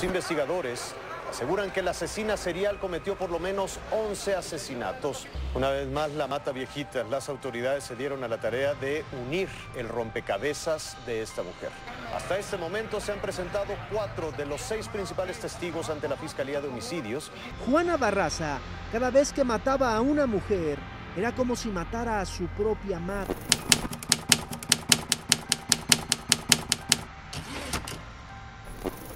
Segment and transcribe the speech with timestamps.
[0.00, 0.94] Los investigadores
[1.28, 5.26] aseguran que la asesina serial cometió por lo menos 11 asesinatos.
[5.54, 7.04] Una vez más, la mata viejita.
[7.04, 11.68] Las autoridades se dieron a la tarea de unir el rompecabezas de esta mujer.
[12.16, 16.62] Hasta este momento se han presentado cuatro de los seis principales testigos ante la Fiscalía
[16.62, 17.30] de Homicidios.
[17.66, 18.58] Juana Barraza,
[18.92, 20.78] cada vez que mataba a una mujer,
[21.14, 23.34] era como si matara a su propia madre.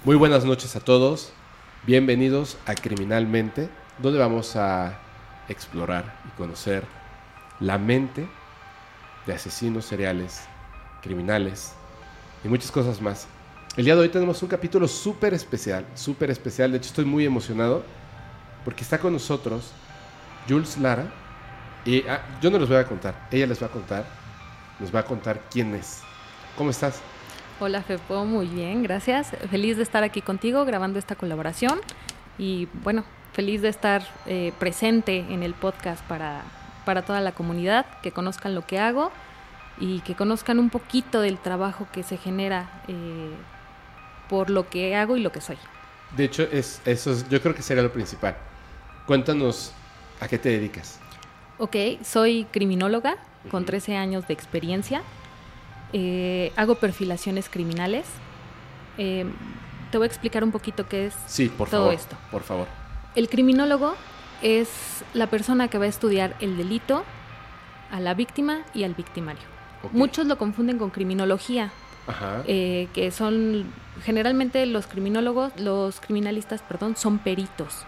[0.05, 1.31] Muy buenas noches a todos.
[1.87, 4.99] Bienvenidos a Criminalmente, donde vamos a
[5.49, 6.83] explorar y conocer
[7.59, 8.27] la mente
[9.25, 10.43] de asesinos seriales,
[11.01, 11.73] criminales
[12.43, 13.27] y muchas cosas más.
[13.77, 16.71] El día de hoy tenemos un capítulo súper especial, súper especial.
[16.71, 17.83] De hecho, estoy muy emocionado
[18.63, 19.71] porque está con nosotros
[20.47, 21.11] Jules Lara.
[21.83, 24.05] Y ah, yo no les voy a contar, ella les va a contar,
[24.79, 26.01] nos va a contar quién es.
[26.55, 27.01] ¿Cómo estás?
[27.59, 29.29] Hola Fepo, muy bien, gracias.
[29.49, 31.79] Feliz de estar aquí contigo grabando esta colaboración
[32.37, 36.41] y bueno, feliz de estar eh, presente en el podcast para,
[36.83, 39.11] para toda la comunidad, que conozcan lo que hago
[39.79, 43.31] y que conozcan un poquito del trabajo que se genera eh,
[44.29, 45.57] por lo que hago y lo que soy.
[46.17, 48.35] De hecho, es, eso es- yo creo que sería lo principal.
[49.05, 49.71] Cuéntanos
[50.19, 50.99] a qué te dedicas.
[51.57, 53.15] Ok, soy criminóloga
[53.49, 53.67] con Ujú.
[53.67, 55.01] 13 años de experiencia.
[55.97, 58.05] Eh, hago perfilaciones criminales.
[58.97, 59.25] Eh,
[59.91, 61.93] te voy a explicar un poquito qué es Sí, por todo favor.
[61.93, 62.17] esto.
[62.31, 62.67] Por favor.
[63.15, 63.95] El criminólogo
[64.41, 64.69] es
[65.13, 67.05] la persona que va a estudiar el delito,
[67.91, 69.43] a la víctima y al victimario.
[69.93, 71.71] Muchos lo confunden con criminología,
[72.07, 72.43] Ajá.
[72.45, 73.65] eh, que son
[74.03, 77.85] generalmente los criminólogos, los criminalistas, perdón, son peritos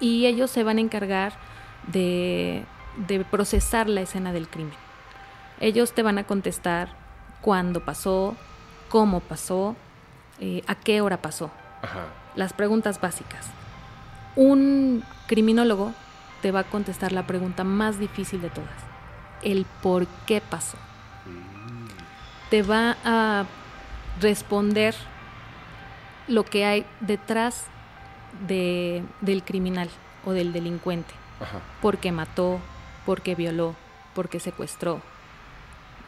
[0.00, 1.32] y ellos se van a encargar
[1.88, 2.64] de,
[3.08, 4.72] de procesar la escena del crimen.
[5.60, 6.88] Ellos te van a contestar
[7.40, 8.36] cuándo pasó,
[8.88, 9.74] cómo pasó,
[10.40, 11.50] eh, a qué hora pasó
[11.82, 12.06] Ajá.
[12.34, 13.46] las preguntas básicas.
[14.34, 15.92] Un criminólogo
[16.42, 18.68] te va a contestar la pregunta más difícil de todas,
[19.42, 20.76] el por qué pasó.
[21.24, 21.86] Mm,
[22.50, 23.44] Te va a
[24.20, 24.94] responder
[26.28, 27.64] lo que hay detrás
[28.46, 29.88] de- del criminal
[30.24, 31.14] o del delincuente.
[31.40, 31.60] Ajá.
[31.80, 32.60] ¿Por qué mató?
[33.04, 33.74] ¿Por qué violó?
[34.14, 35.00] ¿Por qué secuestró?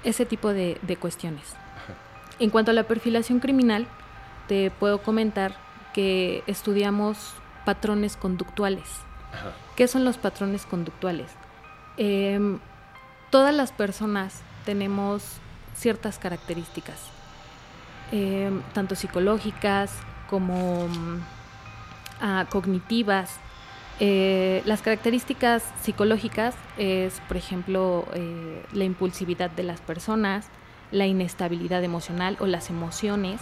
[0.05, 1.45] Ese tipo de, de cuestiones.
[1.53, 1.95] Ajá.
[2.39, 3.87] En cuanto a la perfilación criminal,
[4.47, 5.55] te puedo comentar
[5.93, 8.89] que estudiamos patrones conductuales.
[9.33, 9.53] Ajá.
[9.77, 11.31] ¿Qué son los patrones conductuales?
[11.97, 12.61] Em,
[13.31, 15.25] todas las personas tenemos
[15.75, 16.97] ciertas características,
[18.13, 19.93] em, tanto psicológicas
[20.31, 21.21] como mm,
[22.21, 23.39] ah, cognitivas.
[24.01, 30.47] Eh, las características psicológicas es, por ejemplo, eh, la impulsividad de las personas,
[30.93, 33.41] la inestabilidad emocional o las emociones,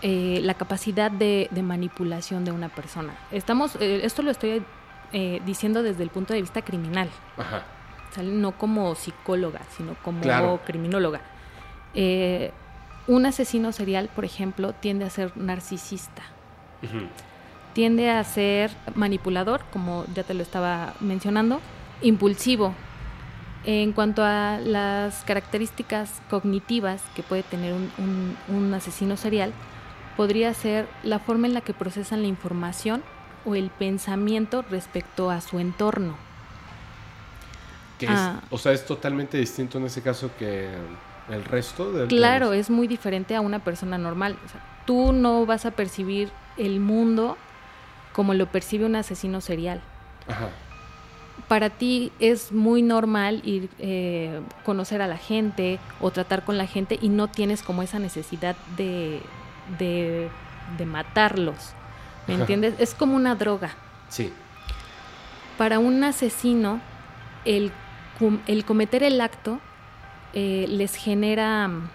[0.00, 3.14] eh, la capacidad de, de manipulación de una persona.
[3.30, 4.62] Estamos, esto lo estoy
[5.44, 7.64] diciendo desde el punto de vista criminal, Ajá.
[8.12, 8.30] ¿sale?
[8.32, 10.60] no como psicóloga, sino como Claro.
[10.64, 11.20] criminóloga.
[13.06, 16.22] Un asesino serial, por ejemplo, tiende a ser narcisista,
[16.82, 17.06] Ujú.
[17.72, 21.60] Tiende a ser manipulador, como ya te lo estaba mencionando,
[22.02, 22.74] impulsivo.
[23.64, 29.52] En cuanto a las características cognitivas que puede tener un, un- un asesino serial,
[30.16, 33.02] podría ser la forma en la que procesan la información
[33.44, 36.16] o el pensamiento respecto a su entorno.
[37.98, 38.40] Que Ah.
[38.42, 40.68] es, o sea, es totalmente distinto en ese caso que
[41.30, 42.08] el resto del.
[42.08, 44.36] Claro, es muy diferente a una persona normal.
[44.44, 47.36] O sea, tú no vas a percibir el mundo
[48.12, 49.80] como lo percibe un asesino serial.
[50.28, 50.48] Ajá.
[51.48, 56.66] Para ti es muy normal ir eh, conocer a la gente o tratar con la
[56.66, 59.20] gente y no tienes como esa necesidad de,
[59.78, 60.28] de,
[60.78, 61.56] de matarlos.
[62.26, 62.42] ¿Me Ajá.
[62.42, 62.74] entiendes?
[62.78, 63.70] Es como una droga.
[64.08, 64.32] Sí.
[65.58, 66.80] Para un asesino,
[67.44, 67.72] el,
[68.46, 69.58] el cometer el acto
[70.34, 71.88] eh, les genera mm,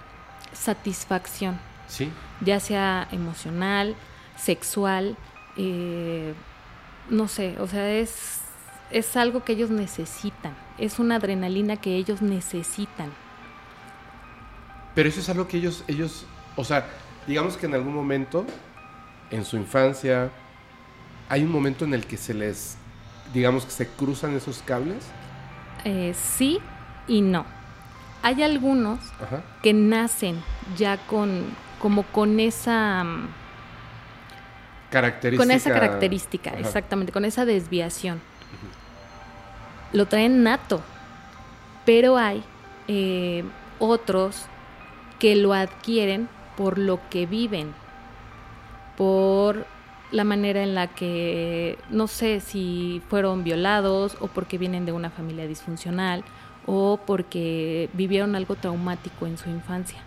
[0.54, 1.60] satisfacción.
[1.88, 2.12] Sí.
[2.42, 3.96] ya sea emocional,
[4.36, 5.16] sexual,
[5.58, 6.34] eh,
[7.10, 8.42] no sé, o sea, es,
[8.92, 13.12] es algo que ellos necesitan, es una adrenalina que ellos necesitan.
[14.96, 16.26] Pero eso es algo que ellos, ellos,
[16.56, 16.88] o sea,
[17.28, 18.46] digamos que en algún momento,
[19.30, 20.32] en su infancia,
[21.30, 22.78] hay un momento en el que se les,
[23.34, 25.06] digamos que se cruzan esos cables.
[25.84, 26.60] Eh, sí
[27.08, 27.46] y no.
[28.24, 29.44] Hay algunos Ajá.
[29.62, 30.42] que nacen
[30.78, 31.44] ya con,
[31.80, 33.28] como con esa, mm,
[34.90, 35.44] Característica.
[35.44, 36.60] con esa característica, Ajá.
[36.60, 38.22] exactamente, con esa desviación.
[39.94, 40.82] Lo traen nato,
[41.86, 42.44] pero hay
[42.88, 43.44] eh,
[43.80, 44.46] otros
[45.20, 47.74] que lo adquieren por lo que viven.
[48.98, 49.68] por
[50.12, 55.10] la manera en la que, no sé si fueron violados o porque vienen de una
[55.12, 56.24] familia disfuncional
[56.66, 60.00] o porque vivieron algo traumático en su infancia.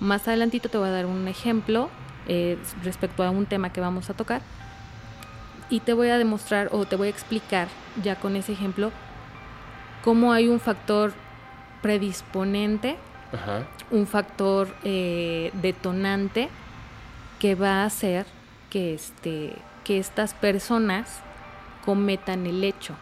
[0.00, 1.90] Más adelantito te voy a dar un ejemplo
[2.28, 4.42] eh, respecto a un tema que vamos a tocar
[5.70, 7.68] y te voy a demostrar o te voy a explicar
[8.02, 8.92] ya con ese ejemplo
[10.04, 11.14] cómo hay un factor
[11.80, 12.96] predisponente,
[13.90, 16.48] un factor eh, detonante
[17.38, 18.26] que va a hacer
[18.70, 19.54] que, este,
[19.84, 21.20] que estas personas
[21.84, 22.94] cometan el hecho.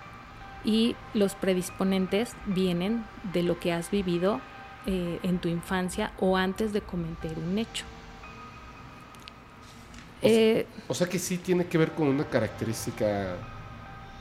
[0.64, 4.40] Y los predisponentes vienen de lo que has vivido
[4.87, 7.84] eh, en tu infancia o antes de cometer un hecho.
[10.22, 13.37] Eh, o, sea, que sí tiene que ver con una característica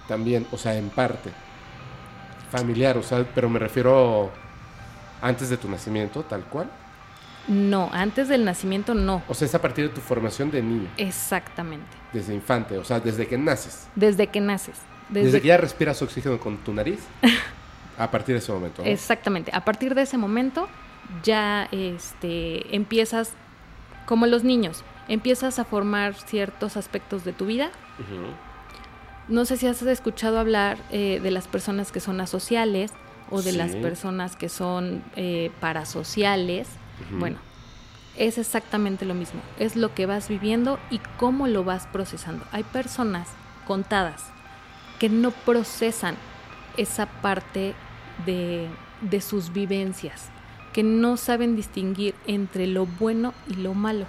[0.07, 1.29] también, o sea, en parte
[2.51, 4.31] familiar, o sea, pero me refiero
[5.21, 6.69] antes de tu nacimiento, tal cual.
[7.47, 9.23] No, antes del nacimiento no.
[9.27, 10.87] O sea, es a partir de tu formación de niño.
[10.97, 11.87] Exactamente.
[12.13, 13.87] Desde infante, o sea, desde que naces.
[13.95, 14.77] Desde que naces.
[15.09, 16.99] Desde, que ya respiras oxígeno con tu nariz.
[17.97, 18.83] a partir de ese momento.
[18.83, 19.51] Exactamente.
[19.53, 20.67] A partir de ese momento
[21.23, 23.33] ya este, empiezas,
[24.05, 27.71] como los niños, empiezas a formar ciertos aspectos de tu vida.
[29.27, 32.91] No sé si has escuchado hablar eh, de las personas que son asociales
[33.29, 36.67] o de las personas que son eh, parasociales.
[37.11, 37.37] Bueno,
[38.17, 39.41] es exactamente lo mismo.
[39.59, 42.45] Es lo que vas viviendo y cómo lo vas procesando.
[42.51, 43.27] Hay personas
[43.67, 44.23] contadas
[44.99, 46.15] que no procesan
[46.77, 47.73] esa parte
[48.25, 48.67] de,
[49.01, 50.29] de sus vivencias,
[50.73, 54.05] que no saben distinguir entre lo bueno y lo malo.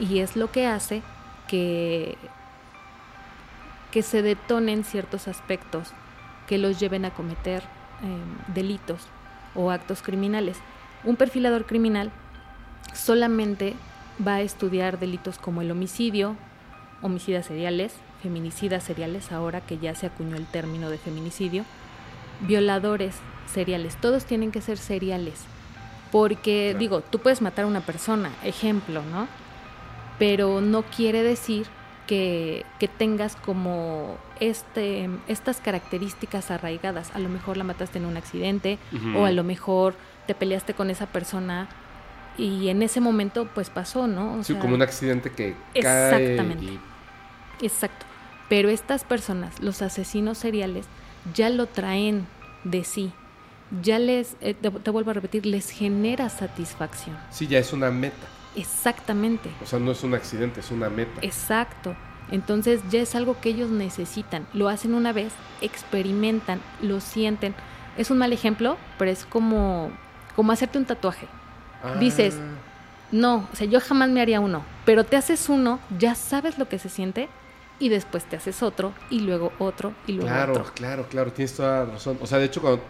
[0.00, 1.02] Y es lo que hace
[1.48, 2.16] que,
[3.90, 5.92] que se detonen ciertos aspectos
[6.46, 7.62] que los lleven a cometer
[8.02, 9.06] em, delitos
[9.54, 10.58] o actos criminales.
[11.04, 12.10] Un perfilador criminal
[12.92, 13.74] solamente
[14.26, 16.36] va a estudiar delitos como el homicidio,
[17.02, 21.64] homicidas seriales, feminicidas seriales, ahora que ya se acuñó el término de feminicidio,
[22.40, 23.16] violadores
[23.52, 25.44] seriales, todos tienen que ser seriales.
[26.10, 29.26] Porque, digo, tú puedes matar a una persona, ejemplo, ¿no?
[30.18, 31.66] Pero no quiere decir
[32.06, 37.10] que, que, tengas como este, estas características arraigadas.
[37.14, 38.78] A lo mejor la mataste en un accidente
[39.16, 39.94] o a lo mejor
[40.26, 41.68] te peleaste con esa persona
[42.36, 44.42] y en ese momento pues pasó, ¿no?
[44.42, 46.78] sí, como un accidente que exactamente, cae
[47.62, 48.06] Exacto.
[48.48, 50.86] Pero estas personas, los asesinos seriales,
[51.34, 52.26] ya lo traen
[52.64, 53.12] de sí.
[53.82, 57.16] Ya les, eh, te, vuelvo a repetir, les genera satisfacción.
[57.30, 58.26] Sí, ya es una meta.
[58.56, 59.50] Exactamente.
[59.62, 61.20] O sea, no es un accidente, es una meta.
[61.22, 61.94] Exacto.
[62.30, 64.46] Entonces ya es algo que ellos necesitan.
[64.54, 67.54] Lo hacen una vez, experimentan, lo sienten.
[67.96, 69.90] Es un mal ejemplo, pero es como,
[70.34, 71.26] como hacerte un tatuaje.
[71.82, 71.96] Ah.
[72.00, 72.36] Dices,
[73.12, 76.68] no, o sea, yo jamás me haría uno, pero te haces uno, ya sabes lo
[76.68, 77.28] que se siente
[77.78, 80.52] y después te haces otro y luego otro y luego otro.
[80.52, 82.18] Claro, claro, claro, tienes toda la razón.
[82.20, 82.82] O sea, de hecho, cuando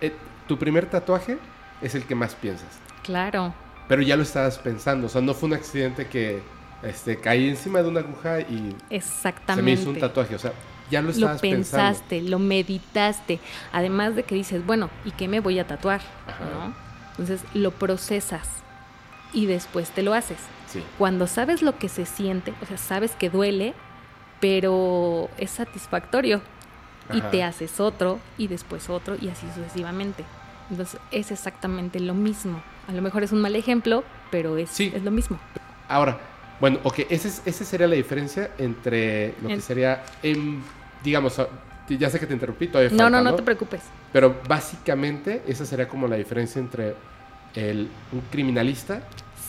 [0.00, 0.14] eh,
[0.46, 1.38] tu primer tatuaje
[1.80, 2.68] es el que más piensas.
[3.02, 3.54] Claro.
[3.88, 6.40] Pero ya lo estabas pensando, o sea, no fue un accidente que
[6.82, 9.54] este, caí encima de una aguja y Exactamente.
[9.54, 10.52] se me hizo un tatuaje, o sea,
[10.90, 13.40] ya lo estabas Lo pensaste, lo meditaste,
[13.72, 16.00] además de que dices, bueno, ¿y qué me voy a tatuar?
[17.12, 18.48] Entonces lo procesas
[19.32, 20.38] y después te lo haces.
[20.68, 20.82] Sí.
[20.98, 23.74] Cuando sabes lo que se siente, o sea, sabes que duele,
[24.40, 26.40] pero es satisfactorio.
[27.12, 30.24] Y te haces otro y después otro y así sucesivamente.
[30.70, 32.62] Entonces es exactamente lo mismo.
[32.88, 35.38] A lo mejor es un mal ejemplo, pero es, es lo mismo.
[35.88, 36.18] Ahora,
[36.60, 40.04] bueno, ok, esa ese sería la diferencia entre lo que sería,
[41.02, 41.40] digamos,
[41.88, 43.82] ya sé que te interrumpí, todavía No, no, no, te preocupes.
[44.12, 46.94] Pero básicamente esa sería como la diferencia entre
[47.54, 49.02] el, un criminalista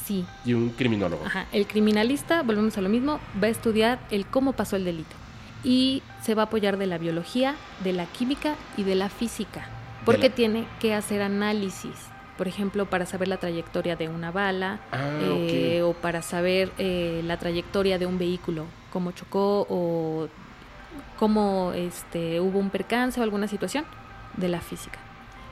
[0.06, 0.26] sí.
[0.46, 1.26] y un criminólogo.
[1.26, 5.16] Ajá, el criminalista, volvemos a lo mismo, va a estudiar el cómo pasó el delito
[5.64, 9.68] y se va a apoyar de la biología, de la química y de la física,
[10.04, 11.96] porque tiene que hacer análisis,
[12.38, 17.22] por ejemplo, para saber la trayectoria de una bala ah, eh, o para saber eh,
[17.26, 20.28] la trayectoria de un vehículo, cómo chocó o
[21.18, 23.86] cómo este, hubo un percance o alguna situación
[24.38, 25.00] de la física.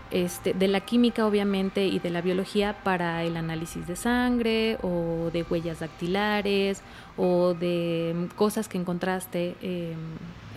[0.09, 5.29] Este, de la química obviamente y de la biología para el análisis de sangre o
[5.31, 6.81] de huellas dactilares
[7.15, 9.95] o de cosas que encontraste, em,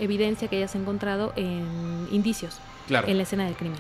[0.01, 3.79] evidencia que hayas encontrado en indicios en la escena del crimen.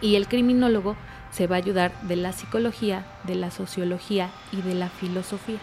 [0.00, 0.94] Y el criminólogo
[1.34, 5.58] se va a ayudar de la psicología, de la sociología y de la filosofía.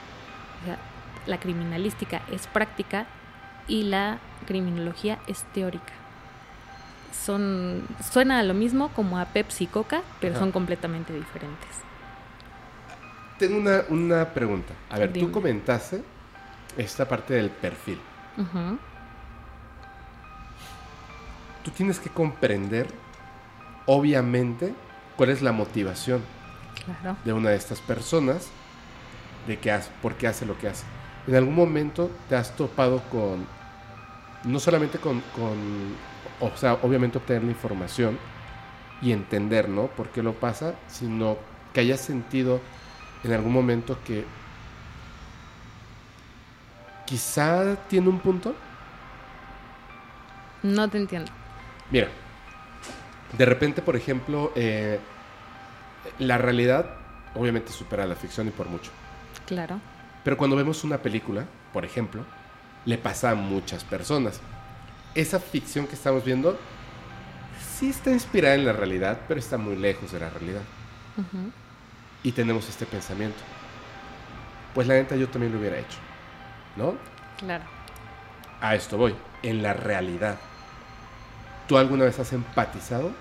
[1.28, 3.06] la criminalística es práctica
[3.68, 5.94] y la criminología es teórica
[7.26, 11.70] son suena a lo mismo como a Pepsi y Coca, pero son completamente diferentes.
[13.38, 14.74] Tengo una, una pregunta.
[14.90, 16.04] A ver, tú comentaste
[16.78, 18.00] esta parte del perfil.
[21.64, 22.88] Tú tienes que comprender,
[23.86, 24.74] obviamente,
[25.22, 26.24] cuál es la motivación
[26.84, 27.16] Claro.
[27.24, 28.48] de una de estas personas
[29.46, 30.84] de qué hace, por qué hace lo que hace.
[31.28, 33.46] En algún momento te has topado con,
[34.46, 35.96] no solamente con, con,
[36.40, 38.18] o sea, obviamente obtener la información
[39.00, 39.86] y entender, ¿no?
[39.90, 41.38] Por qué lo pasa, sino
[41.72, 42.60] que hayas sentido
[43.24, 44.26] en algún momento que
[47.06, 48.56] quizá tiene un punto.
[50.64, 51.32] No te entiendo.
[51.92, 52.08] Mira,
[53.38, 55.00] de repente, por ejemplo, eh,
[56.20, 56.86] la realidad
[57.36, 58.92] obviamente supera la ficción y por mucho.
[59.46, 59.80] Claro.
[60.24, 62.24] Pero cuando vemos una película, por ejemplo,
[62.86, 64.40] le pasa a muchas personas.
[65.16, 66.58] Esa ficción que estamos viendo
[67.78, 70.62] sí está inspirada en la realidad, pero está muy lejos de la realidad.
[72.24, 73.40] Y tenemos este pensamiento.
[74.74, 75.98] Pues la neta yo también lo hubiera hecho.
[76.76, 76.96] ¿No?
[77.38, 77.66] Claro.
[78.62, 79.16] A esto voy.
[79.44, 80.38] En la realidad.
[81.68, 83.12] ¿Tú alguna vez has empatizado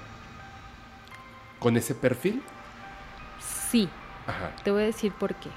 [1.59, 2.43] con ese perfil?
[3.71, 3.89] Sí,
[4.27, 4.51] Ajá.
[4.65, 5.49] te voy a decir por qué.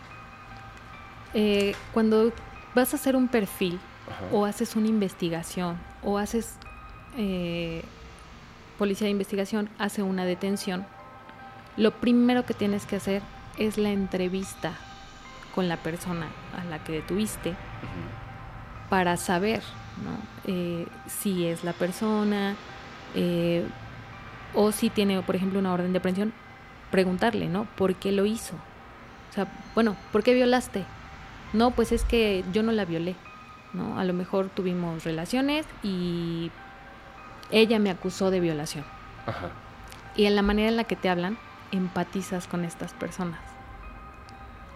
[1.34, 2.32] Eh, cuando
[2.76, 4.26] vas a hacer un perfil Ajá.
[4.32, 6.58] o haces una investigación o haces
[7.18, 7.84] eh,
[8.78, 10.86] policía de investigación hace una detención,
[11.78, 13.22] lo primero que tienes que hacer
[13.58, 14.74] es la entrevista
[15.56, 16.28] con la persona
[16.60, 17.56] a la que detuviste
[18.90, 19.62] para saber
[20.04, 20.12] ¿no?
[20.46, 22.56] Eh, si es la persona
[23.16, 23.66] eh,
[24.54, 26.34] o si tiene, por ejemplo, una orden de aprehensión,
[26.94, 27.66] preguntarle, ¿no?
[27.76, 28.54] ¿Por qué lo hizo?
[29.32, 30.86] O sea, bueno, ¿por qué violaste?
[31.52, 33.16] No, pues es que yo no la violé,
[33.74, 33.98] ¿no?
[33.98, 36.52] A lo mejor tuvimos relaciones y
[37.50, 38.86] ella me acusó de violación.
[39.26, 39.50] Ajá.
[40.16, 41.40] Y en la manera en la que te hablan,
[41.72, 43.42] empatizas con estas personas.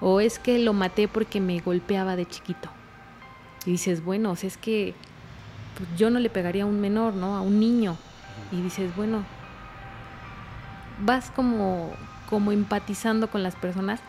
[0.01, 2.67] O es que lo maté porque me golpeaba de chiquito.
[3.63, 4.95] Y dices, bueno, o sea, es que
[5.77, 7.37] pues, yo no le pegaría a un menor, ¿no?
[7.37, 7.95] A un niño.
[8.51, 9.23] Y dices, bueno,
[10.99, 11.91] vas como,
[12.29, 13.99] como empatizando con las personas,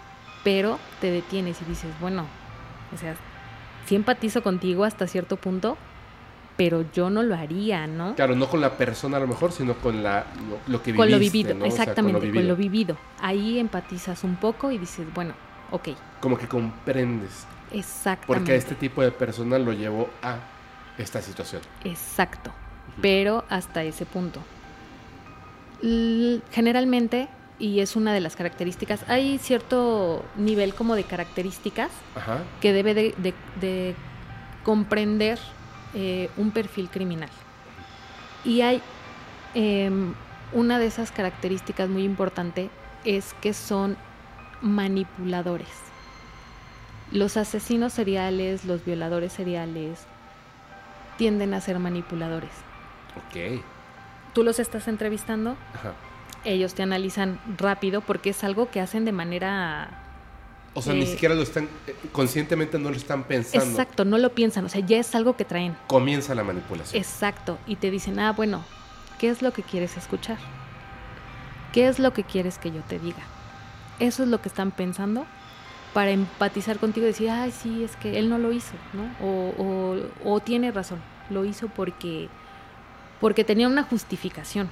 [0.44, 2.26] pero te detienes y dices, bueno,
[2.94, 3.16] o sea,
[3.86, 5.76] sí empatizo contigo hasta cierto punto,
[6.56, 8.14] pero yo no lo haría, ¿no?
[8.16, 11.10] Claro, no con la persona a lo mejor, sino con la, lo, lo que con
[11.10, 11.66] lo viviste, vivido, ¿no?
[11.66, 12.56] O sea, exactamente, con lo, vivido.
[12.56, 12.96] vivido.
[13.20, 15.34] Ahí empatizas un poco y dices, bueno,
[15.70, 15.90] ok,
[16.20, 18.26] Como que comprendes exactamente.
[18.26, 20.38] porque a este tipo de persona lo llevó a
[20.98, 21.62] esta situación.
[21.84, 22.50] Exacto,
[23.00, 24.40] pero hasta ese punto.
[25.80, 32.38] Generalmente, y es una de las características, hay cierto nivel como de características Ajá.
[32.60, 33.94] que debe de, de- de
[34.64, 35.38] comprender
[35.94, 37.30] eh, un perfil criminal.
[38.44, 38.80] Y hay
[39.54, 40.14] em,
[40.52, 42.70] una de esas características muy importante
[43.04, 43.96] es que son
[44.60, 45.68] manipuladores.
[47.10, 50.00] Los asesinos seriales, los violadores seriales,
[51.16, 52.50] tienden a ser manipuladores.
[53.16, 53.62] Ok.
[54.38, 55.94] Tú los estás entrevistando, Ajá.
[56.44, 59.88] ellos te analizan rápido porque es algo que hacen de manera
[60.74, 63.66] O sea, ni Eh, siquiera lo están, eh, conscientemente no lo están pensando.
[63.66, 65.76] Exacto, no lo piensan, o sea, ya es algo que traen.
[65.88, 67.02] Comienza la manipulación.
[67.02, 68.64] Exacto, y te dicen, ah, bueno,
[69.18, 70.38] ¿qué es lo que quieres escuchar?
[71.72, 73.24] ¿Qué es lo que quieres que yo te diga?
[73.98, 75.26] Eso es lo que están pensando
[75.94, 79.10] para empatizar contigo y decir, ay, sí, es que él no lo hizo, ¿no?
[79.20, 82.28] O, o- o tiene razón, lo hizo porque,
[83.20, 84.68] porque tenía una justificación.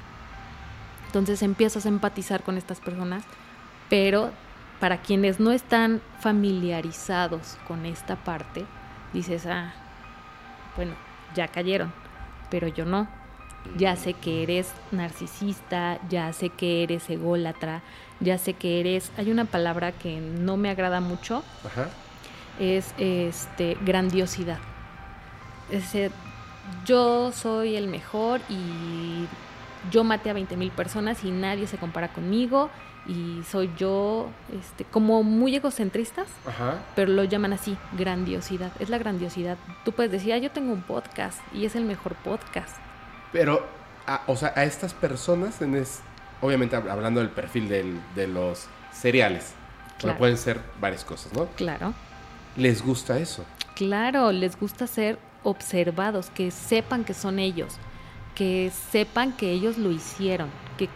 [1.07, 3.25] Entonces empiezas a empatizar con estas personas,
[3.89, 4.31] pero
[4.81, 8.67] para quienes no están familiarizados con esta parte,
[9.13, 9.73] dices, ah,
[10.77, 10.93] bueno,
[11.35, 11.93] ya cayeron,
[12.51, 13.09] pero yo no.
[13.77, 17.83] Ya sé que eres narcisista, ya sé que eres ególatra,
[18.21, 19.11] ya sé que eres...
[19.17, 21.89] Hay una palabra que no me agrada mucho, Ajá.
[22.61, 24.59] es este grandiosidad.
[25.71, 26.13] Es decir,
[26.85, 29.27] yo soy el mejor y
[29.91, 32.71] yo maté a 20 mil personas y nadie se compara conmigo
[33.07, 36.79] y soy yo, este, como muy egocentristas, Ajá.
[36.97, 38.73] pero lo llaman así, grandiosidad.
[38.81, 39.57] Es la grandiosidad.
[39.85, 42.77] Tú puedes decir, ah, yo tengo un podcast y es el mejor podcast.
[43.33, 43.65] Pero,
[44.09, 46.01] a- o sea, a estas personas, en es,
[46.41, 49.55] obviamente hab- hablando del perfil del- de los cereales,
[49.99, 50.19] Claro.
[50.19, 51.47] pueden ser varias cosas, ¿no?
[51.55, 51.95] Claro.
[52.57, 53.45] Les gusta eso.
[53.77, 57.77] Claro, les gusta ser observados, que sepan que son ellos,
[58.35, 60.89] que sepan que ellos lo hicieron, que,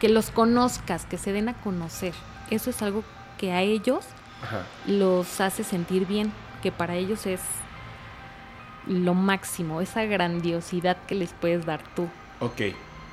[0.00, 2.14] que los conozcas, que se den a conocer.
[2.50, 3.04] Eso es algo
[3.36, 4.06] que a ellos
[4.42, 4.62] Ajá.
[4.86, 7.40] los hace sentir bien, que para ellos es
[8.86, 12.08] lo máximo, esa grandiosidad que les puedes dar tú.
[12.40, 12.62] Ok.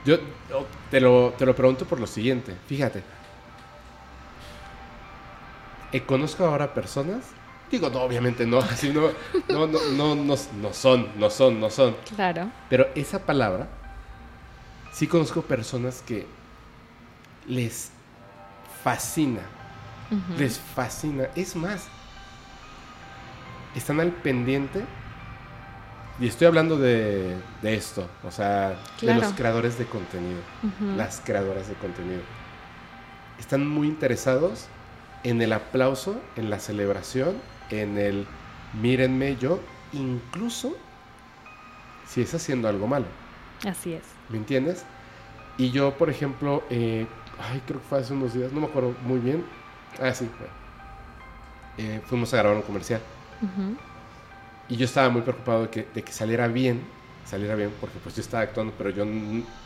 [0.05, 0.17] Yo
[0.49, 2.55] yo te lo, te lo pregunto por lo siguiente.
[2.67, 3.03] Fíjate.
[5.91, 7.34] Eh, conozco ahora personas
[7.71, 9.09] Digo, no, obviamente no, así no,
[9.49, 11.95] no, no, no, no, no son, no son, no son.
[12.15, 12.49] Claro.
[12.69, 13.67] Pero esa palabra,
[14.91, 16.25] sí conozco personas que
[17.47, 17.91] les
[18.83, 19.41] fascina,
[20.37, 21.27] les fascina.
[21.35, 21.87] Es más,
[23.75, 24.85] están al pendiente.
[26.17, 30.39] Y estoy hablando de, de esto, o sea, de los creadores de contenido,
[30.95, 32.21] las creadoras de contenido.
[33.37, 34.67] Están muy interesados
[35.23, 37.35] en el aplauso, en la celebración,
[37.69, 38.27] en el
[38.81, 39.59] mírenme yo,
[39.93, 40.75] incluso
[42.07, 43.05] si es haciendo algo malo.
[43.65, 44.03] Así es.
[44.29, 44.85] ¿Me entiendes?
[45.57, 47.07] Y yo, por ejemplo, eh,
[47.39, 49.45] ay, creo que fue hace unos días, no me acuerdo muy bien.
[50.01, 50.47] Ah, sí, fue.
[51.77, 53.01] Eh, fuimos a grabar un comercial.
[54.67, 56.81] Y yo estaba muy preocupado de que, de que saliera bien,
[57.25, 59.05] saliera bien, porque pues yo estaba actuando, pero yo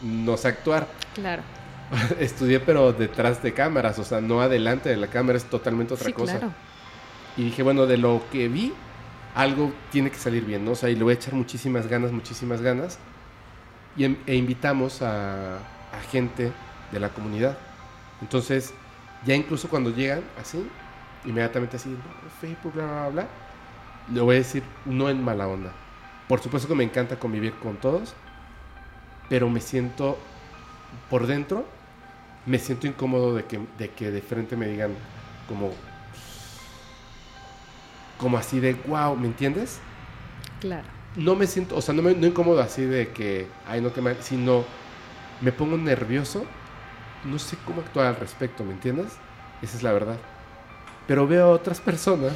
[0.01, 0.87] no sé actuar.
[1.15, 1.43] Claro.
[2.19, 6.07] Estudié, pero detrás de cámaras, o sea, no adelante de la cámara, es totalmente otra
[6.07, 6.37] sí, cosa.
[6.39, 6.53] claro.
[7.39, 8.73] Y dije, bueno, de lo que vi,
[9.33, 10.71] algo tiene que salir bien, ¿no?
[10.71, 12.99] O sea, y le voy a echar muchísimas ganas, muchísimas ganas.
[13.95, 15.59] Y em- e invitamos a,
[16.11, 16.51] gente
[16.91, 17.57] de la comunidad.
[18.21, 18.73] Entonces,
[19.25, 20.69] ya incluso cuando llegan así,
[21.23, 23.27] inmediatamente así, no, Facebook, bla, bla, bla,
[24.13, 25.71] le voy a decir, no en mala onda.
[26.27, 28.15] Por supuesto que me encanta convivir con todos,
[29.29, 30.17] pero me siento
[31.09, 31.65] por dentro,
[32.45, 34.91] me siento incómodo de que de, que de frente me digan
[35.47, 35.71] como
[38.19, 39.79] como así de wow, ¿me entiendes?
[40.59, 40.87] Claro.
[41.15, 44.01] No me siento, o sea, no me no incómodo así de que, ay, no, que
[44.01, 44.63] mal, sino
[45.41, 46.45] me pongo nervioso,
[47.25, 49.07] no sé cómo actuar al respecto, ¿me entiendes?
[49.61, 50.17] Esa es la verdad.
[51.07, 52.33] Pero veo a otras personas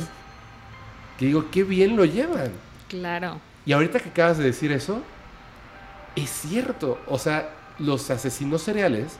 [1.19, 2.51] que digo, qué bien lo llevan.
[2.87, 3.39] Claro.
[3.65, 5.01] Y ahorita que acabas de decir eso,
[6.15, 6.99] es cierto.
[7.07, 9.17] O sea, los asesinos seriales,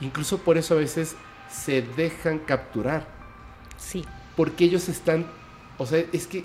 [0.00, 1.16] incluso por eso a veces
[1.50, 3.06] se dejan capturar.
[3.76, 4.04] Sí.
[4.36, 5.26] Porque ellos están,
[5.78, 6.44] o sea, es que,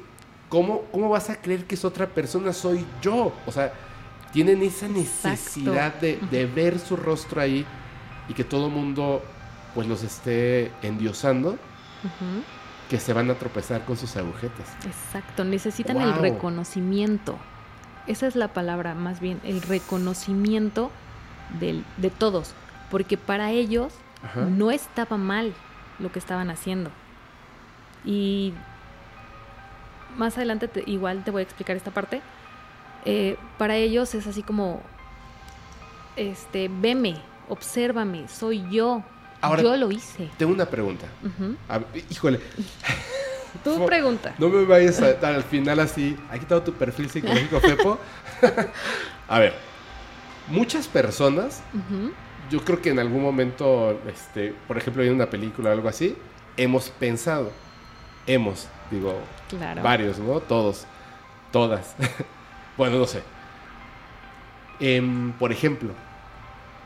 [0.49, 2.53] ¿cómo, cómo vas a creer que es otra persona?
[2.53, 3.33] Soy yo.
[3.45, 3.73] O sea,
[4.31, 7.65] tienen esa necesidad de, de ver su rostro ahí
[8.27, 9.23] y que todo el mundo
[9.73, 11.57] pues los esté endiosando,
[12.89, 14.67] que se van a tropezar con sus agujetas.
[14.85, 15.43] Exacto.
[15.43, 17.37] Necesitan el reconocimiento.
[18.07, 20.91] Esa es la palabra, más bien, el reconocimiento
[21.59, 22.53] del- de todos.
[22.89, 24.41] Porque para ellos Ajá.
[24.41, 25.53] no estaba mal
[25.99, 26.89] lo que estaban haciendo.
[28.05, 28.53] Y
[30.17, 32.21] más adelante te- igual te voy a explicar esta parte.
[33.05, 34.81] Eh, para ellos es así como,
[36.15, 37.15] este, veme,
[37.47, 39.03] obsérvame, soy yo.
[39.41, 40.29] Ahora- yo lo hice.
[40.38, 41.05] Tengo una pregunta.
[42.09, 42.39] Híjole,
[43.63, 44.35] Tu Fo- pregunta.
[44.38, 46.15] no me vayas a al final así.
[46.29, 47.97] ¿Ha quitado tu perfil psicológico, Fepo?
[49.27, 49.53] a ver,
[50.49, 51.62] muchas personas,
[52.51, 56.15] yo creo que en algún momento, este, por ejemplo, en una película o algo así,
[56.57, 57.51] hemos pensado,
[58.27, 59.15] hemos, digo,
[59.49, 59.82] Claro.
[59.84, 60.39] varios, ¿no?
[60.39, 60.86] Todos,
[61.51, 61.95] todas.
[62.77, 63.23] bueno, no sé.
[64.79, 65.91] Em, por ejemplo,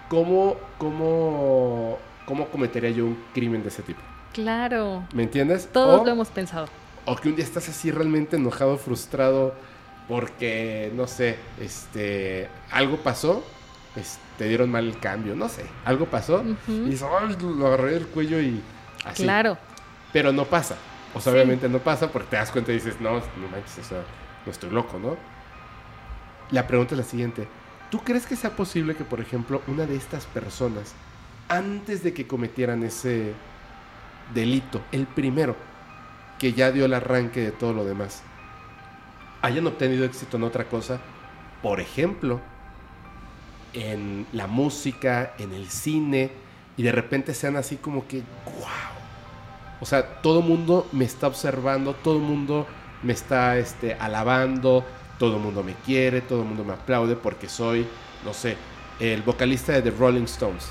[0.10, 4.02] ¿cómo, cómo, ¿cómo cometería yo un crimen de ese tipo?
[4.34, 5.04] Claro.
[5.14, 5.70] ¿Me entiendes?
[5.72, 6.68] Todos O- lo hemos pensado.
[7.06, 9.54] O que un día estás así realmente enojado, frustrado,
[10.08, 13.44] porque, no sé, este, algo pasó,
[14.38, 18.08] te dieron mal el cambio, no sé, algo pasó, y dices, "Ay, lo agarré del
[18.08, 18.62] cuello y
[19.06, 19.24] así.
[19.24, 19.58] Claro.
[20.14, 20.76] Pero no pasa.
[21.14, 21.38] O sea, Sí.
[21.38, 24.04] obviamente no pasa porque te das cuenta y dices, no, no manches, o sea,
[24.46, 25.18] no estoy loco, ¿no?
[26.52, 27.48] La pregunta es la siguiente.
[27.90, 30.96] ¿Tú crees que sea posible que, por ejemplo, una de estas personas,
[31.48, 33.34] antes de que cometieran ese
[34.34, 35.56] delito, el primero,
[36.40, 38.24] que ya dio el arranque de todo lo demás,
[39.42, 41.00] hayan obtenido éxito en otra cosa?
[41.62, 42.42] Por ejemplo,
[43.74, 46.32] en la música, en el cine,
[46.78, 48.93] y de repente sean así como que, wow.
[49.84, 52.66] O sea, todo el mundo me está observando, todo el mundo
[53.02, 54.86] me está este, alabando,
[55.20, 57.86] todo el mundo me quiere, todo el mundo me aplaude porque soy,
[58.24, 58.56] no sé,
[59.02, 60.70] el vocalista de The Rolling Stones.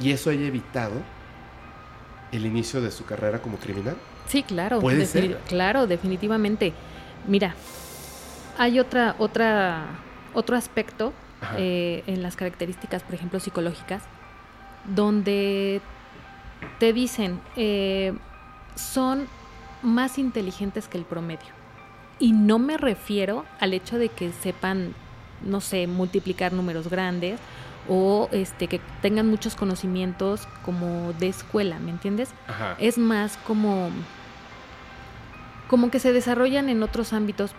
[0.00, 1.02] Y eso haya evitado
[2.32, 3.98] el inicio de su carrera como criminal.
[4.26, 4.80] Sí, claro.
[4.80, 5.36] ¿Puede ser?
[5.46, 6.72] Claro, definitivamente.
[7.26, 7.54] Mira,
[8.56, 9.84] hay otra, otra,
[10.32, 11.12] otro aspecto
[11.58, 14.02] eh, en las características, por ejemplo, psicológicas,
[14.86, 15.82] donde
[16.78, 18.12] te dicen eh,
[18.74, 19.26] son
[19.82, 21.56] más inteligentes que el promedio.
[22.18, 24.94] Y no me refiero al hecho de que sepan,
[25.44, 27.38] no sé, multiplicar números grandes
[27.88, 32.30] o este que tengan muchos conocimientos como de escuela, ¿me entiendes?
[32.48, 32.76] Ajá.
[32.78, 33.90] es más como
[35.68, 37.52] como que se desarrollan en otros ámbitos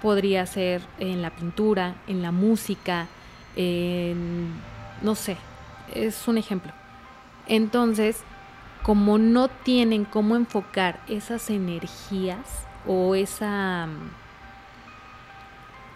[0.00, 3.06] podría ser en la pintura en la música
[3.56, 4.52] en
[5.02, 5.36] no sé
[5.94, 6.72] es un ejemplo
[7.46, 8.22] entonces
[8.82, 13.88] como no tienen cómo enfocar esas energías o esa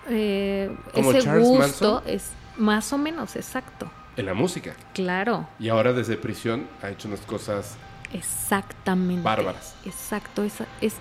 [0.09, 3.91] eh, ese gusto es más o menos exacto.
[4.17, 4.75] En la música.
[4.93, 5.47] Claro.
[5.61, 7.77] Y ahora desde prisión ha hecho unas cosas
[8.13, 9.23] exactamente.
[9.23, 9.77] bárbaras.
[9.85, 10.97] Exacto es, es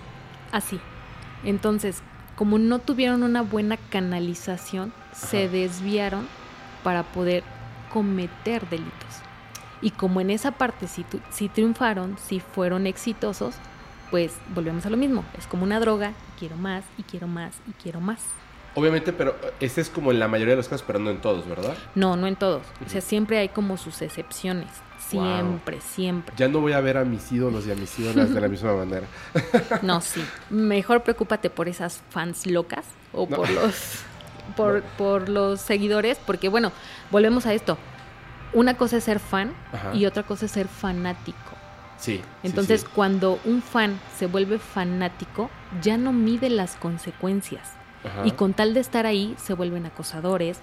[0.52, 0.80] así.
[1.44, 2.02] Entonces
[2.36, 6.28] como no tuvieron una buena canalización se desviaron
[6.84, 7.42] para poder
[7.92, 9.20] cometer delitos
[9.82, 13.54] y como en esa parte si, si triunfaron si fueron exitosos
[14.10, 17.72] pues volvemos a lo mismo es como una droga quiero más y quiero más y
[17.72, 18.20] quiero más
[18.74, 21.48] Obviamente, pero ese es como en la mayoría de los casos, pero no en todos,
[21.48, 21.74] ¿verdad?
[21.96, 22.62] No, no en todos.
[22.86, 24.68] O sea, siempre hay como sus excepciones.
[25.08, 26.32] Siempre, siempre.
[26.36, 28.76] Ya no voy a ver a mis ídolos y a mis ídolas de la misma
[28.76, 29.06] manera.
[29.82, 30.24] no, sí.
[30.50, 34.04] Mejor preocúpate por esas fans locas o por los
[34.56, 36.70] por, por los seguidores, porque bueno,
[37.10, 37.76] volvemos a esto.
[38.52, 39.52] Una cosa es ser fan
[39.94, 41.38] y otra cosa es ser fanático.
[41.98, 42.22] Sí.
[42.42, 45.50] Entonces, cuando un fan se vuelve fanático,
[45.82, 47.68] ya no mide las consecuencias
[48.24, 50.58] y con tal de estar ahí se vuelven acosadores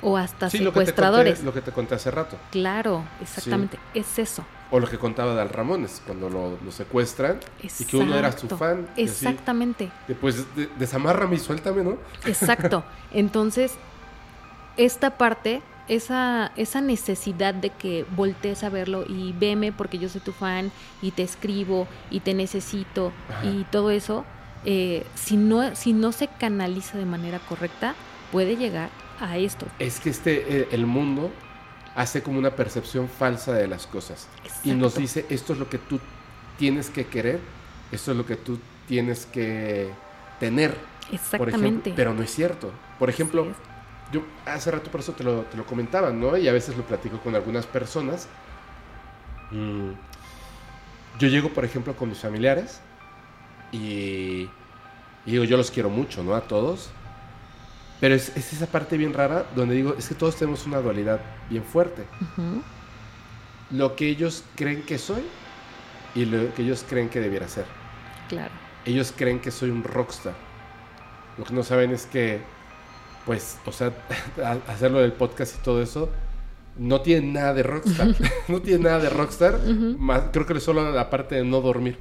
[0.00, 1.44] o hasta secuestradores.
[1.44, 2.36] Lo que, te conté hace rato.
[2.50, 4.44] Claro, exactamente, es eso.
[4.70, 8.88] O lo que contaba Dal Ramones, cuando lo, secuestran y que uno era su fan.
[8.96, 9.90] Exactamente.
[10.08, 10.44] Después
[10.78, 11.98] desamárrame y suéltame, ¿no?
[12.26, 12.82] Exacto.
[13.12, 13.74] Entonces,
[14.76, 20.20] esta parte, esa, esa necesidad de que voltees a verlo y veme porque yo soy
[20.20, 24.24] tu fan y te escribo y te necesito y todo eso,
[24.64, 27.94] eh, si, no, si no se canaliza de manera correcta,
[28.30, 28.90] puede llegar
[29.20, 29.66] a esto.
[29.78, 31.30] Es que este, eh, el mundo
[31.94, 34.28] hace como una percepción falsa de las cosas
[34.64, 36.00] y nos dice esto es lo que tú
[36.58, 37.40] tienes que querer,
[37.90, 39.90] esto es lo que tú tienes que
[40.40, 40.74] tener.
[41.10, 41.92] Exactamente.
[41.94, 42.72] pero no es cierto.
[42.98, 43.48] Por ejemplo,
[44.12, 46.36] yo hace rato por eso te lo, te lo comentaba, ¿no?
[46.36, 48.28] Y a veces lo platico con algunas personas.
[49.50, 49.92] Mm,
[51.18, 52.80] yo llego, por ejemplo, con mis familiares
[53.72, 54.48] y,
[55.24, 56.34] digo, yo los quiero mucho, ¿no?
[56.34, 56.90] A todos.
[58.00, 61.64] Pero es, esa parte bien rara donde digo, es que todos tenemos una dualidad bien
[61.64, 62.04] fuerte.
[63.70, 65.22] Lo que ellos creen que soy
[66.14, 67.64] y lo que ellos creen que debiera ser.
[68.28, 68.52] Claro.
[68.84, 70.34] Ellos creen que soy un rockstar.
[71.38, 72.40] Lo que no saben es que,
[73.26, 73.92] pues, o sea,
[74.68, 76.10] hacerlo del podcast y todo eso,
[76.76, 78.14] no tiene nada de rockstar.
[78.48, 79.60] no tiene nada de rockstar.
[79.98, 81.98] más, creo que solo la parte de no dormir.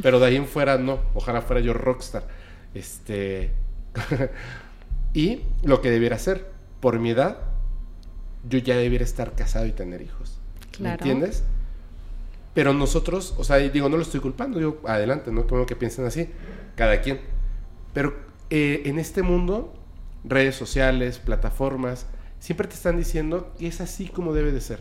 [0.00, 1.00] Pero de ahí en fuera no.
[1.14, 2.24] Ojalá fuera yo rockstar.
[2.74, 3.52] Este.
[5.14, 7.38] y lo que debiera hacer, por mi edad,
[8.48, 10.38] yo ya debiera estar casado y tener hijos.
[10.78, 11.44] ¿Me entiendes?
[12.54, 15.46] Pero nosotros, o sea, digo, no lo estoy culpando, digo, adelante, ¿no?
[15.46, 16.28] Como que piensen así,
[16.76, 17.20] cada quien.
[17.94, 18.14] Pero
[18.50, 19.72] eh, en este mundo,
[20.24, 22.06] redes sociales, plataformas,
[22.38, 24.80] siempre te están diciendo que es así como debe de ser.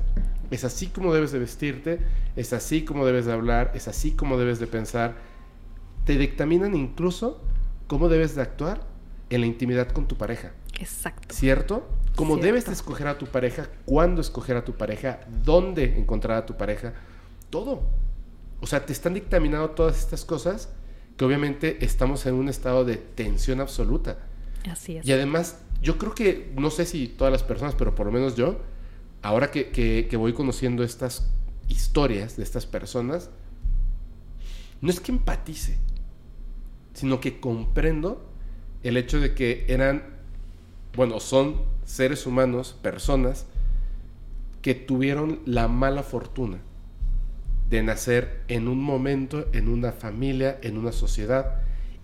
[0.50, 2.00] Es así como debes de vestirte,
[2.36, 5.16] es así como debes de hablar, es así como debes de pensar.
[6.06, 7.42] Te dictaminan incluso
[7.88, 8.82] cómo debes de actuar
[9.30, 10.52] en la intimidad con tu pareja.
[10.80, 11.34] Exacto.
[11.34, 11.88] ¿Cierto?
[12.16, 16.46] Cómo debes de escoger a tu pareja, cuándo escoger a tu pareja, dónde encontrar a
[16.46, 16.94] tu pareja,
[17.50, 17.84] todo.
[18.60, 20.70] O sea, te están dictaminando todas estas cosas
[21.16, 24.18] que obviamente estamos en un estado de tensión absoluta.
[24.70, 25.08] Así es.
[25.08, 28.36] Y además yo creo que, no sé si todas las personas, pero por lo menos
[28.36, 28.60] yo,
[29.22, 31.30] ahora que, voy conociendo estas
[31.68, 33.30] historias de estas personas,
[34.82, 35.78] no es que empatice,
[36.94, 38.30] sino que comprendo
[38.84, 40.04] el hecho de que eran,
[40.96, 43.48] bueno, son seres humanos, personas,
[44.62, 46.60] que tuvieron la mala fortuna
[47.70, 51.62] de nacer en un momento, en una familia, en una sociedad,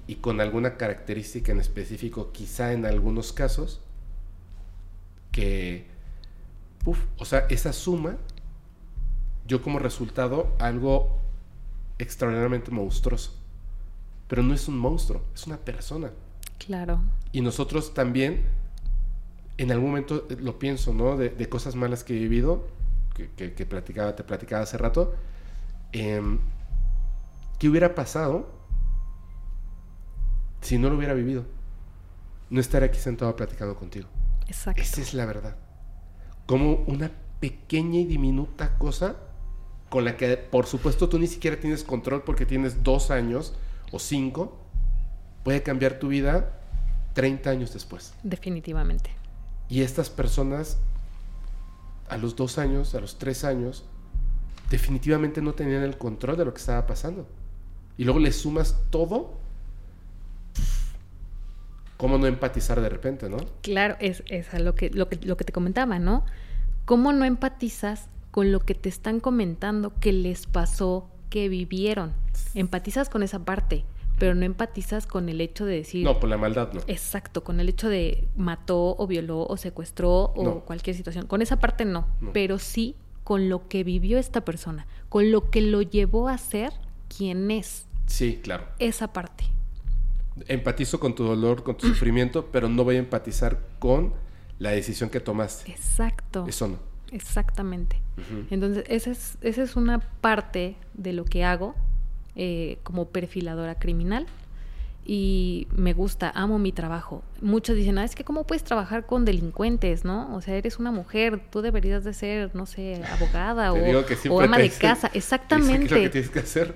[0.08, 3.82] y con alguna característica en específico, quizá en algunos casos,
[5.34, 5.86] que,
[6.86, 8.16] uf, o sea, esa suma,
[9.46, 11.20] yo como resultado algo
[12.00, 13.34] extraordinariamente monstruoso.
[14.30, 16.12] Pero no es un monstruo, es una persona.
[16.58, 17.02] Claro.
[17.34, 18.46] Y nosotros también,
[19.58, 21.18] en algún momento eh, lo pienso, ¿no?
[21.18, 22.66] De, cosas malas que he vivido,
[23.36, 25.16] que, platicaba, te platicaba hace rato.
[25.92, 26.40] Em,
[27.60, 28.57] ¿Qué hubiera pasado
[30.62, 31.46] si no lo hubiera vivido,
[32.50, 34.08] no estaría aquí sentado platicando contigo.
[34.48, 34.82] Exacto.
[34.82, 35.56] Esa es la verdad.
[36.46, 39.18] Como una pequeña y diminuta cosa
[39.90, 43.54] con la que, por supuesto, tú ni siquiera tienes control porque tienes dos años
[43.92, 44.58] o cinco,
[45.44, 46.60] puede cambiar tu vida
[47.14, 48.14] 30 años después.
[48.24, 49.12] Definitivamente.
[49.70, 50.78] Y estas personas,
[52.10, 53.86] a los dos años, a los tres años,
[54.70, 57.28] definitivamente no tenían el control de lo que estaba pasando.
[57.98, 59.38] Y luego le sumas todo
[61.98, 63.38] ¿Cómo no empatizar de repente, no?
[63.62, 66.24] Claro, es, es lo, que, lo, que, lo que te comentaba, ¿no?
[66.86, 72.14] ¿Cómo no empatizas con lo que te están comentando que les pasó, que vivieron.
[72.54, 73.84] Empatizas con esa parte,
[74.20, 76.04] pero no empatizas con el hecho de decir...
[76.04, 76.82] No, por la maldad no.
[76.86, 81.26] Exacto, con el hecho de mató o violó o secuestró o cualquier situación.
[81.26, 85.62] Con esa parte no, pero sí con lo que vivió esta persona, con lo que
[85.62, 86.74] lo llevó a ser
[87.08, 87.88] quien es.
[88.06, 88.66] Sí, claro.
[88.78, 89.46] Esa parte.
[90.48, 94.14] Empatizo con tu dolor, con tu sufrimiento, pero no voy a empatizar con
[94.60, 95.72] la decisión que tomaste.
[95.72, 96.46] Exacto.
[96.48, 96.80] Eso no.
[97.12, 98.02] Exactamente.
[98.50, 101.76] Entonces, esa es, esa es una parte de lo que hago
[102.36, 104.28] eh, como perfiladora criminal
[105.10, 107.24] y me gusta, amo mi trabajo.
[107.40, 110.36] Muchos dicen, ah, es que cómo puedes trabajar con delincuentes, ¿no?
[110.36, 114.70] O sea, eres una mujer, tú deberías de ser, no sé, abogada o, ama de
[114.70, 115.10] casa.
[115.14, 115.96] Exactamente.
[115.96, 116.76] lo que tienes que hacer.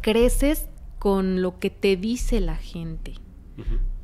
[0.00, 0.66] Creces
[0.98, 3.14] con lo que te dice la gente.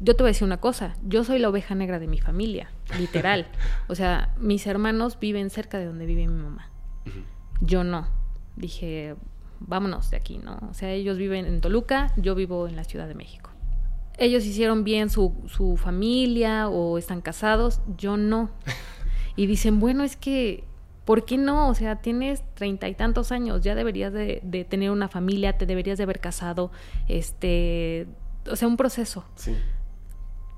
[0.00, 2.70] Yo te voy a decir una cosa, yo soy la oveja negra de mi familia,
[2.98, 3.46] literal.
[3.88, 6.70] o sea, mis hermanos viven cerca de donde vive mi mamá.
[7.60, 8.08] Yo no.
[8.56, 9.14] Dije,
[9.60, 10.58] vámonos de aquí, ¿no?
[10.70, 13.50] O sea, ellos viven en Toluca, yo vivo en la Ciudad de México.
[14.18, 18.50] Ellos hicieron bien su, su familia o están casados, yo no.
[19.36, 20.62] Y dicen, bueno, es que,
[21.04, 21.68] ¿por qué no?
[21.68, 25.66] O sea, tienes treinta y tantos años, ya deberías de, de, tener una familia, te
[25.66, 26.70] deberías de haber casado,
[27.08, 28.06] este,
[28.50, 29.24] o sea, un proceso.
[29.36, 29.54] Sí.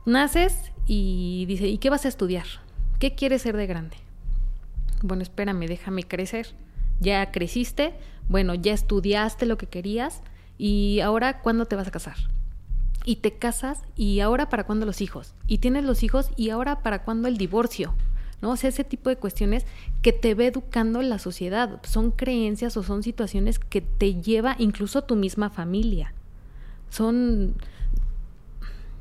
[0.04, 2.46] Naces y dice, ¿y qué vas a estudiar?
[2.98, 3.96] ¿Qué quieres ser de grande?
[5.02, 6.54] Bueno, espérame, déjame crecer.
[7.00, 7.94] Ya creciste,
[8.28, 10.22] bueno, ya estudiaste lo que querías
[10.58, 12.16] y ahora ¿cuándo te vas a casar?
[13.04, 15.34] Y te casas y ahora para cuándo los hijos?
[15.46, 17.94] Y tienes los hijos y ahora para cuándo el divorcio?
[18.42, 18.50] ¿No?
[18.50, 19.64] O sea, ese tipo de cuestiones
[20.02, 21.80] que te ve educando la sociedad.
[21.84, 26.12] Son creencias o son situaciones que te lleva incluso tu misma familia.
[26.90, 27.54] Son...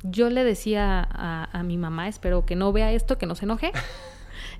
[0.02, 3.44] Yo le decía a, a mi mamá, espero que no vea esto, que no se
[3.44, 3.72] enoje.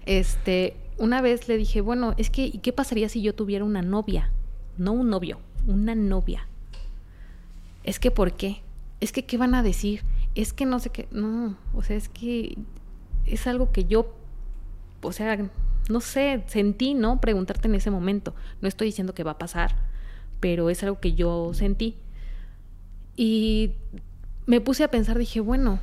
[0.07, 3.83] Este, una vez le dije, bueno, es que, ¿y qué pasaría si yo tuviera una
[3.83, 4.31] novia?
[4.79, 6.47] no un novio, una novia.
[7.85, 8.62] Es que, ¿por qué?
[9.01, 10.03] Es que, ¿qué van a decir?
[10.35, 12.59] Es que no sé qué, no, o sea, es que
[13.25, 14.15] es algo que yo,
[15.07, 15.38] o sea,
[15.88, 17.21] no sé, sentí, ¿no?
[17.21, 18.35] Preguntarte en ese momento.
[18.61, 19.77] No estoy diciendo que va a pasar,
[20.40, 21.97] pero es algo que yo sentí.
[23.16, 23.73] Y
[24.47, 25.79] me puse a pensar, dije, bueno,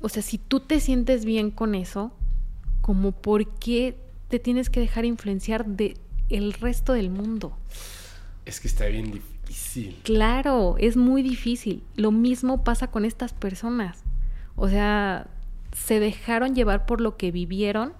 [0.00, 2.12] o sea, si tú te sientes bien con eso,
[2.80, 3.96] como por qué
[4.28, 5.96] te tienes que dejar influenciar de
[6.28, 7.56] el resto del mundo.
[8.44, 10.00] Es que está bien difícil.
[10.02, 11.82] Claro, es muy difícil.
[11.96, 14.02] Lo mismo pasa con estas personas.
[14.56, 15.28] O sea,
[15.72, 17.92] se dejaron llevar por lo que vivieron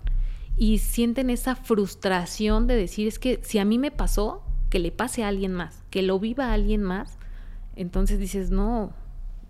[0.56, 4.92] y sienten esa frustración de decir, es que si a mí me pasó, que le
[4.92, 7.18] pase a alguien más, que lo viva a alguien más,
[7.76, 8.92] entonces dices, no,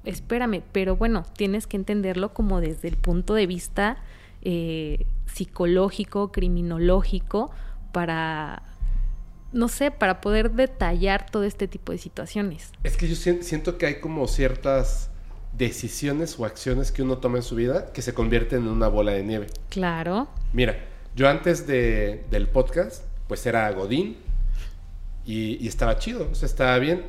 [0.05, 3.99] espérame, pero bueno, tienes que entenderlo como desde el punto de vista
[4.43, 7.51] eh, psicológico, criminológico,
[7.93, 8.63] para
[9.53, 12.73] no sé, para poder detallar todo este tipo de situaciones.
[12.85, 15.11] Es que yo siento que hay como ciertas
[15.57, 19.13] decisiones o acciones que uno toma en su vida que se convierten en una bola
[19.13, 19.47] de nieve.
[19.69, 20.29] Claro.
[20.55, 20.77] Mira,
[21.15, 24.17] yo antes de, del podcast, pues era Godín
[25.25, 27.07] y, estaba chido, o sea, estaba bien,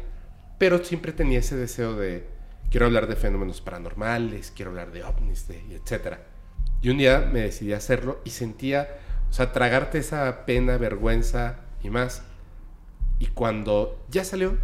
[0.58, 2.28] pero siempre tenía ese deseo de,
[2.70, 6.18] quiero hablar de fenómenos paranormales, quiero hablar de ovnis, de, etc.
[6.82, 8.98] Y un día me decidí a hacerlo y sentía,
[9.30, 12.24] o sea, tragarte esa pena, vergüenza y más
[13.24, 14.58] y cuando ya salió,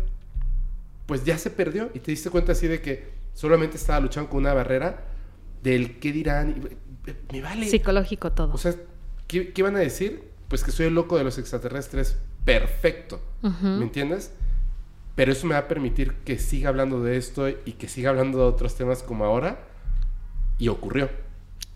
[1.05, 4.39] pues ya se perdió y te diste cuenta así de que solamente estaba luchando con
[4.39, 5.05] una barrera
[5.63, 6.49] del qué dirán.
[6.57, 7.67] Y, me vale.
[7.67, 8.53] Psicológico todo.
[8.53, 8.75] O sea,
[9.29, 10.21] ¿qué, ¿qué, van a decir?
[10.49, 12.17] Pues que soy el loco de los extraterrestres.
[12.43, 13.21] Perfecto.
[13.41, 14.33] ¿Me entiendes?
[15.15, 18.39] Pero eso me va a permitir que siga hablando de esto y que siga hablando
[18.39, 19.63] de otros temas como ahora.
[20.57, 21.09] Y ocurrió.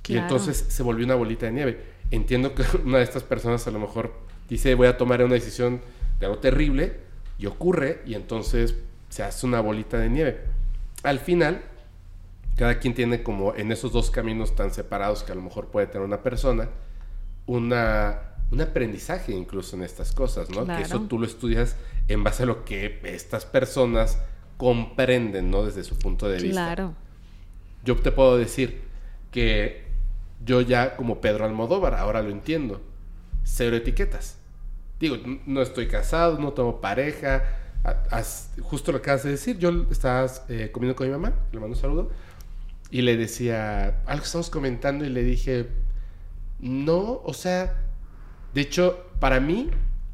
[0.05, 1.83] Y entonces se volvió una bolita de nieve.
[2.11, 4.11] Entiendo que una de estas personas a lo mejor
[4.49, 5.79] dice voy a tomar una decisión
[6.25, 6.93] algo terrible
[7.37, 8.75] y ocurre y entonces
[9.09, 10.41] se hace una bolita de nieve.
[11.03, 11.61] Al final,
[12.55, 15.87] cada quien tiene como en esos dos caminos tan separados que a lo mejor puede
[15.87, 16.69] tener una persona,
[17.45, 18.19] una,
[18.51, 20.65] un aprendizaje incluso en estas cosas, ¿no?
[20.65, 21.75] Que eso tú lo estudias
[22.07, 24.19] en base a lo que estas personas
[24.57, 25.65] comprenden, ¿no?
[25.65, 26.51] Desde su punto de vista.
[26.51, 26.93] Claro.
[27.83, 28.81] Yo te puedo decir
[29.31, 29.83] que
[30.45, 32.81] yo ya como Pedro Almodóvar, ahora lo entiendo,
[33.43, 34.37] cero etiquetas.
[34.99, 37.43] Digo, no estoy casado, no tengo pareja.
[38.61, 41.75] justo lo que acabas de decir, yo estaba eh, comiendo con mi mamá, le mando
[41.75, 42.11] un saludo,
[42.89, 45.67] y le decía, algo estamos comentando, y le dije,
[46.63, 47.75] no, o sea,
[48.53, 49.69] de hecho, para mí,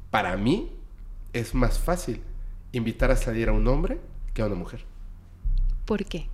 [0.10, 0.72] para mí,
[1.32, 2.22] es más fácil
[2.72, 4.00] invitar a salir a un hombre
[4.34, 4.84] que a una mujer.
[5.86, 6.28] ¿Por qué?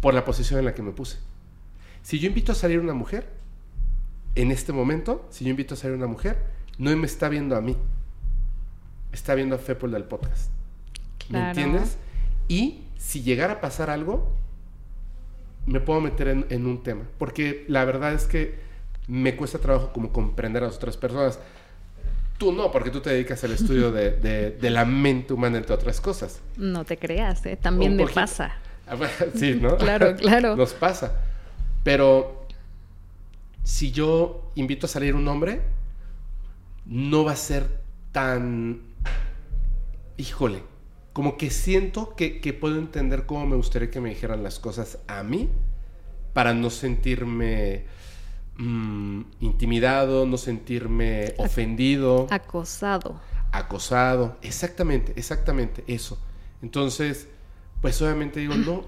[0.00, 1.18] Por la posición en la que me puse.
[2.02, 3.28] Si yo invito a salir a una mujer,
[4.36, 6.42] en este momento, si yo invito a salir a una mujer,
[6.78, 7.76] no me está viendo a mí.
[9.12, 10.50] Está viendo a Fepol del podcast.
[11.28, 11.98] ¿Me entiendes?
[12.48, 14.32] Y si llegara a pasar algo,
[15.66, 17.02] me puedo meter en, en un tema.
[17.18, 18.65] Porque la verdad es que
[19.08, 21.38] me cuesta trabajo como comprender a las otras personas.
[22.38, 25.74] Tú no, porque tú te dedicas al estudio de, de- de la mente humana, entre
[25.74, 26.40] otras cosas.
[26.56, 27.56] No te creas, ¿eh?
[27.56, 28.20] también Un me poquito.
[28.20, 28.52] pasa.
[28.86, 28.96] Ah,
[29.34, 29.76] Sí, ¿no?
[29.78, 30.54] Claro, claro.
[30.56, 31.14] Nos pasa.
[31.82, 32.46] Pero
[33.64, 35.62] si yo invito a salir un hombre,
[36.84, 37.66] no va a ser
[38.12, 38.82] tan...
[40.18, 40.62] Híjole,
[41.12, 44.98] como que siento que, que puedo entender cómo me gustaría que me dijeran las cosas
[45.08, 45.48] a mí
[46.32, 47.84] para no sentirme
[48.58, 53.20] mm, intimidado, no sentirme ofendido Acosado.
[53.52, 54.36] acosado.
[54.42, 56.18] Exactamente, exactamente eso.
[56.62, 57.28] Entonces,
[57.80, 58.84] pues obviamente digo no.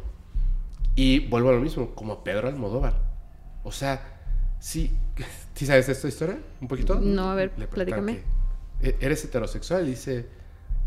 [0.96, 3.00] Y vuelvo a lo mismo, como Pedro Almodóvar.
[3.62, 4.02] O sea,
[4.58, 4.96] sí,
[5.54, 6.38] ¿sí sabes esta historia?
[6.60, 6.98] ¿Un poquito?
[7.00, 8.22] No, a ver, Le platícame.
[8.80, 9.86] que, "¿E- ¿Eres heterosexual?
[9.86, 10.26] Y dice,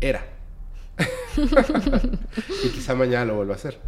[0.00, 0.24] era.
[2.64, 3.78] y quizá mañana lo vuelva a hacer.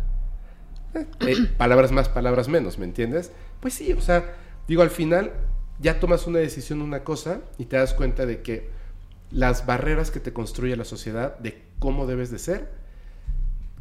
[1.21, 3.33] Eh, palabras más, palabras menos, ¿me entiendes?
[3.61, 4.33] Pues sí, o sea,
[4.69, 5.33] digo, al final
[5.81, 8.71] ya tomas una decisión, una cosa, y te das cuenta de que
[9.31, 12.71] las barreras que te construye la sociedad de cómo debes de ser,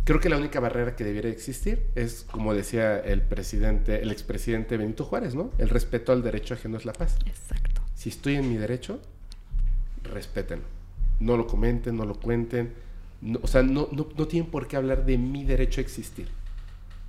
[0.04, 4.78] creo que la única barrera que debiera existir es, como decía el presidente, el expresidente
[4.78, 5.52] Benito Juárez, ¿no?
[5.60, 7.17] El respeto al derecho ajeno es la paz.
[7.26, 7.82] Exacto.
[7.96, 9.00] Si estoy en mi derecho,
[10.04, 10.65] respétenlo.
[11.19, 12.74] No lo comenten, no lo cuenten.
[13.22, 16.28] No- o sea, no, no, no tienen por qué hablar de mi derecho a existir.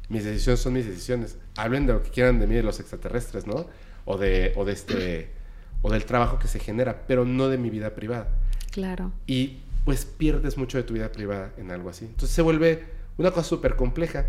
[0.08, 1.38] Mis decisiones son mis decisiones.
[1.56, 3.66] Hablen de lo que quieran de mí, de los extraterrestres, ¿no?
[4.04, 5.30] O de, o de este,
[5.82, 8.28] o del trabajo que se genera, pero no de mi vida privada.
[8.70, 9.12] Claro.
[9.26, 12.06] Y pues pierdes mucho de tu vida privada en algo así.
[12.06, 12.84] Entonces se vuelve
[13.18, 14.26] una cosa súper compleja,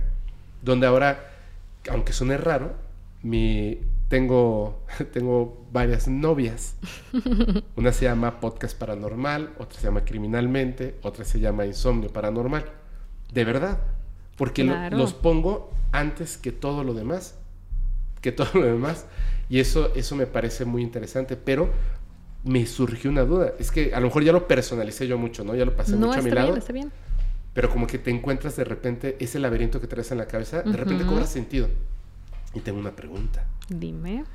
[0.62, 1.32] donde ahora,
[1.90, 2.74] aunque suene raro,
[3.24, 4.84] mi, tengo,
[5.14, 6.76] tengo varias novias.
[7.76, 12.66] Una se llama Podcast Paranormal, otra se llama Criminalmente, otra se llama Insomnio Paranormal.
[13.34, 13.80] De verdad,
[14.36, 17.36] porque lo- los pongo antes que todo lo demás,
[18.22, 19.06] que todo lo demás.
[19.50, 21.70] Y eso, eso me parece muy interesante, pero
[22.44, 23.54] me surgió una duda.
[23.60, 25.56] Es que a lo mejor ya lo personalicé yo mucho, ¿no?
[25.56, 26.48] Ya lo pasé No, mucho a mi está lado.
[26.48, 26.92] bien, está bien.
[27.54, 30.76] Pero como que te encuentras de repente ese laberinto que traes en la cabeza, de
[30.76, 31.70] repente cobra sentido.
[32.54, 33.46] Y tengo una pregunta.
[33.70, 34.26] Dime.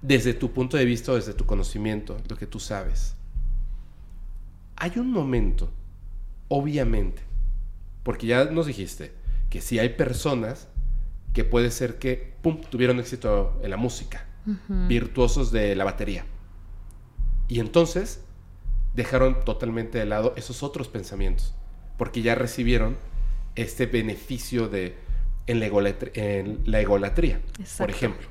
[0.00, 3.14] Desde tu punto de vista, desde tu conocimiento, lo que tú sabes,
[4.76, 5.70] hay un momento,
[6.48, 7.22] obviamente,
[8.02, 9.12] porque ya nos dijiste
[9.50, 10.68] que si hay personas
[11.32, 14.26] que puede ser que, pum, tuvieron éxito en la música,
[14.88, 16.24] virtuosos de la batería.
[17.48, 18.24] Y entonces
[18.94, 21.54] dejaron totalmente de lado esos otros pensamientos,
[21.96, 22.96] porque ya recibieron
[23.54, 24.96] este beneficio de
[25.46, 27.40] en la, egolatr- en la egolatría,
[27.78, 28.28] por ejemplo.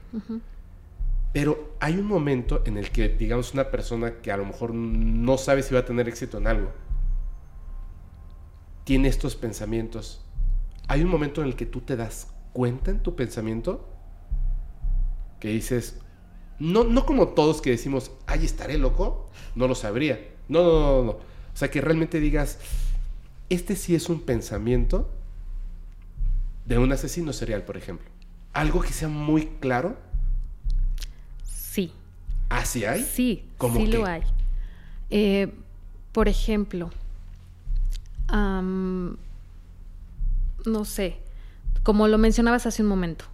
[1.33, 5.37] Pero hay un momento en el que, digamos, una persona que a lo mejor no
[5.37, 6.71] sabe si va a tener éxito en algo,
[8.83, 10.21] tiene estos pensamientos.
[10.87, 13.87] Hay un momento en el que tú te das cuenta en tu pensamiento
[15.39, 15.99] que dices,
[16.59, 20.19] no, no como todos que decimos, ay, estaré loco, no lo sabría.
[20.47, 21.11] No, no, no, no.
[21.11, 22.59] O sea, que realmente digas,
[23.49, 25.09] este sí es un pensamiento
[26.65, 28.07] de un asesino serial, por ejemplo.
[28.53, 29.97] Algo que sea muy claro.
[31.43, 31.93] Sí.
[32.49, 33.03] ¿Así hay?
[33.03, 33.97] Sí, ¿Cómo sí qué?
[33.97, 34.21] lo hay.
[35.09, 35.51] Eh,
[36.11, 36.91] por ejemplo,
[38.31, 39.17] no
[40.85, 41.17] sé,
[41.83, 43.25] como lo mencionabas hace un momento,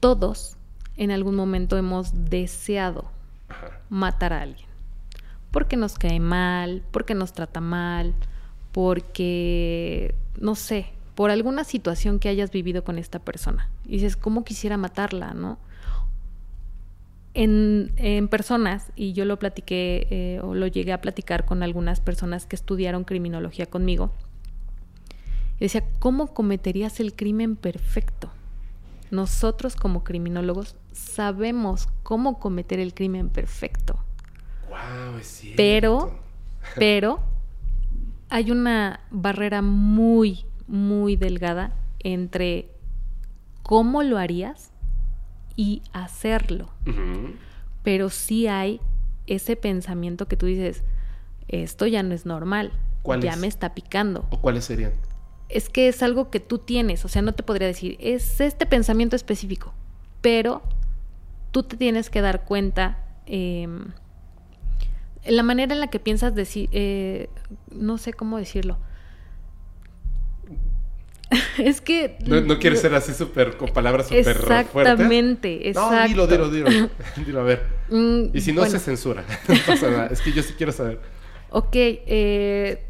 [0.00, 0.56] todos
[0.96, 3.10] en algún momento hemos deseado
[3.90, 4.66] matar a alguien.
[5.50, 8.14] Porque nos cae mal, porque nos trata mal,
[8.72, 13.70] porque, no sé, por alguna situación que hayas vivido con esta persona.
[13.84, 15.58] Y dices, ¿cómo quisiera matarla, no?
[17.38, 22.00] En, en personas, y yo lo platiqué eh, o lo llegué a platicar con algunas
[22.00, 24.10] personas que estudiaron criminología conmigo,
[25.58, 28.30] y decía, ¿cómo cometerías el crimen perfecto?
[29.10, 33.98] Nosotros como criminólogos sabemos cómo cometer el crimen perfecto,
[34.68, 35.56] Wow, es cierto.
[35.56, 36.20] Pero-
[36.74, 37.20] pero
[38.28, 42.70] hay una barrera muy, muy delgada entre
[43.62, 44.72] cómo lo harías
[45.56, 46.68] y hacerlo.
[47.82, 48.80] Pero sí hay
[49.26, 50.84] ese pensamiento que tú dices,
[51.48, 53.38] esto ya no es normal, ¿Cuál ya es?
[53.38, 54.26] me está picando.
[54.30, 54.92] ¿O cuáles serían?
[55.48, 58.66] Es que es algo que tú tienes, o sea, no te podría decir, es este
[58.66, 59.72] pensamiento específico,
[60.20, 60.62] pero
[61.52, 63.68] tú te tienes que dar cuenta, eh,
[65.24, 67.28] la manera en la que piensas decir, eh,
[67.70, 68.78] no sé cómo decirlo.
[71.58, 72.18] es que...
[72.26, 74.66] No, no quieres ser así súper, con palabras súper fuertes.
[74.74, 75.96] Exactamente, exacto.
[75.96, 76.90] No, dilo, dilo, dilo.
[77.26, 77.62] dilo, a ver.
[77.90, 80.06] Mm, Y si no bueno, se censura, no pasa nada.
[80.06, 81.00] Es que yo sí quiero saber.
[81.50, 82.82] Ok, eh,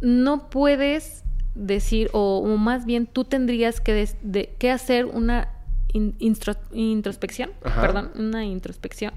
[0.00, 1.24] no puedes
[1.54, 5.48] decir, o, o más bien tú tendrías que, des- de- que hacer una
[5.92, 7.80] in- instro- introspección, Ajá.
[7.82, 9.12] perdón, una introspección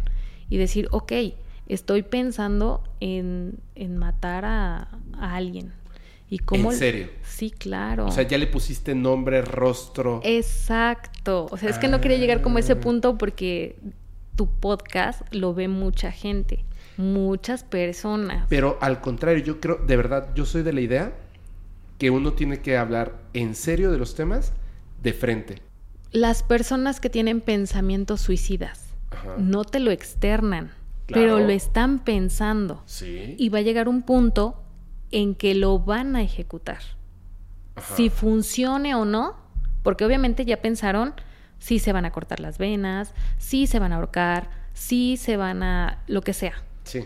[0.49, 1.11] y decir, ok,
[1.67, 5.71] estoy pensando en, en matar a, a alguien.
[6.33, 6.71] ¿Y cómo?
[6.71, 7.09] ¿En serio?
[7.23, 8.07] Sí, claro.
[8.07, 10.19] O sea, ya le pusiste nombre, rostro.
[10.23, 11.45] Exacto.
[11.51, 12.79] O sea, es que no quería llegar como a ese Ah.
[12.79, 13.75] punto porque
[14.35, 16.65] tu podcast lo ve mucha gente,
[16.97, 18.47] muchas personas.
[18.49, 21.13] Pero al contrario, yo creo, de verdad, yo soy de la idea
[21.99, 24.53] que uno tiene que hablar en serio de los temas
[25.03, 25.61] de frente.
[26.11, 29.35] Las personas que tienen pensamientos suicidas Ajá.
[29.37, 30.71] no te lo externan,
[31.05, 31.21] Claro.
[31.21, 32.81] pero lo están pensando.
[32.87, 33.35] Sí.
[33.37, 34.62] Y va a llegar un punto
[35.13, 36.79] en que lo van a ejecutar.
[37.75, 37.95] Ajá.
[37.95, 39.35] Si funcione o no,
[39.83, 41.13] porque obviamente ya pensaron
[41.59, 45.63] si se van a cortar las venas, si se van a ahorcar, si se van
[45.63, 46.53] a lo que sea.
[46.83, 47.05] Sí.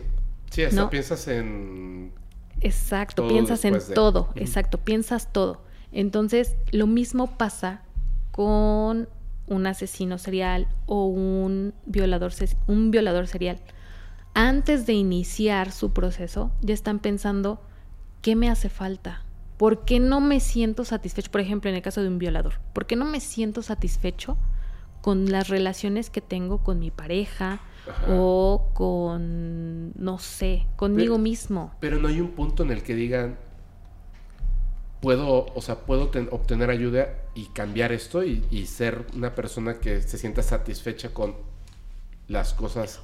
[0.50, 0.90] Sí, hasta ¿No?
[0.90, 2.14] piensas en.
[2.62, 3.80] Exacto, Todo piensas en de.
[3.94, 5.62] todo, exacto, piensas todo.
[5.92, 7.84] Entonces, lo mismo pasa
[8.32, 9.08] con
[9.48, 12.32] un asesino serial o un violador,
[12.68, 13.60] un violador serial.
[14.34, 17.62] Antes de iniciar su proceso, ya están pensando,
[18.28, 19.22] ¿qué me hace falta?
[19.56, 21.32] ¿Por qué no me siento satisfecho?
[21.32, 24.36] Por ejemplo, en el caso de un violador, ¿por qué no me siento satisfecho
[25.02, 28.06] con las relaciones que tengo con mi pareja Ajá.
[28.10, 31.74] o con, no sé, conmigo Pero- mismo?
[31.80, 33.38] Pero no hay un punto en el que digan.
[35.00, 39.76] Puedo, o sea, puedo ten- obtener ayuda y cambiar esto y, y ser una persona
[39.80, 41.34] que se sienta satisfecha con
[42.28, 43.00] las cosas.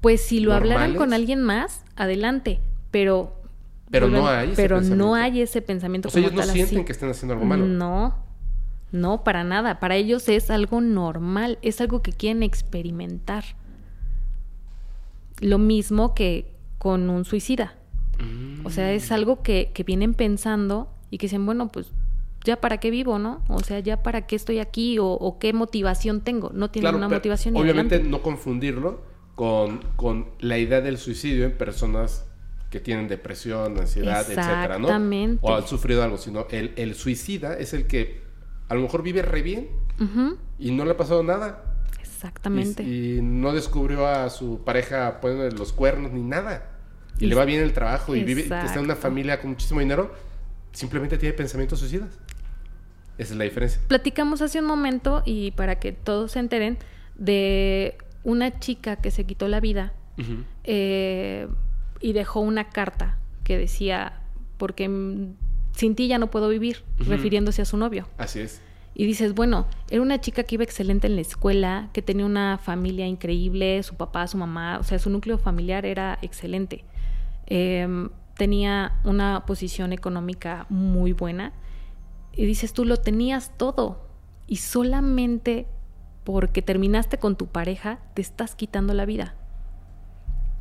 [0.00, 2.58] Pues si lo hablaran con alguien más, adelante,
[2.90, 3.39] pero
[3.90, 5.04] Pero no hay ese pero pensamiento.
[5.04, 6.84] no hay ese pensamiento O sea, ellos no sienten así.
[6.84, 7.66] que estén haciendo algo malo.
[7.66, 8.14] No.
[8.92, 13.44] No, para nada, para ellos es algo normal, es algo que quieren experimentar.
[15.40, 17.74] Lo mismo que con un suicida.
[18.18, 18.66] Mm.
[18.66, 21.92] O sea, es algo que, que vienen pensando y que dicen, bueno, pues
[22.44, 23.42] ya para qué vivo, ¿no?
[23.48, 26.50] O sea, ya para qué estoy aquí o, o qué motivación tengo.
[26.54, 27.56] No tienen Claro, una motivación.
[27.56, 28.10] Obviamente adelante.
[28.16, 29.02] no confundirlo
[29.34, 32.26] con, con la idea del suicidio en personas
[32.70, 34.88] que tienen depresión, ansiedad, etcétera, ¿no?
[35.42, 38.22] O han sufrido algo, sino el, el suicida es el que
[38.68, 39.68] a lo mejor vive re bien
[40.58, 41.64] y no le ha pasado nada.
[42.00, 42.82] Exactamente.
[42.82, 46.70] Y, y no descubrió a su pareja poniéndole los cuernos ni nada.
[47.18, 49.80] Y, Y- le va bien el trabajo y vive, está en una familia con muchísimo
[49.80, 50.14] dinero,
[50.72, 52.10] simplemente tiene pensamientos suicidas.
[53.18, 53.80] Esa es la diferencia.
[53.88, 56.78] Platicamos hace un momento y para que todos se enteren
[57.16, 60.44] de una chica que se quitó la vida Ujú.
[60.64, 61.48] eh,
[62.00, 64.20] y dejó una carta que decía,
[64.56, 64.84] porque
[65.72, 68.08] sin ti ya no puedo vivir, refiriéndose a su novio.
[68.18, 68.60] Así es.
[68.94, 72.58] Y dices, bueno, era una chica que iba excelente en la escuela, que tenía una
[72.58, 76.84] familia increíble, su papá, su mamá, o sea, su núcleo familiar era excelente.
[77.46, 81.52] Em, tenía una posición económica muy buena.
[82.32, 84.08] Y dices, tú lo tenías todo.
[84.46, 85.66] Y solamente
[86.24, 89.34] porque terminaste con tu pareja, te estás quitando la vida.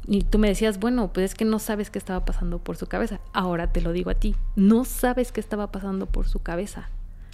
[0.08, 2.88] Y tú me decías, bueno, pues es que no sabes qué estaba pasando por su
[2.88, 3.20] cabeza.
[3.34, 6.90] Ahora te lo digo a ti, no sabes qué estaba pasando por su cabeza.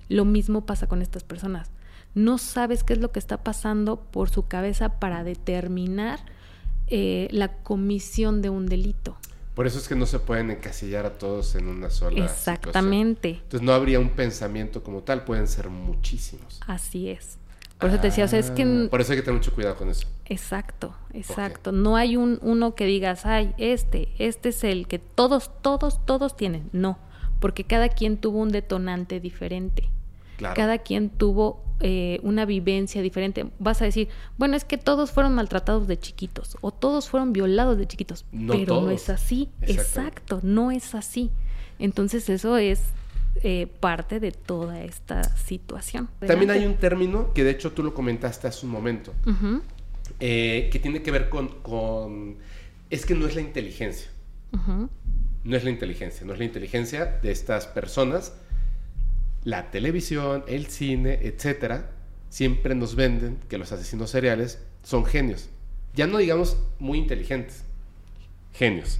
[0.09, 1.70] Lo mismo pasa con estas personas.
[2.16, 6.20] No sabes qué es lo que está pasando por su cabeza para determinar
[6.88, 9.18] eh, la comisión de un delito.
[9.53, 12.55] Por eso es que no se pueden encasillar a todos en una sola situación.
[12.55, 16.59] Exactamente, Entonces no habría un pensamiento como tal, pueden ser muchísimos.
[16.68, 17.38] así es.
[17.80, 18.88] Por eso te decía, o sea, es que...
[18.90, 20.08] Por eso hay que tener mucho cuidado con eso.
[20.26, 21.72] Exacto, exacto.
[21.72, 26.38] No hay un uno que digas, ay, este, este es el que todos, todos, todos
[26.38, 26.70] tienen.
[26.72, 26.98] No,
[27.40, 29.90] porque cada quien tuvo un detonante diferente.
[30.38, 30.56] Claro.
[30.56, 33.48] Cada quien tuvo eh, una vivencia diferente.
[33.60, 34.08] Vas a decir,
[34.38, 38.54] bueno, es que todos fueron maltratados de chiquitos o todos fueron violados de chiquitos, No
[38.54, 39.50] pero no es así.
[39.62, 41.32] Exacto, no es así.
[41.78, 42.82] Entonces eso es
[43.44, 46.10] eh, parte de toda esta situación.
[46.26, 49.14] También hay un término que de hecho tú lo comentaste hace un momento,
[50.20, 52.38] eh, que tiene que ver con, con...
[52.90, 54.10] Es que no es la inteligencia.
[55.44, 58.34] No es la inteligencia, no es la inteligencia de estas personas.
[59.44, 61.92] La televisión, el cine, etcétera,
[62.30, 65.50] siempre nos venden que los asesinos seriales son genios.
[65.94, 67.64] Ya no digamos muy inteligentes,
[68.54, 69.00] genios.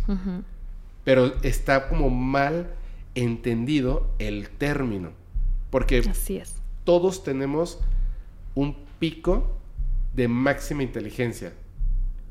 [1.04, 2.70] Pero está como mal
[3.16, 5.11] entendido el término.
[5.70, 6.55] Porque Así es.
[6.84, 7.80] todos tenemos
[8.53, 9.57] un pico
[10.13, 11.53] de máxima inteligencia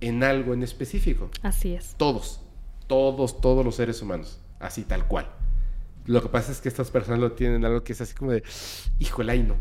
[0.00, 1.30] en algo en específico.
[1.42, 1.94] Así es.
[1.96, 2.40] Todos,
[2.86, 5.30] todos, todos los seres humanos, así tal cual.
[6.06, 8.42] Lo que pasa es que estas personas lo tienen algo que es así como de,
[8.98, 9.56] híjole, no.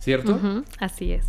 [0.00, 0.40] ¿Cierto?
[0.78, 1.26] Así es.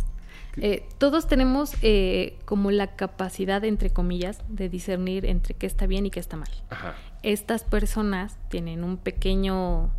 [0.60, 6.06] Eh, todos tenemos eh, como la capacidad, entre comillas, de discernir entre qué está bien
[6.06, 6.50] y qué está mal.
[6.68, 6.94] Ajá.
[7.22, 9.90] Estas personas tienen un pequeño...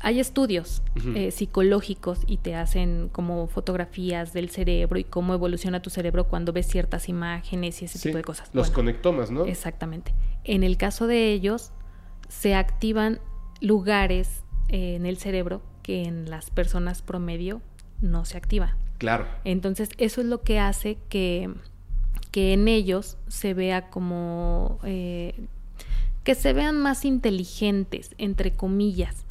[0.00, 0.80] Hay estudios
[1.16, 6.52] eh, psicológicos y te hacen como fotografías del cerebro y cómo evoluciona tu cerebro cuando
[6.52, 8.48] ves ciertas imágenes y ese Sí, tipo de cosas.
[8.52, 9.44] Los Bueno, conectomas, ¿no?
[9.44, 10.14] Exactamente.
[10.44, 11.72] En el caso de ellos,
[12.28, 13.18] se activan
[13.60, 17.60] lugares eh, en el cerebro que en las personas promedio
[18.00, 18.76] no se activa.
[18.98, 19.26] Claro.
[19.44, 21.50] Entonces, eso es lo que hace que,
[22.30, 24.78] que en ellos se vea como...
[24.84, 25.46] eh,
[26.24, 29.24] que se vean más inteligentes, entre comillas,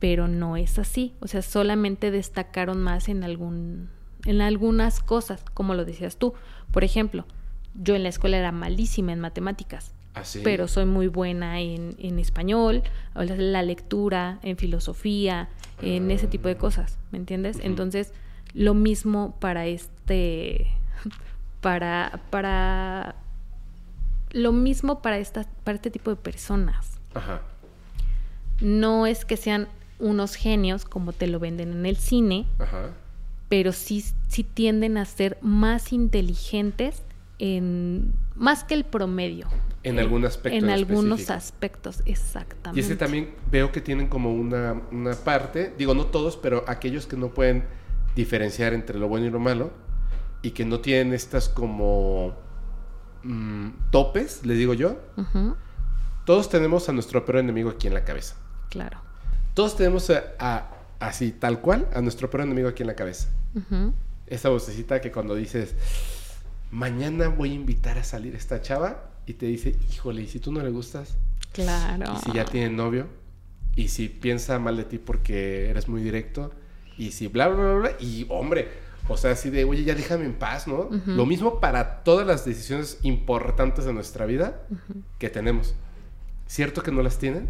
[0.00, 1.14] pero no es así.
[1.20, 3.88] O sea, solamente destacaron más en, algún,
[4.24, 6.34] en algunas cosas, como lo decías tú.
[6.72, 7.24] Por ejemplo,
[7.74, 10.40] yo en la escuela era malísima en matemáticas Así.
[10.42, 12.82] pero soy muy buena en, en español,
[13.14, 15.50] o la, la lectura, en filosofía,
[15.82, 17.60] en ese tipo de cosas, ¿me entiendes?
[17.62, 18.12] Entonces,
[18.54, 20.66] lo mismo para este,
[21.60, 23.16] para, para,
[24.32, 26.98] lo mismo para, esta, para este tipo de personas.
[27.14, 27.42] Ajá.
[28.60, 32.90] No es que sean unos genios como te lo venden en el cine, Ajá.
[33.48, 37.02] pero sí, sí tienden a ser más inteligentes
[37.38, 39.48] en más que el promedio.
[39.82, 41.32] En algún aspecto En en algunos específico.
[41.38, 42.80] aspectos, exactamente.
[42.80, 47.06] Y ese también veo que tienen como una, una parte, digo no todos, pero aquellos
[47.06, 47.64] que no pueden
[48.14, 49.70] diferenciar entre lo bueno y lo malo
[50.42, 52.34] y que no tienen estas como
[53.22, 54.98] mm, topes, les digo yo.
[56.24, 58.36] Todos tenemos a nuestro peor enemigo aquí en la cabeza.
[58.68, 58.98] claro.
[59.54, 63.28] Todos tenemos a, a- así, tal cual, a nuestro peor enemigo aquí en la cabeza.
[64.26, 65.74] Esa vocecita que cuando dices,
[66.70, 70.52] mañana voy a invitar a salir esta chava y te dice, híjole, ¿y si tú
[70.52, 71.16] no le gustas?
[71.52, 72.12] Claro.
[72.14, 73.08] Y si ya tiene novio,
[73.74, 76.52] y si piensa mal de ti porque eres muy directo,
[77.00, 78.68] y si bla, bla, bla, bla, y hombre,
[79.08, 80.88] o sea, así de, oye, ya déjame en paz, ¿no?
[81.06, 84.62] Lo mismo para todas las decisiones importantes de nuestra vida
[85.18, 85.74] que tenemos.
[86.46, 87.48] ¿Cierto que no las tienen?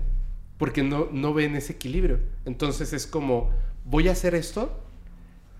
[0.57, 2.21] Porque no, no ven ese equilibrio.
[2.45, 3.51] Entonces es como,
[3.85, 4.71] voy a hacer esto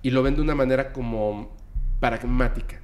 [0.03, 1.55] y lo ven de una manera como
[2.01, 2.81] pragmática.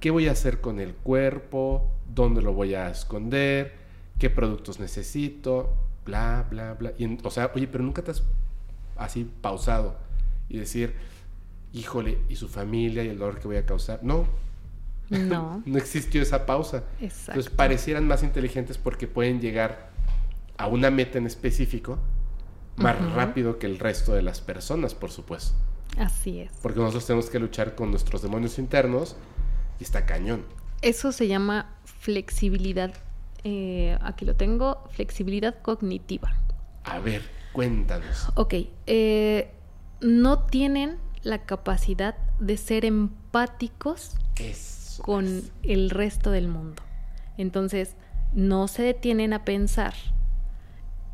[0.00, 1.90] ¿Qué voy a hacer con el cuerpo?
[2.14, 3.72] ¿Dónde lo voy a esconder?
[4.18, 5.74] ¿Qué productos necesito?
[6.04, 6.92] Bla, bla, bla.
[6.98, 8.22] Y en- o sea, oye, pero nunca te has
[8.96, 9.96] así pausado
[10.48, 10.94] y decir,
[11.72, 14.00] híjole, ¿y su familia y el dolor que voy a causar?
[14.02, 14.26] No,
[15.10, 16.84] No, no existió esa pausa.
[17.00, 17.32] exacto.
[17.32, 19.90] Entonces parecieran más inteligentes porque pueden llegar
[20.56, 21.98] a una meta en específico
[22.76, 25.54] más rápido que el resto de las personas, por supuesto.
[25.96, 26.50] Así es.
[26.60, 29.14] Porque nosotros tenemos que luchar con nuestros demonios internos
[29.78, 30.44] y está cañón.
[30.82, 32.92] Eso se llama flexibilidad.
[33.44, 36.34] eh, aquí lo tengo, flexibilidad cognitiva.
[36.84, 37.22] A ver,
[37.52, 38.28] cuéntanos.
[38.34, 38.54] Ok,
[38.86, 39.50] eh,
[40.04, 45.02] no tienen la capacidad de ser empáticos Eso.
[45.02, 45.52] con es.
[45.62, 46.82] el resto del mundo.
[47.38, 47.96] Entonces,
[48.34, 49.94] no se detienen a pensar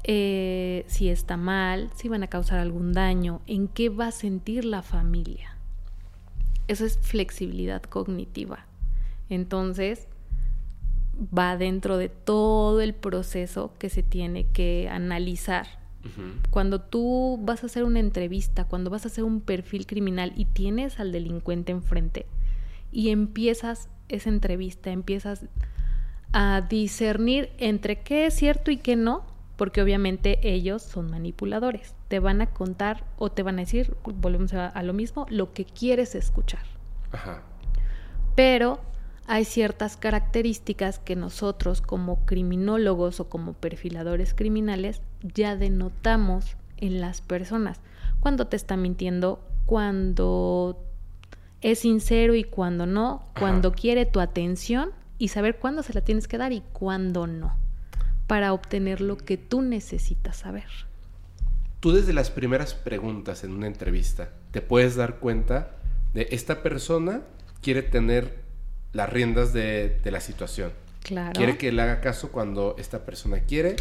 [0.03, 4.64] eh, si está mal, si van a causar algún daño, en qué va a sentir
[4.64, 5.57] la familia.
[6.66, 8.66] Eso es flexibilidad cognitiva.
[9.28, 10.09] Entonces,
[11.16, 15.80] va dentro de todo el proceso que se tiene que analizar
[16.51, 20.46] Cuando tú vas a hacer una entrevista, cuando vas a hacer un perfil criminal y
[20.46, 22.26] tienes al delincuente enfrente
[22.90, 25.46] y empiezas esa entrevista, empiezas
[26.32, 29.24] a discernir entre qué es cierto y qué no,
[29.57, 31.94] porque obviamente ellos son manipuladores.
[32.09, 35.53] Te van a contar o te van a decir, volvemos a, a lo mismo, lo
[35.53, 36.62] que quieres escuchar
[37.12, 37.42] Ajá.
[38.34, 38.80] pero
[39.26, 47.21] hay ciertas características que nosotros como criminólogos o como perfiladores criminales ya denotamos en las
[47.21, 47.81] personas.
[48.21, 50.85] Cuando te está mintiendo, cuando
[51.61, 53.41] es sincero y cuando no, Ajá.
[53.41, 57.57] cuando quiere tu atención y saber cuándo se la tienes que dar y cuándo no,
[58.27, 60.68] para obtener lo que tú necesitas saber.
[61.81, 65.77] Tú desde las primeras preguntas en una entrevista te puedes dar cuenta
[66.14, 67.23] de esta persona
[67.62, 68.41] quiere tener
[68.93, 70.73] las riendas de, de la situación.
[71.03, 71.33] Claro.
[71.33, 73.77] Quiere que le haga caso cuando esta persona quiere,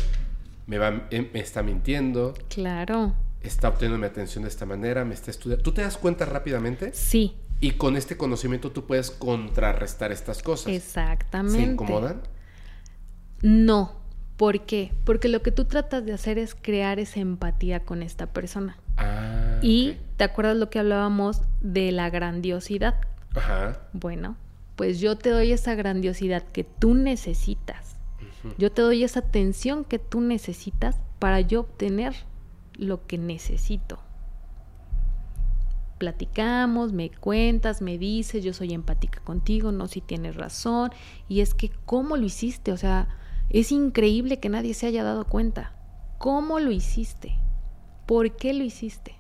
[0.70, 3.14] me, va, eh, me está mintiendo, Claro.
[3.42, 5.64] está obteniendo mi atención de esta manera, me está estudiando.
[5.64, 6.92] ¿Tú te das cuenta rápidamente?
[6.94, 10.72] Sí, Y con este conocimiento tú puedes contrarrestar estas cosas.
[10.72, 11.58] exactamente.
[11.60, 12.22] ¿Se incomodan?
[13.42, 13.98] No.
[14.38, 14.94] ¿Por qué?
[15.04, 18.78] Porque lo que tú tratas de hacer es crear esa empatía con esta persona.
[18.96, 19.60] Ah.
[19.62, 23.02] Y te acuerdas lo que hablábamos de la grandiosidad.
[23.36, 23.82] Ajá.
[23.92, 24.38] Bueno,
[24.78, 27.98] pues yo te doy esa grandiosidad que tú necesitas.
[28.58, 32.16] Yo te doy esa atención que tú necesitas para yo obtener
[32.76, 34.00] lo que necesito.
[35.98, 40.92] platicamos, me cuentas, me dices, yo soy empática contigo, no si tienes razón.
[41.28, 42.72] Y es que, ¿cómo lo hiciste?
[42.72, 43.10] O sea,
[43.50, 45.74] es increíble que nadie se haya dado cuenta.
[46.18, 47.38] ¿Cómo lo hiciste?
[48.06, 49.16] ¿Por qué lo hiciste?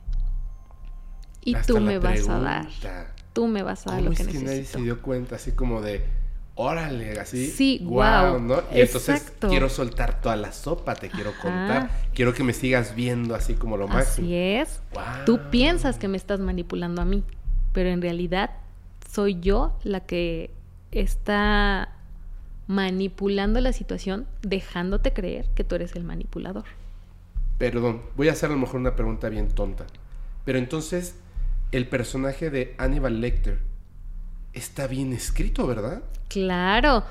[1.41, 2.67] Y tú me vas a dar.
[3.33, 5.81] Tú me vas a dar lo que, es que nadie se dio cuenta, así como
[5.81, 6.05] de,
[6.59, 7.47] órale, así.
[7.47, 8.37] Sí, wow.
[8.41, 8.61] ¿no?
[8.73, 11.89] Y entonces quiero soltar toda la sopa, te quiero contar.
[12.13, 14.27] Quiero que me sigas viendo así como lo máximo.
[14.27, 14.81] Así es.
[15.25, 17.23] Tú piensas que me estás manipulando a mí,
[17.71, 18.51] pero en realidad
[19.09, 20.51] soy yo la que
[20.91, 21.95] está
[22.67, 26.65] manipulando la situación, dejándote creer que tú eres el manipulador.
[27.57, 29.85] Perdón, voy a hacer a lo mejor una pregunta bien tonta.
[30.43, 31.15] Pero entonces,
[31.71, 33.68] el personaje de Hannibal Lecter
[34.53, 36.03] está bien escrito, ¿verdad?
[36.27, 37.03] Claro.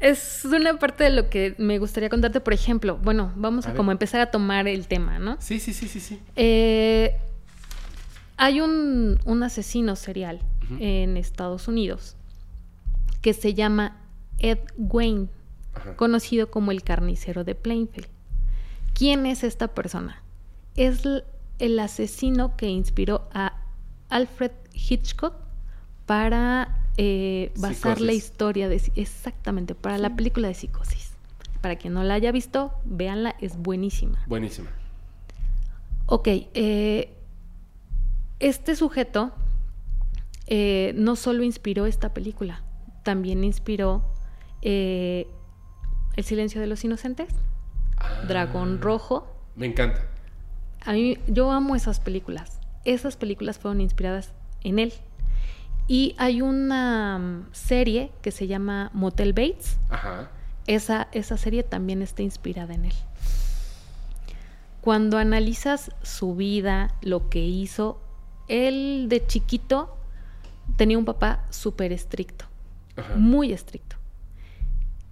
[0.00, 2.98] Es una parte de lo que me gustaría contarte, por ejemplo.
[2.98, 5.36] Bueno, vamos a, como empezar a tomar el tema, ¿no?
[5.40, 6.20] Sí, sí, sí, sí, sí.
[6.36, 7.16] Eh,
[8.36, 10.40] hay un, asesino serial
[10.80, 12.16] en Estados Unidos
[13.22, 13.96] que se llama
[14.38, 15.28] Ed Wayne,
[15.96, 18.08] conocido como el carnicero de Plainfield.
[18.92, 20.22] ¿Quién es esta persona?
[20.76, 21.02] Es
[21.58, 23.62] el asesino que inspiró a
[24.08, 25.43] Alfred Hitchcock
[26.06, 31.12] para eh, basar la historia de exactamente para la película de psicosis.
[31.60, 34.22] Para quien no la haya visto, véanla, es buenísima.
[34.26, 34.70] Buenísima.
[36.06, 37.14] Ok, eh,
[38.38, 39.32] este sujeto
[40.46, 42.62] eh, no solo inspiró esta película,
[43.02, 44.02] también inspiró
[44.62, 45.26] El
[46.22, 47.28] silencio de los inocentes,
[47.96, 48.24] ah.
[48.28, 49.26] Dragón Rojo.
[49.56, 50.06] Me encanta.
[50.84, 52.60] A mí, yo amo esas películas.
[52.84, 54.32] Esas películas fueron inspiradas
[54.62, 54.92] en él.
[55.86, 59.78] Y hay una mm, serie que se llama Motel Bates.
[59.90, 60.30] Ajá.
[60.66, 62.94] Esa, esa serie también está inspirada en él.
[64.80, 68.00] Cuando analizas su vida, lo que hizo,
[68.48, 69.96] él de chiquito
[70.76, 72.44] tenía un papá súper estricto,
[73.16, 73.96] muy estricto.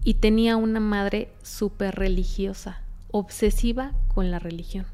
[0.04, 4.86] Y tenía una madre súper religiosa, obsesiva con la religión.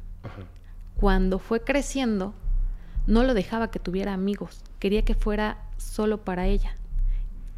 [0.96, 2.34] Cuando fue creciendo,
[3.06, 6.76] no lo dejaba que tuviera amigos, quería que fuera solo para ella.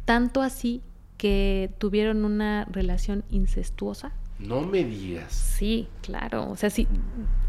[0.05, 0.81] Tanto así
[1.17, 4.13] que tuvieron una relación incestuosa.
[4.39, 5.33] No me digas.
[5.33, 6.49] Sí, claro.
[6.49, 6.87] O sea, sí,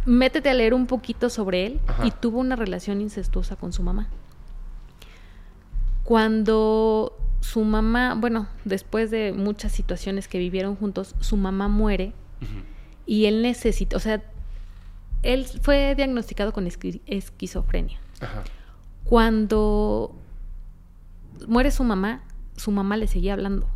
[0.04, 4.08] métete a leer un poquito sobre él y tuvo una relación incestuosa con su mamá.
[6.04, 12.12] Cuando su mamá, bueno, después de muchas situaciones que vivieron juntos, su mamá muere
[13.06, 14.22] y él necesita, o sea,
[15.22, 17.98] él fue diagnosticado con esquizofrenia.
[19.04, 20.14] Cuando
[21.48, 22.22] muere su mamá,
[22.56, 23.68] su mamá le seguía hablando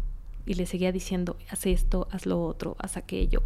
[0.45, 3.43] y le seguía diciendo, haz esto, haz lo otro, haz aquello.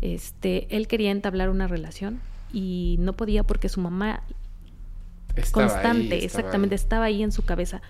[0.00, 2.20] Este, él quería entablar una relación
[2.52, 4.22] y no podía porque su mamá
[5.52, 7.82] constante, exactamente, estaba ahí en su cabeza.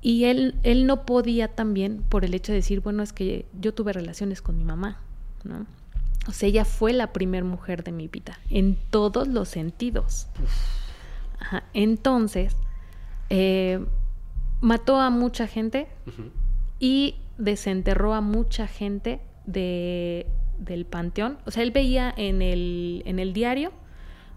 [0.00, 3.72] Y él, él no podía también por el hecho de decir, bueno, es que yo
[3.72, 5.00] tuve relaciones con mi mamá,
[5.44, 5.66] ¿no?
[6.28, 10.28] O sea, ella fue la primera mujer de mi vida, en todos los sentidos.
[11.74, 12.56] Entonces,
[13.30, 13.84] eh,
[14.64, 15.86] mató a mucha gente
[16.80, 20.26] y desenterró a mucha gente de,
[20.58, 21.38] del panteón.
[21.44, 23.72] O sea, él veía en el, en el diario,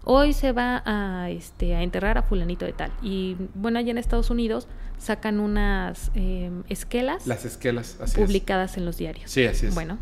[0.04, 2.92] hoy se va a, este, a enterrar a fulanito de tal.
[3.02, 4.68] Y bueno, allá en Estados Unidos
[4.98, 7.26] sacan unas em, esquelas.
[7.26, 9.30] Las esquelas, así Publicadas en los diarios.
[9.30, 9.74] Sí, así es.
[9.74, 9.96] Bueno,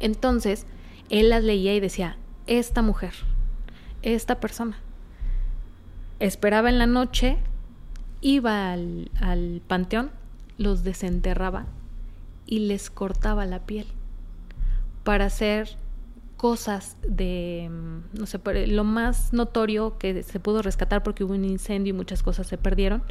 [0.00, 0.66] entonces
[1.10, 2.16] él las leía y decía,
[2.48, 3.12] esta mujer,
[4.02, 4.78] esta persona.
[6.18, 7.38] Esperaba en la noche
[8.24, 10.10] iba al, panteón,
[10.56, 11.66] los desenterraba
[12.46, 13.86] y les cortaba la piel
[15.04, 15.76] para hacer
[16.38, 21.44] cosas de, mm, no sé, lo más notorio que se pudo rescatar porque hubo un
[21.44, 23.02] incendio y muchas cosas se perdieron,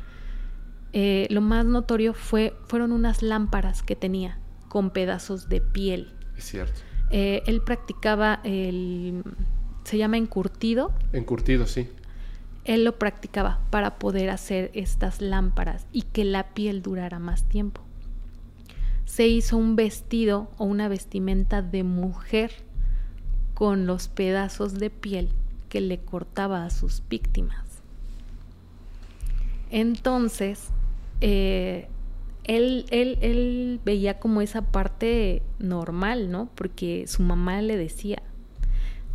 [0.93, 6.11] eh, lo más notorio fue, fueron unas lámparas que tenía con pedazos de piel.
[6.35, 6.81] Es cierto.
[7.11, 9.23] Eh, él practicaba el,
[9.83, 10.91] se llama encurtido.
[11.11, 11.87] Encurtido, sí
[12.65, 17.81] él lo practicaba para poder hacer estas lámparas y que la piel durara más tiempo.
[19.05, 22.51] Se hizo un vestido o una vestimenta de mujer
[23.53, 25.29] con los pedazos de piel
[25.69, 27.81] que le cortaba a sus víctimas.
[29.69, 30.69] Entonces,
[31.21, 31.87] eh,
[32.43, 36.49] él, él, veía como esa parte normal, ¿no?
[36.55, 38.21] Porque su mamá le decía,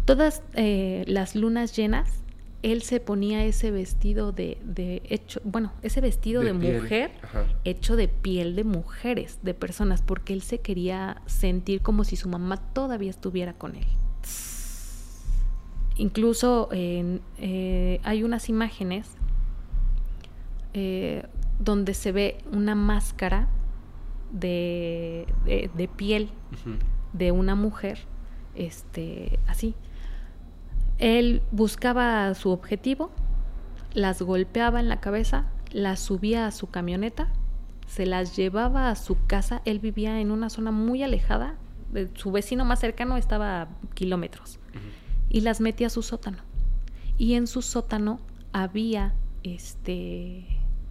[0.04, 2.24] todas eh, las lunas llenas
[2.62, 6.52] él se ponía ese vestido de, de hecho, bueno, ese vestido de,
[6.82, 7.10] mujer
[7.64, 12.28] hecho de piel de mujeres, de personas, porque él se quería sentir como si su
[12.28, 13.86] mamá todavía estuviera con él.
[15.96, 19.08] Incluso eh, hay unas imágenes
[20.74, 21.24] eh,
[21.58, 23.48] donde se ve una máscara
[24.32, 26.30] de, de- piel
[27.12, 27.98] de una mujer,
[28.54, 29.74] este, así.
[30.98, 33.10] Él buscaba su objetivo,
[33.94, 37.28] las golpeaba en la cabeza, las subía a su camioneta,
[37.86, 39.62] se las llevaba a su casa.
[39.64, 41.54] Él vivía en una zona muy alejada,
[42.14, 44.58] su vecino más cercano estaba a kilómetros,
[45.28, 46.38] y las metía a su sótano.
[47.16, 48.20] Y en su sótano
[48.52, 50.46] había este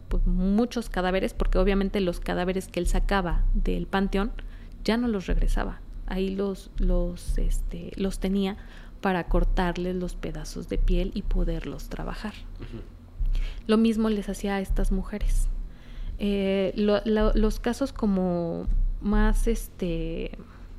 [0.08, 4.32] pues, muchos cadáveres, porque obviamente los cadáveres que él sacaba del panteón
[4.84, 5.82] ya no los regresaba.
[6.06, 8.58] Ahí los, los, este, los tenía
[9.02, 12.34] para cortarles los pedazos de piel y poderlos trabajar.
[13.68, 15.48] Lo mismo les hacía a estas mujeres.
[16.20, 18.66] Eh, lo- lo- los casos como
[19.02, 20.32] más este,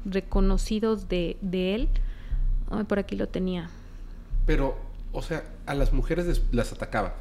[0.05, 1.89] reconocidos de, de él,
[2.71, 3.71] ay, por aquí lo tenía.
[4.47, 4.77] Pero,
[5.12, 7.14] o sea, a las mujeres las atacaba,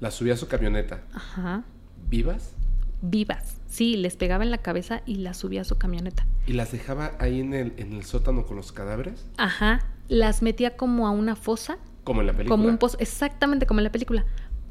[0.00, 1.02] las subía a su camioneta.
[1.14, 1.62] Ajá.
[2.10, 2.52] ¿Vivas?
[3.00, 3.56] Vivas.
[3.68, 6.26] Sí, les pegaba en la cabeza y las subía a su camioneta.
[6.46, 9.24] ¿Y las dejaba ahí en el, en el sótano con los cadáveres?
[9.38, 9.80] Ajá.
[10.08, 12.56] Las metía como a una fosa, Como en la película.
[12.56, 14.24] como un pozo, exactamente como en la película.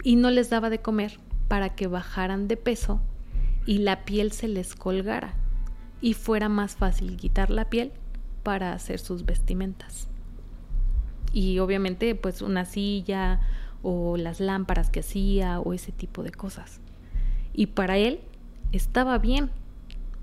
[0.04, 3.02] Y no les daba de comer para que bajaran de peso
[3.66, 5.36] y la piel se les colgara.
[6.02, 7.92] Y fuera más fácil quitar la piel
[8.44, 10.08] para hacer sus vestimentas.
[11.34, 13.40] Y obviamente, pues una silla
[13.84, 16.82] o las lámparas que hacía o ese tipo de cosas.
[17.54, 18.22] Y para él
[18.72, 19.52] estaba bien.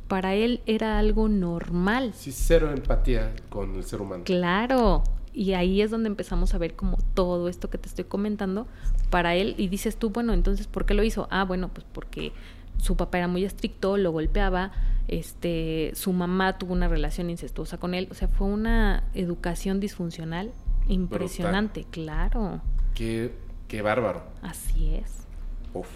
[0.09, 2.13] Para él era algo normal.
[2.15, 4.25] Sí, cero empatía con el ser humano.
[4.25, 5.05] Claro.
[5.35, 8.67] Y ahí es donde empezamos a ver como todo esto que te estoy comentando
[9.11, 9.55] para él.
[9.59, 11.29] Y dices tú, bueno, entonces, ¿por qué lo hizo?
[11.31, 12.33] Ah, bueno, pues porque
[12.79, 14.73] su papá era muy estricto, lo golpeaba,
[15.09, 18.09] este, su mamá tuvo una relación incestuosa con él.
[18.11, 20.53] O sea, fue una educación disfuncional
[20.89, 22.63] impresionante, claro.
[22.95, 23.35] Qué,
[23.69, 24.23] qué bárbaro.
[24.43, 25.27] Así es.
[25.75, 25.89] Uf.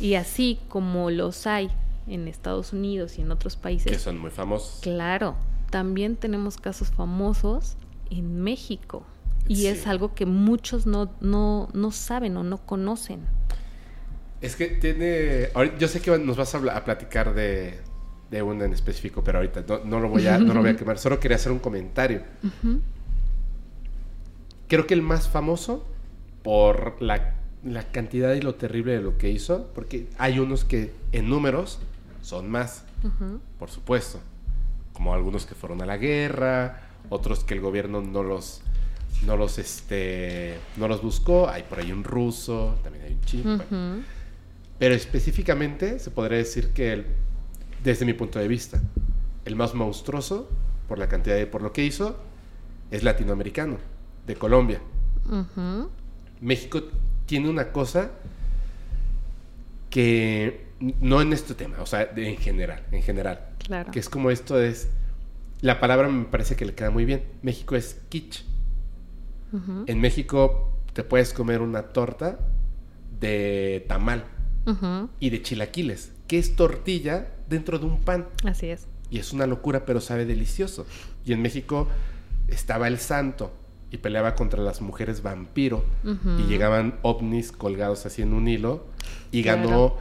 [0.00, 1.70] Y así como los hay
[2.06, 4.80] en Estados Unidos y en otros Que países, son muy famosos.
[4.82, 5.36] Claro,
[5.70, 7.76] también tenemos casos famosos
[8.10, 9.04] en México.
[9.48, 9.66] Y Sí.
[9.66, 13.20] es algo que muchos no, no, no saben o no conocen.
[14.40, 15.48] Es que tiene.
[15.78, 17.80] Yo sé que nos vas a, platicar de,
[18.30, 20.76] de uno en específico, pero ahorita no, no lo voy a, no lo voy a
[20.76, 20.98] quemar.
[20.98, 22.22] Solo quería hacer un comentario.
[24.68, 25.84] Creo que el más famoso
[26.42, 27.34] por la,
[27.64, 31.78] la cantidad y lo terrible de lo que hizo, porque hay unos que en números
[32.22, 32.84] son más,
[33.58, 34.20] por supuesto,
[34.92, 38.62] como algunos que fueron a la guerra, otros que el gobierno no los
[39.26, 43.42] no los este no los buscó, hay por ahí un ruso, también hay un chino,
[43.56, 43.66] bueno.
[44.78, 47.06] Pero específicamente se podría decir que el-
[47.84, 48.80] desde mi punto de vista,
[49.44, 50.48] el más monstruoso
[50.88, 52.16] por la cantidad de por lo que hizo
[52.90, 53.76] es latinoamericano,
[54.26, 54.80] de Colombia.
[56.40, 56.82] México
[57.30, 58.10] tiene una cosa
[59.88, 60.66] que
[61.00, 63.92] no en este tema, o sea, de- en general, en general, Claro.
[63.92, 64.88] que es como esto es
[65.60, 67.22] la palabra me parece que le queda muy bien.
[67.42, 68.42] México es kitsch.
[69.86, 72.38] En México te puedes comer una torta
[73.20, 74.24] de tamal
[75.20, 78.26] y de chilaquiles, que es tortilla dentro de un pan.
[78.44, 78.86] Así es.
[79.10, 80.84] Y es una locura, pero sabe delicioso.
[81.24, 81.86] Y en México
[82.48, 83.52] estaba el santo
[83.90, 85.84] y peleaba contra las mujeres vampiro.
[86.04, 88.86] Y llegaban ovnis colgados así en un hilo.
[89.32, 89.62] Y Claro.
[89.68, 89.96] ganó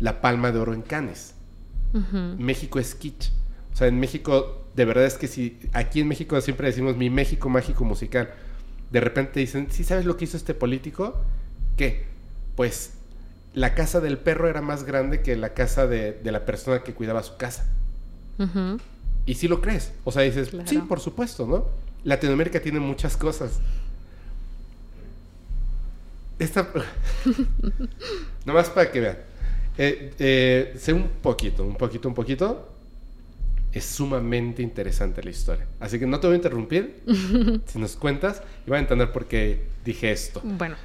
[0.00, 1.34] la palma de oro en Cannes.
[2.38, 3.30] México es kitsch.
[3.72, 7.10] O sea, en México, de verdad es que si aquí en México siempre decimos mi
[7.10, 8.30] México mágico musical.
[8.90, 11.16] De repente dicen, ¿sí sabes lo que hizo este político?
[11.76, 12.04] ¿Qué?
[12.56, 12.92] Pues
[13.52, 16.94] la casa del perro era más grande que la casa de, de la persona que
[16.94, 17.66] cuidaba su casa.
[19.26, 19.92] Y sí lo crees.
[20.04, 20.68] O sea, dices, Claro.
[20.68, 21.66] sí, por supuesto, ¿no?
[22.04, 23.60] Latinoamérica tiene muchas cosas.
[26.38, 26.68] Esta...
[28.44, 29.16] Nomás para que vean.
[29.76, 32.70] Eh, eh, sé un poquito, un poquito, un poquito.
[33.72, 35.66] Es sumamente interesante la historia.
[35.80, 37.02] Así que no te voy a interrumpir.
[37.66, 40.40] si nos cuentas, y van a entender por qué dije esto.
[40.44, 40.76] Bueno,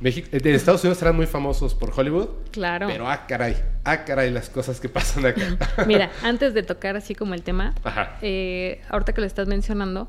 [0.00, 2.28] México, eh, de Estados Unidos serán muy famosos por Hollywood.
[2.52, 2.88] claro.
[2.88, 3.56] Pero ah, caray.
[3.84, 5.56] Ah, caray, las cosas que pasan acá.
[5.86, 8.18] Mira, antes de tocar así como el tema, Ajá.
[8.20, 10.08] eh, ahorita que lo estás mencionando,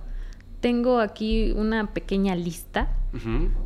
[0.67, 2.89] tengo aquí una pequeña lista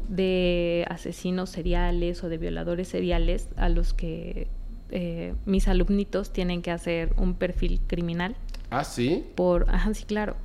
[0.07, 4.47] de asesinos seriales o de violadores seriales a los que
[4.91, 8.35] eh, mis alumnitos tienen que hacer un perfil criminal
[8.69, 9.25] Ah, sí.
[9.35, 10.35] por, ajá, sí, claro,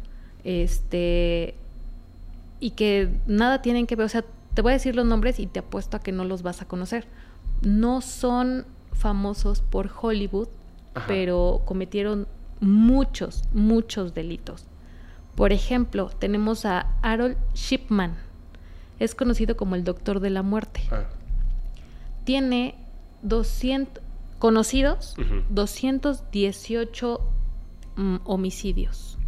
[0.45, 1.55] este,
[2.59, 5.47] y que nada tienen que ver, o sea, te voy a decir los nombres y
[5.47, 7.07] te apuesto a que no los vas a conocer.
[7.63, 10.49] No son famosos por Hollywood,
[10.95, 11.05] Ajá.
[11.07, 12.27] pero cometieron
[12.61, 14.65] muchos, muchos delitos.
[15.37, 18.17] Por ejemplo, tenemos a Harold Shipman.
[18.99, 20.81] Es conocido como el Doctor de la Muerte.
[20.91, 21.05] Ah.
[22.25, 22.75] Tiene
[23.23, 24.03] 200
[24.39, 25.43] conocidos, Ujú.
[25.51, 27.21] 218
[27.97, 29.19] mm, homicidios.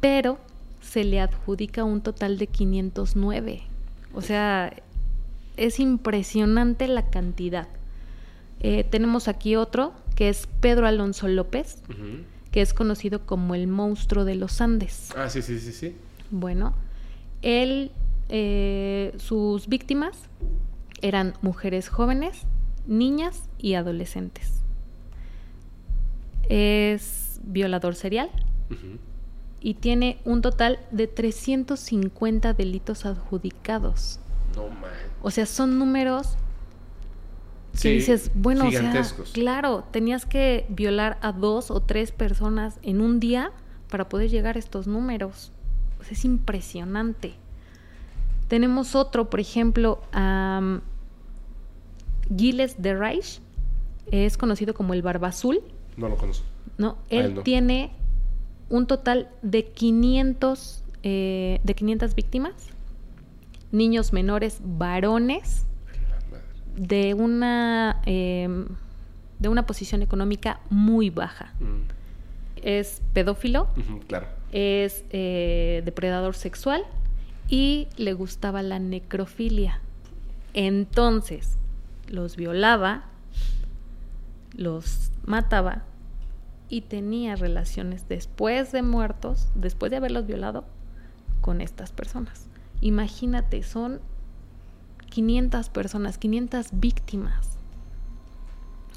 [0.00, 0.38] Pero
[0.80, 3.62] se le adjudica un total de 509.
[4.14, 4.72] O sea,
[5.56, 7.68] es impresionante la cantidad.
[8.60, 12.24] Eh, tenemos aquí otro, que es Pedro Alonso López, Ujú.
[12.52, 15.08] Que es conocido como el monstruo de los Andes.
[15.16, 15.96] Ah, sí, sí, sí, sí.
[16.30, 16.74] Bueno,
[17.40, 17.90] él,
[18.28, 20.16] eh, sus víctimas
[21.00, 22.42] eran mujeres jóvenes,
[22.86, 24.62] niñas y adolescentes.
[26.48, 28.30] Es violador serial
[29.60, 34.20] y tiene un total de 350 delitos adjudicados.
[34.54, 34.90] No man.
[35.22, 36.36] O sea, son números
[37.72, 42.78] que Sí, dices, bueno, o sea, claro, tenías que violar a dos o tres personas
[42.82, 43.52] en un día
[43.88, 45.52] para poder llegar a estos números.
[46.10, 47.34] Es impresionante.
[48.48, 50.80] Tenemos otro, por ejemplo, um,
[52.36, 53.40] Gilles de Reich,
[54.10, 55.60] es conocido como el Barba Azul,
[55.96, 56.44] No lo conozco.
[56.78, 56.98] ¿no?
[57.08, 57.42] él Él no.
[57.42, 57.92] tiene
[58.68, 62.52] un total de 500, eh, de 500 víctimas,
[63.70, 65.66] niños menores varones.
[66.76, 68.66] De una, em,
[69.38, 71.52] de una posición económica muy baja.
[71.60, 71.82] Mm.
[72.62, 73.68] Es pedófilo,
[74.06, 74.26] Claro.
[74.52, 76.84] es eh, depredador sexual
[77.48, 79.80] y le gustaba la necrofilia.
[80.54, 81.56] Entonces,
[82.08, 83.04] los violaba,
[84.56, 85.82] los mataba
[86.68, 90.64] y tenía relaciones después de muertos, después de haberlos violado,
[91.40, 92.46] con estas personas.
[92.80, 94.00] Imagínate, son
[95.12, 97.58] 500 personas, 500 víctimas.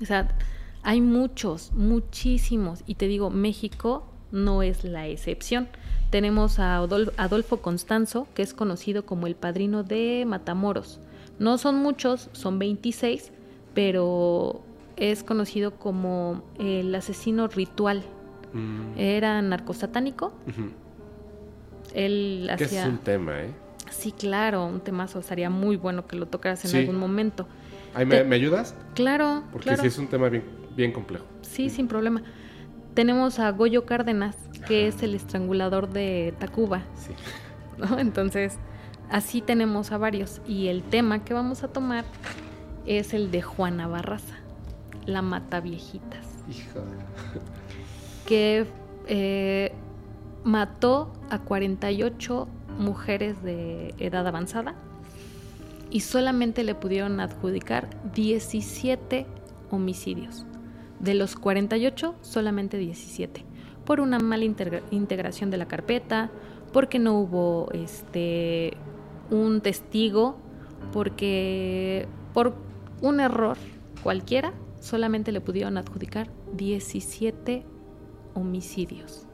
[0.02, 0.36] O sea,
[0.82, 2.84] hay muchos, muchísimos.
[2.88, 5.68] Y te digo, México no es la excepción.
[6.12, 11.00] Tenemos a Adol- Adolfo Constanzo, que es conocido como el padrino de Matamoros.
[11.38, 13.32] No son muchos, son 26,
[13.74, 14.62] pero
[14.96, 18.04] es conocido como el asesino ritual.
[18.54, 18.98] Mm.
[18.98, 20.32] Era narcosatánico.
[21.94, 22.84] Él Que hacía...
[22.84, 23.52] es un tema, ¿eh?
[23.90, 25.20] Sí, claro, un temazo.
[25.20, 26.78] Estaría muy bueno que lo tocaras en Sí.
[26.78, 27.48] algún momento.
[27.94, 28.76] Ay, ¿me, Te- me ayudas?
[28.94, 29.82] Claro, Porque claro.
[29.82, 30.44] sí es un tema bien,
[30.76, 31.26] bien complejo.
[31.42, 32.24] Sí, sin problema.
[32.94, 34.36] Tenemos a Goyo Cárdenas,
[34.68, 37.12] que es el estrangulador de Tacuba, Sí.
[37.78, 38.00] ¿no?
[38.00, 38.58] Entonces,
[39.10, 40.42] así tenemos a varios.
[40.48, 42.06] Y el tema que vamos a tomar
[42.86, 44.36] es el de Juana Barraza,
[45.06, 46.82] la mata viejitas, Hijo.
[48.26, 48.66] que
[49.08, 49.72] eh,
[50.44, 52.48] mató a 48
[52.78, 54.76] mujeres de edad avanzada
[55.90, 59.26] y solamente le pudieron adjudicar 17
[59.72, 60.46] homicidios.
[61.00, 63.44] De los 48, solamente 17.
[63.86, 66.32] Por una mala integra- integración de la carpeta,
[66.74, 68.74] porque no hubo este
[69.30, 70.38] un testigo,
[70.92, 72.56] porque por
[73.02, 73.58] un error
[74.04, 77.66] cualquiera, solamente le pudieron adjudicar 17
[78.34, 79.25] homicidios.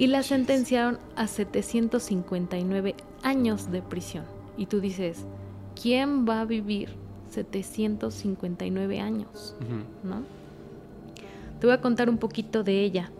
[0.00, 4.24] Y la sentenciaron a 759 años de prisión.
[4.56, 5.26] Y tú dices,
[5.78, 6.88] ¿quién va a vivir
[7.28, 9.54] 759 años?
[9.60, 10.08] Ujú.
[10.08, 10.22] ¿no?
[11.60, 13.10] Te voy a contar un poquito de ella.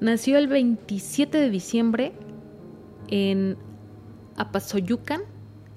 [0.00, 2.12] Nació el 27 de diciembre
[3.08, 3.56] en
[4.36, 5.22] Apazoyucan,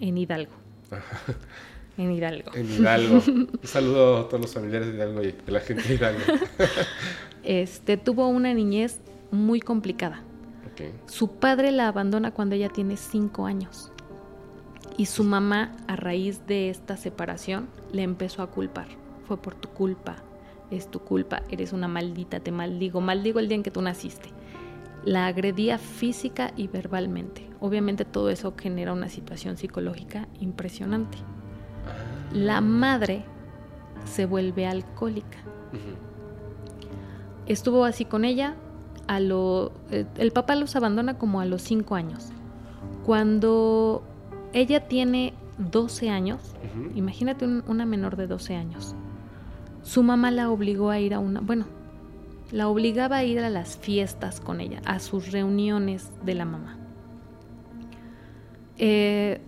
[0.02, 0.52] en Hidalgo.
[1.98, 2.52] En Hidalgo.
[2.56, 3.22] En Hidalgo.
[3.28, 6.22] Un saludo a todos los familiares de Hidalgo y de la gente de Hidalgo.
[7.44, 9.00] Este tuvo una niñez
[9.30, 10.24] muy complicada.
[11.06, 13.92] Su padre la abandona cuando ella tiene 5 años.
[14.98, 18.88] Y su mamá, a raíz de esta separación, le empezó a culpar.
[19.28, 20.18] Fue por tu culpa,
[20.70, 24.30] es tu culpa, eres una maldita, te maldigo, maldigo el día en que tú naciste.
[25.04, 27.50] La agredía física y verbalmente.
[27.60, 31.18] Obviamente todo eso genera una situación psicológica impresionante.
[32.34, 33.24] La madre
[34.06, 35.38] se vuelve alcohólica.
[37.46, 38.56] Estuvo así con ella.
[39.08, 42.30] A lo, eh, el papá los abandona como a los 5 años.
[43.06, 44.04] Cuando
[44.54, 46.40] ella tiene 12 años,
[46.96, 48.96] imagínate un- una menor de 12 años,
[49.84, 51.66] su mamá la obligó a ir a una, bueno,
[52.52, 56.78] la obligaba a ir a las fiestas con ella, a sus reuniones de la mamá.
[58.78, 59.40] Eh,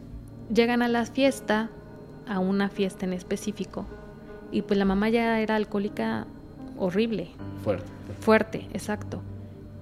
[0.54, 1.70] llegan a la fiesta,
[2.28, 3.86] a una fiesta en específico,
[4.52, 6.28] y pues la mamá ya era alcohólica
[6.78, 7.32] horrible,
[7.64, 7.86] Fuerte.
[8.20, 9.22] fuerte, exacto.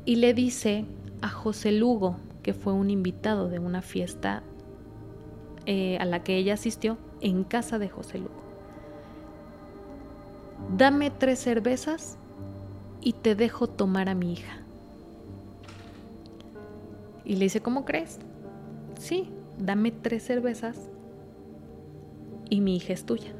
[0.05, 0.85] Y le dice
[1.21, 4.43] a José Lugo, que fue un invitado de una fiesta
[5.65, 8.41] eh, a la que ella asistió en casa de José Lugo.
[10.75, 12.17] Dame tres cervezas
[13.01, 14.59] y te dejo tomar a mi hija.
[17.25, 18.19] Y le dice, ¿cómo crees?
[18.99, 20.89] Sí, dame tres cervezas
[22.49, 23.31] y mi hija es tuya.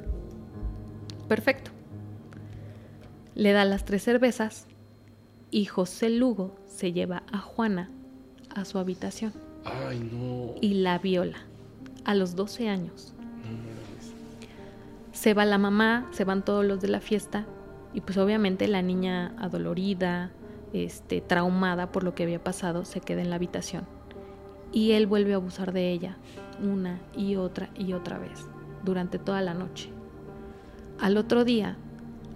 [1.28, 1.70] perfecto.
[3.34, 4.66] Le da las tres cervezas
[5.52, 7.90] y José Lugo se lleva a Juana
[8.54, 9.32] a su habitación
[9.64, 10.54] Ay, no.
[10.60, 11.36] y la viola
[12.04, 13.12] a los 12 años.
[15.12, 17.46] Se va la mamá, se van todos los de la fiesta
[17.94, 20.32] y pues obviamente la niña adolorida,
[20.72, 23.84] este, traumada por lo que había pasado, se queda en la habitación.
[24.72, 26.16] Y él vuelve a abusar de ella
[26.62, 28.46] una y otra y otra vez
[28.82, 29.90] durante toda la noche.
[30.98, 31.76] Al otro día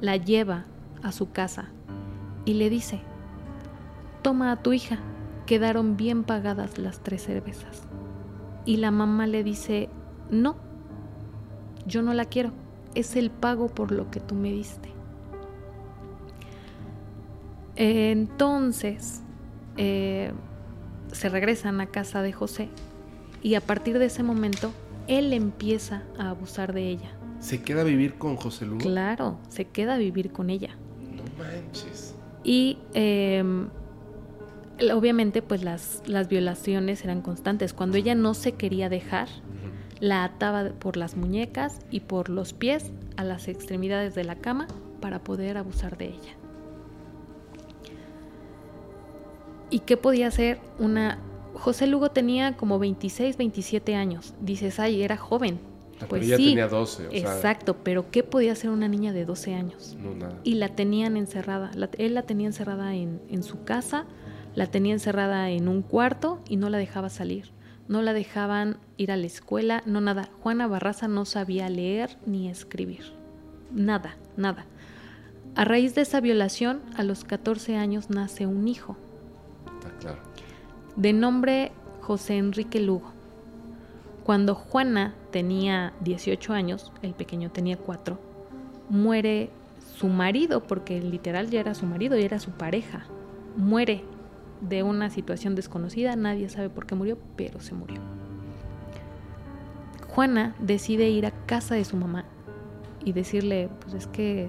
[0.02, 0.66] la lleva
[1.02, 1.70] a su casa
[2.46, 3.00] y le dice,
[4.22, 4.98] toma a tu hija,
[5.44, 7.82] quedaron bien pagadas las tres cervezas.
[8.64, 9.90] Y la mamá le dice,
[10.30, 10.56] no,
[11.86, 12.52] yo no la quiero,
[12.94, 14.90] es el pago por lo que tú me diste.
[17.74, 19.22] Entonces,
[19.76, 20.32] eh,
[21.12, 22.70] se regresan a casa de José
[23.42, 24.72] y a partir de ese momento,
[25.08, 27.10] él empieza a abusar de ella.
[27.38, 28.80] ¿Se queda a vivir con José Lugo?
[28.80, 30.76] Claro, se queda a vivir con ella.
[32.46, 33.42] Y eh,
[34.94, 37.72] obviamente pues las, las violaciones eran constantes.
[37.72, 39.26] Cuando ella no se quería dejar,
[39.98, 44.68] la ataba por las muñecas y por los pies a las extremidades de la cama
[45.00, 46.36] para poder abusar de ella.
[49.68, 51.18] ¿Y qué podía hacer una...
[51.54, 54.34] José Lugo tenía como 26, 27 años.
[54.40, 55.58] Dices, ay, era joven.
[56.00, 57.06] Ah, Pues pero ella sí, tenía 12.
[57.06, 59.96] O sea, Exacto, pero ¿qué podía hacer una niña de 12 años?
[60.02, 60.38] no, nada.
[60.44, 61.70] y la tenían encerrada.
[61.74, 64.04] La- él la tenía encerrada en, en su casa,
[64.54, 67.50] la tenía encerrada en un cuarto y no la dejaba salir.
[67.88, 70.28] No la dejaban ir a la escuela, no nada.
[70.42, 73.12] Juana Barraza no sabía leer ni escribir.
[73.72, 74.64] Nada, nada.
[75.54, 78.96] A raíz de esa violación, a los 14 años nace un hijo,
[79.78, 80.18] Está claro.
[80.96, 81.72] de nombre
[82.02, 83.12] José Enrique Lugo.
[84.26, 88.18] Cuando Juana tenía 18 años, el pequeño tenía 4,
[88.88, 89.50] muere
[89.94, 93.04] su marido, porque literal ya era su marido y era su pareja.
[93.56, 94.02] Muere
[94.60, 98.00] de una situación desconocida, nadie sabe por qué murió, pero se murió.
[100.08, 102.24] Juana decide ir a casa de su mamá
[103.04, 104.48] y decirle, pues es que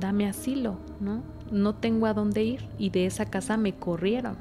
[0.00, 1.22] dame asilo, ¿no?
[1.50, 4.38] No tengo a dónde ir y de esa casa me corrieron.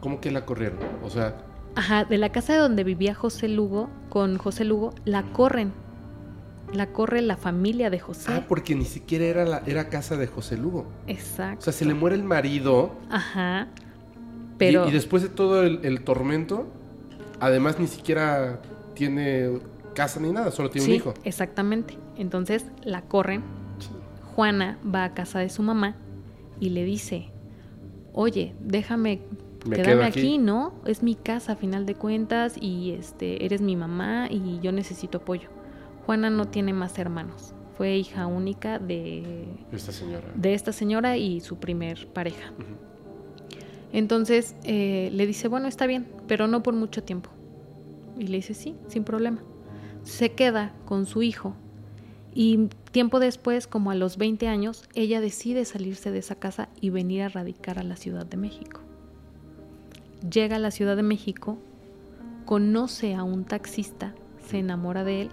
[0.00, 0.80] ¿Cómo que la corrieron?
[1.04, 1.36] O sea,
[1.80, 5.72] Ajá, de la casa de donde vivía José Lugo, con José Lugo, la corren.
[6.74, 8.30] La corre la familia de José.
[8.32, 10.86] ah, porque ni siquiera era, la, era casa de José Lugo.
[11.06, 11.60] Exacto.
[11.60, 12.92] O sea, se le muere el marido.
[13.10, 13.68] Ajá.
[13.76, 16.66] y- Pero Y, después de todo el, el tormento,
[17.40, 18.60] además ni siquiera
[18.94, 19.58] tiene
[19.94, 21.14] casa ni nada, solo tiene sí, un hijo.
[21.24, 21.96] exactamente.
[22.16, 23.42] Entonces la corren.
[24.36, 25.96] Juana va a casa de su mamá
[26.60, 27.30] y le dice,
[28.12, 29.22] oye, déjame
[29.66, 30.20] Me quedarme quedo aquí.
[30.20, 30.38] aquí.
[30.38, 30.72] ¿no?
[30.84, 35.18] Es mi casa a final de cuentas y este eres mi mamá y yo necesito
[35.18, 35.48] apoyo.
[36.06, 37.54] Juana no tiene más hermanos.
[37.76, 40.26] Fue hija única de, Esta señora.
[40.34, 42.52] de esta señora y su primer pareja.
[43.92, 47.30] Entonces eh, le dice, bueno, está bien, pero no por mucho tiempo.
[48.18, 49.42] Y le dice, sí, sin problema.
[50.02, 51.54] Se queda con su hijo
[52.34, 56.90] y tiempo después, como a los 20 años, ella decide salirse de esa casa y
[56.90, 58.80] venir a radicar a la Ciudad de México.
[60.28, 61.58] Llega a la Ciudad de México,
[62.44, 64.14] conoce a un taxista,
[64.46, 65.30] se enamora de él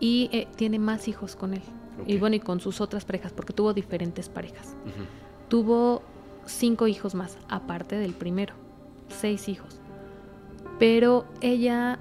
[0.00, 1.62] y eh, tiene más hijos con él.
[2.06, 4.74] Y bueno, y con sus otras parejas, porque tuvo diferentes parejas.
[5.48, 6.02] Tuvo
[6.46, 8.54] cinco hijos más, aparte del primero,
[9.08, 9.80] seis hijos.
[10.78, 11.98] Pero ella,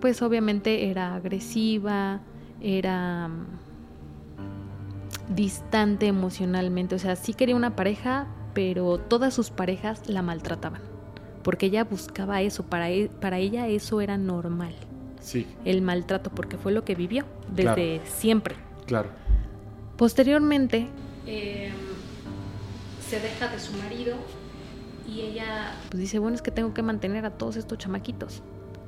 [0.00, 2.20] pues obviamente era agresiva,
[2.60, 3.46] era mm,
[5.34, 10.82] distante emocionalmente, o sea, sí quería una pareja, pero todas sus parejas la maltrataban,
[11.42, 14.74] porque ella buscaba eso, para, e- para ella eso era normal,
[15.20, 17.24] Sí, el maltrato, porque fue lo que vivió
[17.54, 18.54] desde siempre.
[18.86, 19.08] claro.
[19.96, 20.88] Posteriormente,
[21.26, 21.70] eh,
[23.08, 24.16] se deja de su marido
[25.06, 28.42] y ella pues dice, bueno, es que tengo que mantener a todos estos chamaquitos,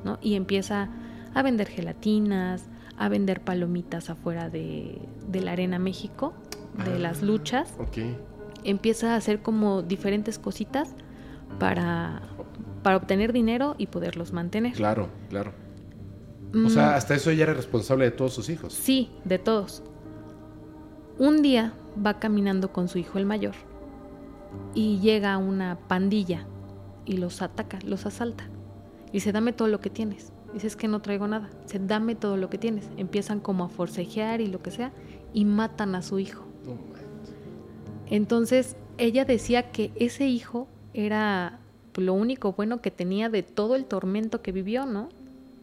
[0.05, 0.18] ¿no?
[0.22, 0.88] Y empieza
[1.34, 2.64] a vender gelatinas,
[2.96, 4.98] a vender palomitas afuera de,
[5.28, 6.32] de la Arena México,
[6.84, 6.98] de Ah.
[6.98, 7.74] las luchas.
[7.78, 7.98] Ok.
[8.64, 10.94] Empieza a hacer como diferentes cositas
[11.59, 12.22] para,
[12.85, 14.74] para obtener dinero y poderlos mantener.
[14.74, 15.53] Claro, claro.
[16.53, 18.72] Mm, O sea, hasta eso ella era responsable de todos sus hijos.
[18.72, 19.82] Sí, de todos.
[21.18, 21.72] Un día
[22.05, 23.55] va caminando con su hijo el mayor
[24.74, 26.47] y llega una pandilla
[27.05, 28.49] y los ataca, los asalta.
[29.12, 30.32] Dice, dame todo lo que tienes.
[30.53, 31.51] Dice, es que no traigo nada.
[31.64, 32.89] Dice, dame todo lo que tienes.
[32.97, 34.93] Empiezan como a forcejear y lo que sea
[35.32, 36.45] y matan a su hijo.
[38.07, 41.59] Entonces ella decía que ese hijo era
[41.97, 45.09] lo único bueno que tenía de todo el tormento que vivió, ¿no?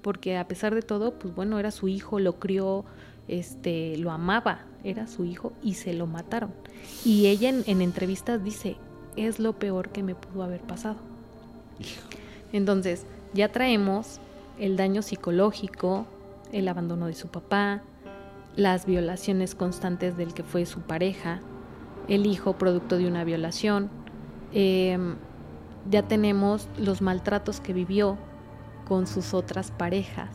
[0.02, 2.86] Porque a pesar de todo, pues bueno, era su hijo, lo crió,
[3.28, 6.52] este, lo amaba, era su hijo y se lo mataron.
[7.06, 8.78] Y ella en, en entrevistas dice,
[9.16, 10.98] es lo peor que me pudo haber pasado.
[12.54, 14.20] Entonces, ya traemos
[14.60, 16.06] el daño psicológico,
[16.52, 17.82] el abandono de su papá,
[18.56, 21.40] las violaciones constantes del que fue su pareja,
[22.08, 23.90] el hijo producto de una violación,
[24.54, 25.16] em,
[25.90, 28.18] ya tenemos los maltratos que vivió
[28.88, 30.30] con sus otras parejas,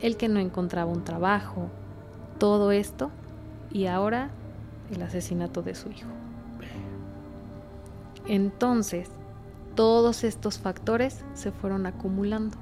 [0.00, 1.68] el que no encontraba un trabajo,
[2.38, 3.10] todo esto
[3.70, 4.30] y ahora
[4.90, 6.08] el asesinato de su hijo.
[8.26, 9.08] Entonces,
[9.74, 12.56] todos estos factores se fueron acumulando.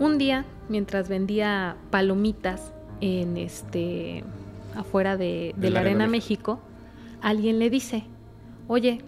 [0.00, 4.24] Un día, mientras vendía palomitas en este
[4.76, 6.60] afuera de, la, Arena México,
[7.20, 8.04] alguien le dice,
[8.68, 9.02] oye,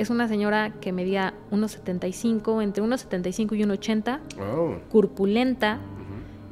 [0.00, 4.78] es una señora que medía 1,75, entre 1,75 y 1,80, oh.
[4.90, 5.78] corpulenta,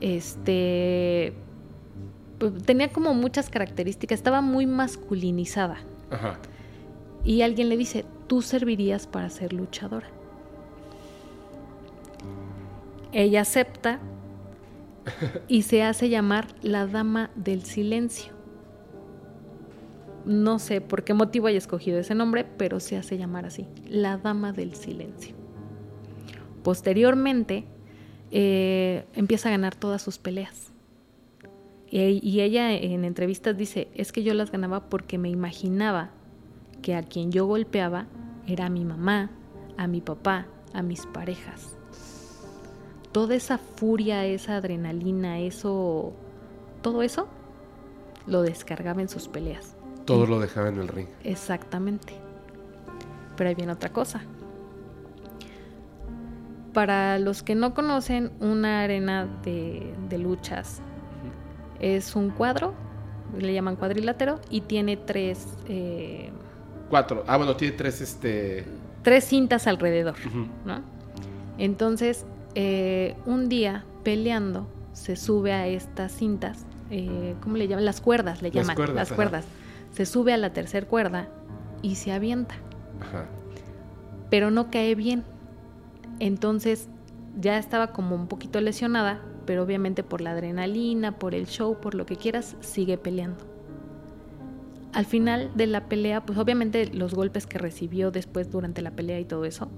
[0.01, 1.33] este,
[2.39, 5.79] pues, tenía como muchas características, estaba muy masculinizada.
[7.25, 10.09] Y alguien le dice, tú servirías para ser luchadora.
[13.13, 13.99] Ella acepta
[15.49, 18.38] y se hace llamar la Dama del Silencio.
[20.25, 24.19] No sé por qué motivo haya escogido ese nombre, pero se hace llamar así, la
[24.19, 25.35] Dama del Silencio.
[26.63, 27.65] Posteriormente,
[28.31, 30.73] eh, empieza a ganar todas sus peleas.
[31.91, 36.11] y ella en entrevistas dice, es que yo las ganaba porque me imaginaba
[36.83, 38.07] que a quien yo golpeaba
[38.47, 39.31] era a mi mamá,
[39.79, 41.79] a mi papá, a mis parejas
[43.13, 46.13] toda esa furia, esa adrenalina, eso,
[46.83, 47.29] todo eso,
[48.27, 49.75] lo descargaba en sus peleas.
[50.09, 51.07] Todo lo dejaba en el ring.
[51.23, 52.15] Exactamente.
[53.37, 54.23] Pero ahí viene otra cosa.
[56.73, 60.81] Para los que no conocen, una arena de, luchas
[61.79, 62.73] es un cuadro,
[63.39, 65.47] le llaman cuadrilátero, y tiene tres...
[65.69, 66.31] Eh,
[66.89, 67.23] Cuatro.
[67.27, 68.65] Ah, bueno, tiene tres, este...
[69.03, 70.17] Tres cintas alrededor,
[70.65, 70.81] ¿no?
[71.59, 77.85] Entonces, eh, un día peleando se sube a estas cintas, eh, ¿cómo le llaman?
[77.85, 79.45] Las cuerdas le llaman, las cuerdas.
[79.99, 81.29] Se sube a la tercera cuerda
[81.83, 82.55] y se avienta.
[84.31, 85.25] Pero no cae bien.
[86.21, 86.89] Entonces
[87.37, 91.97] ya estaba como un poquito lesionada, pero obviamente por la adrenalina, por el show, por
[91.97, 93.45] lo que quieras, sigue peleando.
[94.93, 99.19] Al final de la pelea, pues obviamente los golpes que recibió después durante la pelea
[99.19, 99.69] y todo eso,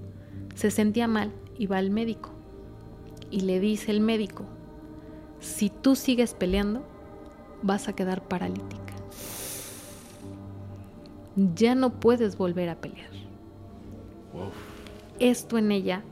[0.54, 2.28] se sentía mal y va al médico
[3.30, 4.44] y le dice el médico,
[5.38, 6.84] si tú sigues peleando,
[7.62, 8.89] vas a quedar paralítica.
[11.54, 13.10] Ya no puedes volver a pelear.
[15.18, 16.02] Esto en ella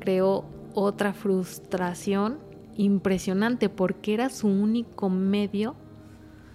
[0.00, 2.38] creó otra frustración
[2.76, 5.74] impresionante porque era su único medio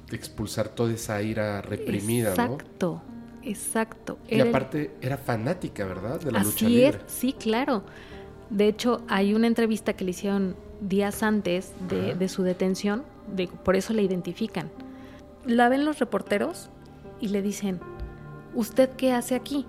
[0.10, 3.02] de expulsar toda esa ira reprimida, exacto,
[3.46, 6.20] Exacto, Y aparte era fanática, ¿verdad?
[6.22, 7.00] De la lucha libre.
[7.06, 7.84] es, sí, claro.
[8.50, 13.04] De hecho, hay una entrevista que le hicieron días antes de, su detención,
[13.66, 14.70] por eso la identifican.
[15.46, 16.70] La ven los reporteros
[17.20, 17.82] y le dicen,
[18.54, 19.66] ¿usted qué hace aquí?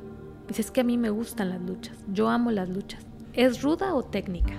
[0.48, 3.04] Dice, es que a mí me gustan las luchas, yo amo las luchas.
[3.32, 4.54] ¿Es ruda o técnica?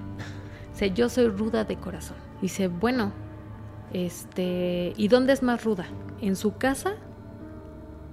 [0.73, 2.17] Dice, yo soy ruda de corazón.
[2.41, 3.13] Dice, bueno,
[3.93, 5.85] este, ¿y dónde es más ruda?
[6.21, 6.95] ¿En su casa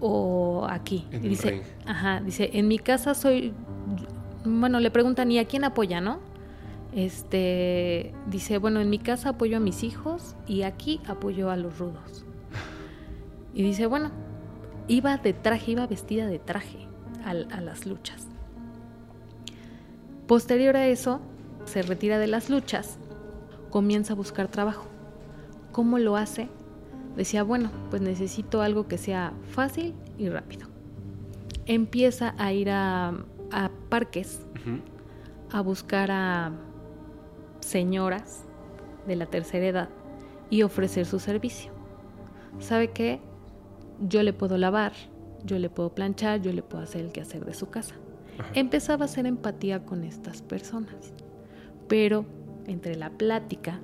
[0.00, 1.06] o aquí?
[1.10, 3.54] dice, ajá, dice, en mi casa soy
[4.44, 6.18] bueno, le preguntan, ¿y a quién apoya, no?
[6.94, 11.78] Este, dice, bueno, en mi casa apoyo a mis hijos y aquí apoyo a los
[11.78, 12.24] rudos.
[13.54, 14.10] Y dice, bueno,
[14.88, 16.86] iba de traje, iba vestida de traje
[17.24, 18.26] a, a las luchas.
[20.26, 21.20] Posterior a eso,
[21.64, 22.98] se retira de las luchas,
[23.70, 24.86] comienza a buscar trabajo.
[25.72, 26.48] ¿Cómo lo hace?
[27.16, 30.68] Decía, bueno, pues necesito algo que sea fácil y rápido.
[31.66, 33.14] Empieza a ir a,
[33.50, 34.40] a parques
[35.50, 36.52] a buscar a
[37.60, 38.44] señoras
[39.06, 39.88] de la tercera edad
[40.50, 41.72] y ofrecer su servicio.
[42.58, 43.20] ¿Sabe qué?
[44.02, 44.92] Yo le puedo lavar,
[45.44, 47.94] yo le puedo planchar, yo le puedo hacer el quehacer de su casa.
[48.54, 51.12] Empezaba a hacer empatía con estas personas,
[51.88, 52.24] pero
[52.66, 53.80] entre la plática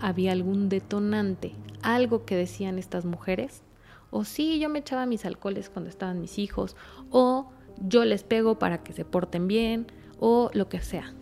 [0.00, 3.62] había algún detonante, algo que decían estas mujeres,
[4.10, 6.76] o sí, yo me echaba mis alcoholes cuando estaban mis hijos,
[7.10, 7.50] o
[7.80, 9.86] yo les pego para que se porten bien
[10.20, 11.14] o lo que sea.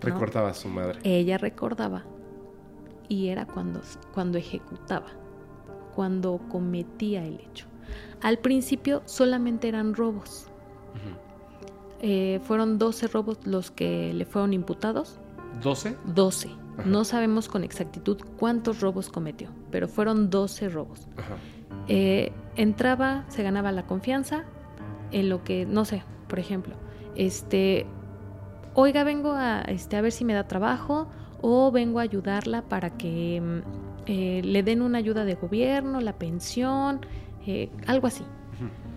[0.00, 0.98] Recordaba a su madre.
[1.04, 2.04] Ella recordaba
[3.08, 3.82] y era cuando,
[4.14, 5.08] cuando ejecutaba,
[5.94, 7.66] cuando cometía el hecho.
[8.22, 10.46] Al principio solamente eran robos.
[12.02, 15.20] Eh, fueron 12 robos los que le fueron imputados
[15.62, 15.96] ¿12?
[16.04, 16.50] 12.
[16.86, 21.08] No sabemos con exactitud cuántos robos cometió, pero fueron 12 robos.
[21.88, 24.44] Eh, entraba, se ganaba la confianza
[25.10, 26.74] en lo que, no sé, por ejemplo,
[27.16, 27.86] este,
[28.74, 31.08] oiga, vengo a, este, a ver si me da trabajo
[31.42, 33.58] o vengo a ayudarla para que mm,
[34.06, 37.00] eh, le den una ayuda de gobierno, la pensión,
[37.46, 38.24] eh, algo así.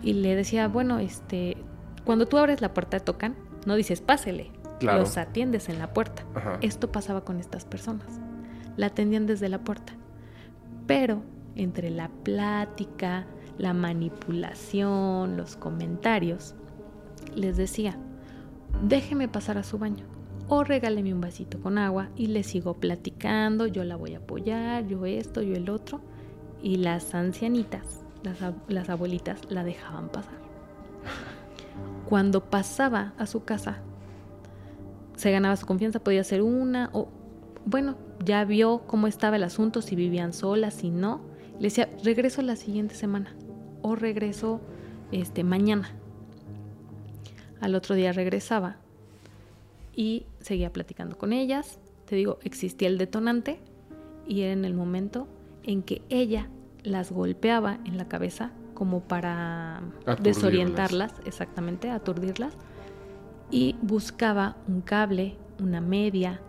[0.01, 1.55] Y le decía, bueno, este,
[2.03, 4.51] cuando tú abres la puerta tocan, no dices pásele,
[4.81, 6.23] los atiendes en la puerta.
[6.61, 8.19] Esto pasaba con estas personas.
[8.75, 9.93] La atendían desde la puerta.
[10.87, 11.21] Pero
[11.55, 13.25] entre la plática,
[13.57, 16.55] la manipulación, los comentarios,
[17.35, 17.97] les decía,
[18.81, 20.05] déjeme pasar a su baño
[20.47, 24.85] o regáleme un vasito con agua y le sigo platicando, yo la voy a apoyar,
[24.87, 26.01] yo esto, yo el otro.
[26.61, 30.35] Y las ancianitas, las, abuelitas, la dejaban pasar.
[32.07, 33.79] Cuando pasaba a su casa,
[35.15, 37.09] se ganaba su confianza, podía ser una o,
[37.65, 41.21] bueno, ya vio cómo estaba el asunto, si vivían solas, si no.
[41.55, 43.35] Le decía, regreso la siguiente semana
[43.81, 44.61] o regreso
[45.11, 45.91] este, mañana.
[47.61, 48.77] Al otro día regresaba
[49.95, 51.79] y seguía platicando con ellas.
[52.05, 53.59] Te digo, existía el detonante
[54.27, 55.27] y era en el momento
[55.63, 56.49] en que ella
[56.83, 59.81] las golpeaba en la cabeza como para
[60.21, 62.53] desorientarlas, exactamente, aturdirlas
[63.51, 66.41] y buscaba un cable, una media,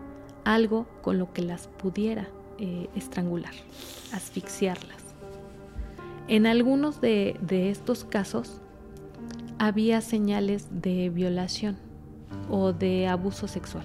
[0.45, 2.29] algo con lo que las pudiera
[2.59, 3.53] eh, estrangular,
[4.13, 5.05] asfixiarlas.
[6.29, 8.61] En algunos de, estos casos
[9.59, 11.77] había señales de violación
[12.51, 13.85] o de abuso sexual.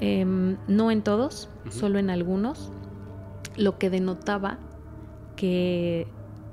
[0.00, 2.72] Em, no en todos, solo en algunos,
[3.58, 4.58] lo que denotaba
[5.36, 6.06] que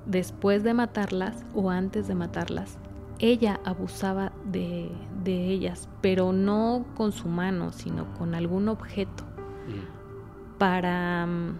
[0.06, 2.78] después de matarlas o antes de matarlas,
[3.20, 4.92] ella abusaba de,
[5.26, 10.58] ellas, pero no con su mano, sino con algún objeto, mm.
[10.60, 11.58] para mm,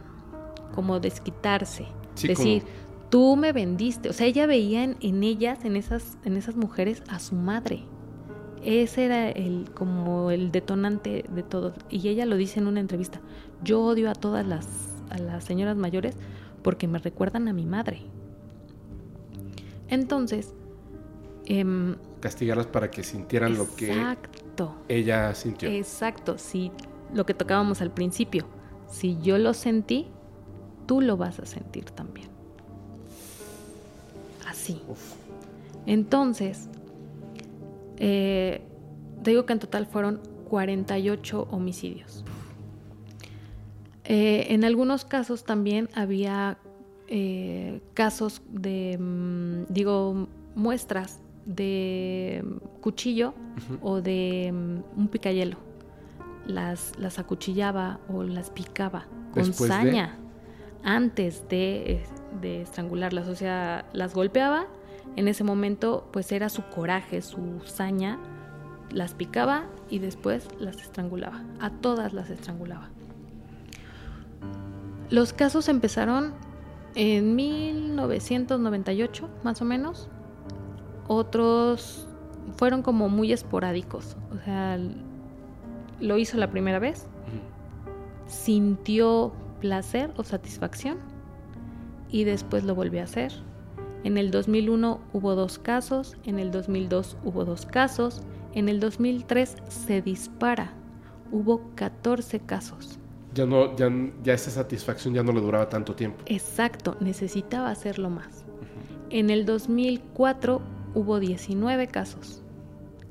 [0.76, 1.88] como desquitarse.
[2.22, 2.64] decir,
[3.10, 4.10] tú me vendiste.
[4.10, 7.84] O sea, ella veía en, ellas, en esas, en esas mujeres, a su madre.
[8.64, 11.74] Ese era el, como el detonante de todo.
[11.90, 13.22] Y ella lo dice en una entrevista.
[13.64, 16.16] Yo odio a todas las, a las señoras mayores
[16.64, 18.02] porque me recuerdan a mi madre.
[19.88, 20.54] Entonces,
[21.46, 23.94] Em, Castigarlas para que sintieran lo que
[24.88, 25.70] ella sintió.
[25.70, 26.72] Exacto, si
[27.14, 28.46] lo que tocábamos al principio,
[28.90, 30.08] si yo lo sentí,
[30.88, 32.28] tú lo vas a sentir también.
[34.48, 34.82] Así.
[35.86, 36.68] Entonces,
[37.98, 38.62] eh,
[39.24, 40.20] te digo que en total fueron
[40.50, 42.26] 48 homicidios.
[44.06, 46.58] Eh, en algunos casos también había
[47.08, 52.44] eh, casos de, mm, digo, muestras de
[52.82, 53.34] cuchillo
[53.82, 55.58] o de mm, un picayelo.
[56.46, 60.20] Las, las acuchillaba o las picaba con saña
[60.84, 62.04] antes de,
[62.42, 63.28] de estrangularlas.
[63.28, 64.68] O sea, las golpeaba.
[65.16, 68.20] En ese momento, pues era su coraje, su saña.
[68.92, 71.44] Las picaba y después las estrangulaba.
[71.60, 72.90] A todas las estrangulaba.
[75.10, 76.34] Los casos empezaron
[76.96, 80.10] en 1998, más o menos,
[81.08, 82.08] otros
[82.58, 84.18] fueron como muy esporádicos.
[84.34, 84.80] O sea,
[86.00, 87.08] lo hizo la primera vez,
[88.28, 90.98] sintió placer o satisfacción
[92.10, 93.34] y después lo volvió a hacer.
[94.04, 98.22] En el 2001 hubo dos casos, en el 2002 hubo dos casos,
[98.54, 100.74] en el 2003 se dispara,
[101.32, 103.00] hubo 14 casos.
[103.36, 103.92] Ya, no, ya,
[104.24, 106.24] ya esa satisfacción ya no le duraba tanto tiempo.
[106.26, 108.46] Exacto, necesitaba hacerlo más.
[109.10, 110.62] En el 2004
[110.94, 112.42] hubo 19 casos.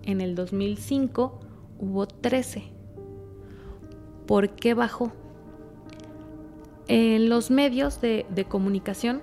[0.02, 1.40] En el 2005
[1.78, 2.64] hubo 13.
[4.26, 5.12] ¿Por qué bajó?
[6.88, 9.20] En los medios de, comunicación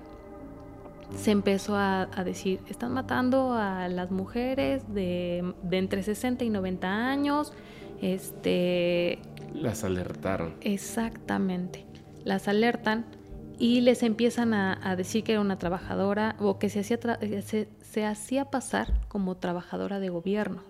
[1.16, 6.88] se empezó a, decir, están matando a las mujeres de, de, entre 60 y 90
[6.88, 7.54] años.
[8.02, 9.20] Este,
[9.54, 10.56] las alertaron.
[10.62, 11.86] Exactamente.
[12.24, 13.06] Las alertan
[13.58, 16.98] y les empiezan a, decir que era una trabajadora o que se hacía,
[17.82, 20.64] se, hacía pasar como trabajadora de gobierno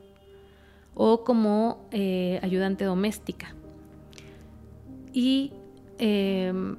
[0.93, 3.55] o como eh, ayudante doméstica.
[5.13, 5.53] Y
[5.99, 6.75] em,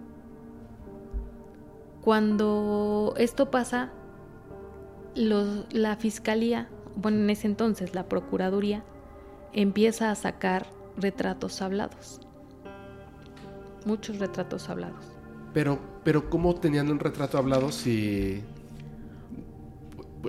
[2.03, 3.91] cuando esto pasa,
[5.15, 8.85] la fiscalía, bueno, en ese entonces la procuraduría,
[9.53, 10.67] empieza a sacar
[10.97, 12.21] retratos hablados.
[13.85, 15.05] Muchos retratos hablados.
[15.53, 18.43] Pero, pero ¿cómo tenían un retrato hablado si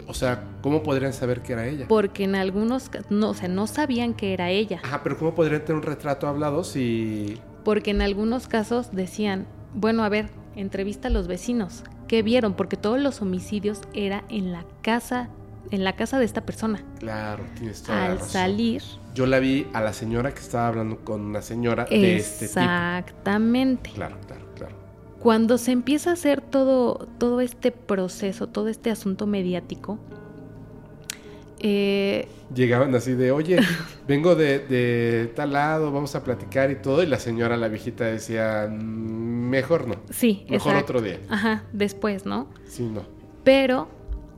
[0.08, 1.86] O sea, ¿cómo podrían saber que era ella?
[1.88, 4.82] Porque en algunos, no, o sea, no sabían que era ella.
[4.84, 7.40] Ajá, pero ¿cómo podrían tener un retrato hablado si...
[7.64, 12.56] Porque en algunos casos decían, bueno, a ver, entrevista a los vecinos, ¿qué vieron?
[12.56, 15.30] Porque todos los homicidios era en la casa,
[15.72, 16.84] en la casa de esta persona.
[17.00, 18.82] Claro, tienes toda Al salir.
[19.14, 22.60] Yo la vi a la señora que estaba hablando con una señora de este tipo.
[22.62, 23.92] Exactamente.
[23.92, 24.76] Claro, claro, claro.
[25.20, 30.00] Cuando se empieza a hacer todo, todo este proceso, todo este asunto mediático,
[31.66, 33.58] eh, Llegaban así de, oye,
[34.08, 37.02] vengo de, de, tal lado, vamos a platicar y todo.
[37.02, 39.96] Y la señora, la viejita, decía, "Mm, mejor no.
[40.10, 40.92] sí, Mejor exacto.
[40.98, 41.20] otro día.
[41.30, 42.48] Ajá, después, ¿no?
[42.68, 43.04] Sí, no.
[43.46, 43.88] Pero,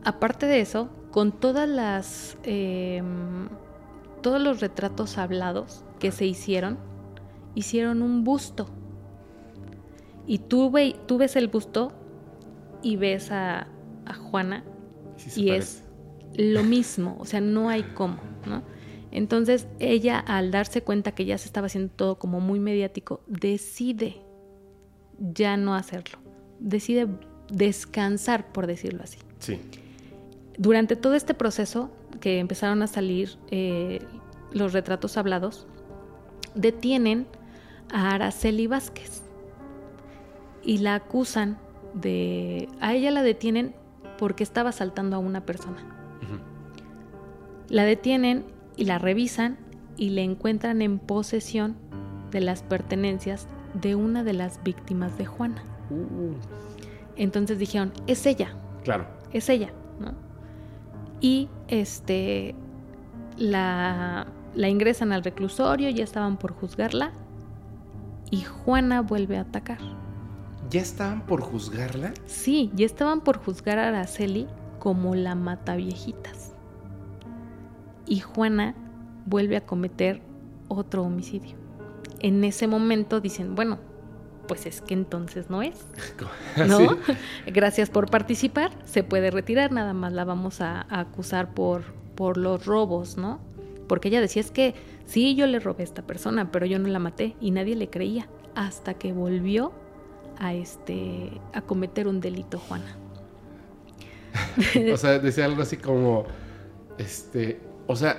[0.04, 2.38] aparte de eso, con todas las.
[2.44, 3.02] eh,
[4.26, 6.80] todos los retratos hablados que se hicieron,
[7.54, 8.66] hicieron un busto.
[10.26, 11.92] Y tú, ve- tú ves el busto
[12.82, 13.68] y ves a,
[14.06, 14.64] a Juana
[15.18, 15.84] Sí y parece.
[16.36, 18.64] es lo mismo, o sea, no hay cómo, ¿no?
[19.12, 24.18] Entonces ella, al darse cuenta que ya se estaba haciendo todo como muy mediático, decide
[25.20, 26.18] ya no hacerlo,
[26.60, 27.08] decide
[27.50, 29.20] descansar, por decirlo así.
[29.40, 29.60] Sí.
[30.58, 34.00] Durante todo este proceso que empezaron a salir eh,
[34.56, 35.68] los retratos hablados,
[36.56, 37.28] detienen
[37.94, 39.22] a Araceli Vázquez
[40.64, 41.58] y la acusan
[41.94, 42.70] de...
[42.80, 43.76] A ella la detienen
[44.18, 45.78] porque estaba asaltando a una persona.
[47.68, 48.46] La detienen
[48.78, 49.58] y la revisan
[49.98, 51.76] y le encuentran en posesión
[52.32, 55.64] de las pertenencias de una de las víctimas de Juana.
[55.90, 56.34] Uh,
[57.18, 59.06] Entonces dijeron, es ella, claro.
[59.34, 60.14] es ella, ¿no?
[61.20, 62.56] Y este
[63.38, 67.12] la, la ingresan al reclusorio, ya estaban por juzgarla
[68.32, 69.80] y Juana vuelve a atacar.
[70.70, 72.14] ¿Ya estaban por juzgarla?
[72.26, 74.48] Sí, ya estaban por juzgar a Araceli
[74.80, 76.54] como la mataviejitas.
[78.08, 78.76] Y Juana
[79.26, 80.22] vuelve a cometer
[80.68, 81.56] otro homicidio.
[82.20, 83.78] En ese momento dicen, bueno,
[84.48, 85.86] pues es que entonces no es.
[86.68, 86.80] ¿no?
[86.80, 87.14] Sí.
[87.48, 91.84] Gracias por participar, se puede retirar, nada más la vamos a, a acusar por,
[92.16, 93.40] por los robos, ¿no?
[93.88, 94.76] Porque ella decía es que
[95.06, 97.90] sí, yo le robé a esta persona, pero yo no la maté y nadie le
[97.90, 99.74] creía hasta que volvió
[100.38, 102.98] a este a cometer un delito, Juana.
[104.92, 106.26] O sea, decía algo así como,
[106.98, 108.18] este, o sea,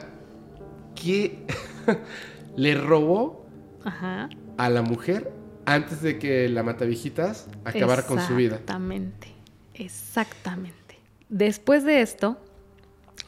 [0.94, 1.44] ¿qué
[2.56, 3.46] le robó
[3.84, 4.28] Ajá.
[4.56, 5.32] a la mujer
[5.66, 8.56] antes de que la matavijitas acabara con su vida?
[8.56, 9.28] Exactamente,
[9.74, 10.98] exactamente.
[11.28, 12.38] Después de esto,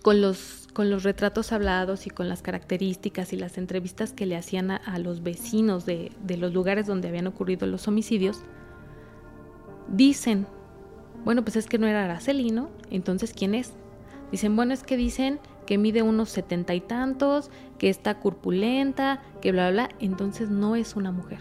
[0.03, 4.37] con los, con los retratos hablados y con las características y las entrevistas que le
[4.37, 8.45] hacían a, a los vecinos de, de los lugares donde habían ocurrido los homicidios,
[9.89, 10.47] dicen,
[11.25, 12.71] bueno, pues es que no era Araceli, ¿no?
[12.91, 13.73] Entonces, ¿quién es?
[14.31, 19.51] Dicen, bueno, es que dicen que mide unos setenta y tantos, que está corpulenta, que
[19.51, 19.97] bla, bla, bla.
[19.99, 21.41] Entonces no es una mujer.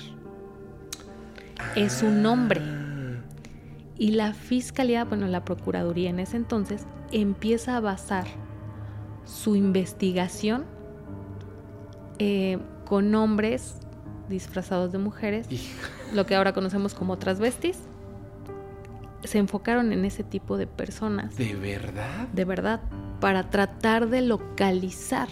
[1.76, 2.60] Es un hombre.
[4.00, 8.26] Y la fiscalía, bueno, la procuraduría en ese entonces, empieza a basar
[9.28, 10.66] su investigación
[12.20, 13.76] eh, con hombres
[14.30, 15.48] disfrazados de mujeres,
[16.14, 17.78] lo que ahora conocemos como transvestis.
[19.24, 22.28] Se enfocaron en ese tipo de personas, ¿De verdad?
[22.30, 22.82] de verdad,
[23.20, 25.28] para tratar de localizar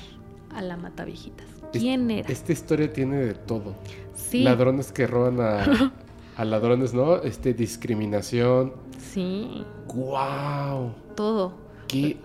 [0.53, 1.47] a la mataviejitas.
[1.73, 2.29] Es- ¿Quién era?
[2.29, 3.75] Esta historia tiene de todo.
[4.15, 5.91] Sí, Ladrones que roban a,
[6.37, 7.17] a ladrones, ¿no?
[7.17, 8.73] Este, discriminación.
[8.97, 10.91] sí, ¡Guau!
[11.15, 11.53] todo.
[11.87, 12.17] ¡Qué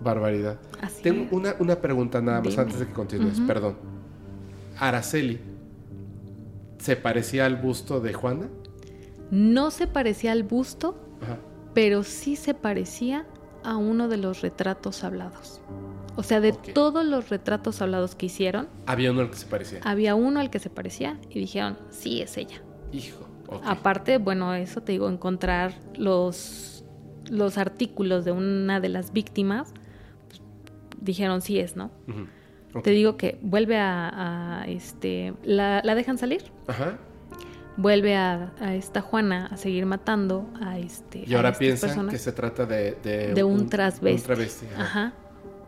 [0.00, 0.58] barbaridad!
[0.80, 1.32] Así Tengo es.
[1.32, 2.62] una, una pregunta nada más Dime.
[2.62, 3.76] antes de que continúes, perdón.
[4.78, 5.40] Araceli,
[6.78, 8.46] ¿se parecía al busto de Juana?
[9.30, 11.38] No se parecía al busto, Ajá.
[11.74, 13.26] pero sí se parecía
[13.62, 15.60] a uno de los retratos hablados.
[16.16, 19.80] O sea, de todos los retratos hablados que hicieron, Había uno al que se parecía.
[19.84, 22.60] había uno al que se parecía y dijeron, sí, es ella.
[22.92, 23.26] Hijo.
[23.48, 23.62] ok.
[23.64, 26.84] Aparte, bueno, eso te digo, encontrar los,
[27.30, 29.72] los artículos de una de las víctimas,
[31.00, 31.90] dijeron, sí es, ¿no?
[32.82, 36.98] Te digo que vuelve a, a, este, la, la dejan salir, Ajá.
[37.76, 41.24] vuelve a, a esta Juana a seguir matando a este.
[41.26, 42.96] Y ahora piensan que se trata de...
[43.02, 44.20] De, de un transvesti.
[44.20, 44.82] un travesti, ajá.
[44.82, 45.12] Ajá.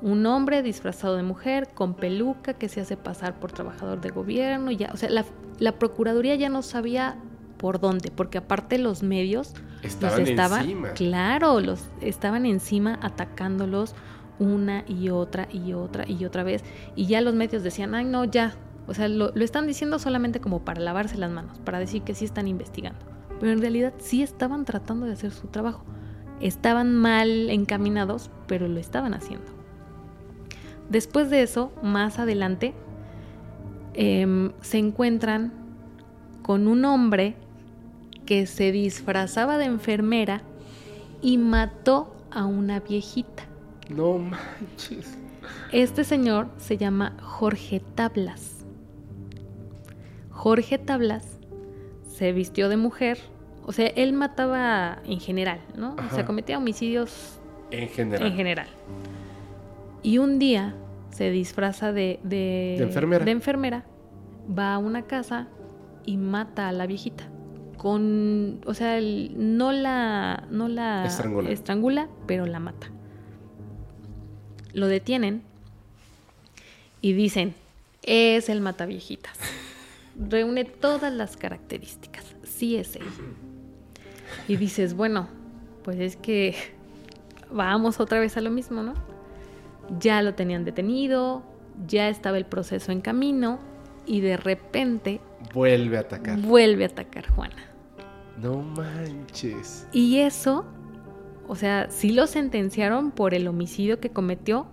[0.00, 4.70] Un hombre disfrazado de mujer, con peluca, que se hace pasar por trabajador de gobierno.
[4.72, 5.24] Ya, o sea, la,
[5.60, 7.16] la Procuraduría ya no sabía
[7.56, 9.54] por dónde, porque aparte los medios
[9.84, 10.88] Estaban los estaban, encima.
[10.90, 13.94] claro, los estaban encima atacándolos
[14.38, 16.62] una y otra y otra y otra vez.
[16.96, 18.54] Y ya los medios decían, ay no, ya.
[18.86, 22.14] O sea, lo, lo están diciendo solamente como para lavarse las manos, para decir que
[22.14, 22.98] sí están investigando.
[23.40, 25.84] Pero en realidad sí estaban tratando de hacer su trabajo.
[26.40, 29.46] estaban mal encaminados, pero lo estaban haciendo.
[30.90, 32.74] Después de eso, más adelante,
[33.94, 35.52] em, se encuentran
[36.42, 37.36] con un hombre
[38.26, 40.42] que se disfrazaba de enfermera
[41.20, 43.44] y mató a una viejita.
[43.88, 45.18] No manches.
[45.72, 48.64] Este señor se llama Jorge Tablas.
[50.30, 51.38] Jorge Tablas
[52.06, 53.18] se vistió de mujer,
[53.64, 55.94] o sea, él mataba en general, ¿no?
[56.10, 57.38] O sea, cometía homicidios
[57.70, 58.26] En general.
[58.26, 58.66] en general.
[60.02, 60.74] Y un día
[61.10, 63.24] se disfraza de, de, De enfermera.
[63.24, 63.84] de enfermera,
[64.58, 65.48] va a una casa
[66.04, 67.24] y mata a la viejita.
[67.76, 71.50] Con, o sea, no la, no la Estrangula.
[71.50, 72.88] estrangula, pero la mata.
[74.74, 75.42] Lo detienen
[77.00, 77.54] y dicen,
[78.02, 79.36] es el mataviejitas.
[80.16, 82.24] Reúne todas las características.
[82.44, 83.02] Sí es él.
[84.48, 85.28] Y dices, bueno,
[85.84, 86.54] pues es que
[87.50, 88.94] vamos otra vez a lo mismo, ¿no?
[89.98, 91.42] Ya lo tenían detenido,
[91.86, 93.58] ya estaba el proceso en camino
[94.06, 95.20] y de repente
[95.52, 96.38] Vuelve a atacar.
[96.40, 97.56] vuelve a atacar Juana.
[98.40, 99.86] No manches.
[99.92, 100.64] Y eso,
[101.48, 104.66] o sea, sí lo sentenciaron por el homicidio que cometió,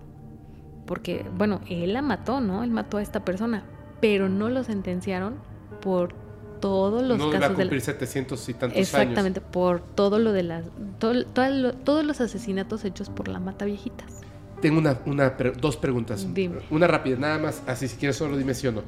[0.85, 2.63] porque, bueno, él la mató, ¿no?
[2.63, 3.63] Él mató a esta persona,
[4.01, 5.35] pero no lo sentenciaron
[5.81, 6.13] por
[6.59, 8.89] todos los no iba a casos de la- cumplir 700 y tantos años.
[8.89, 10.65] Exactamente, por todo lo de las.
[10.99, 14.21] todo- todo lo- todos los asesinatos hechos por la mata viejitas.
[14.61, 15.29] Tengo una, una
[15.61, 16.27] dos preguntas.
[16.33, 16.57] Dime.
[16.69, 17.63] Una rápida, nada más.
[17.65, 18.81] Así si quieres solo dime sí o no.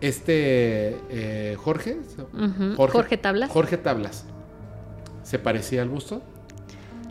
[0.00, 1.98] Este eh, Jorge,
[2.32, 2.74] Ujú.
[2.76, 3.50] Jorge, Tablas.
[3.50, 4.24] Jorge Tablas.
[5.22, 6.22] ¿Se parecía al busto?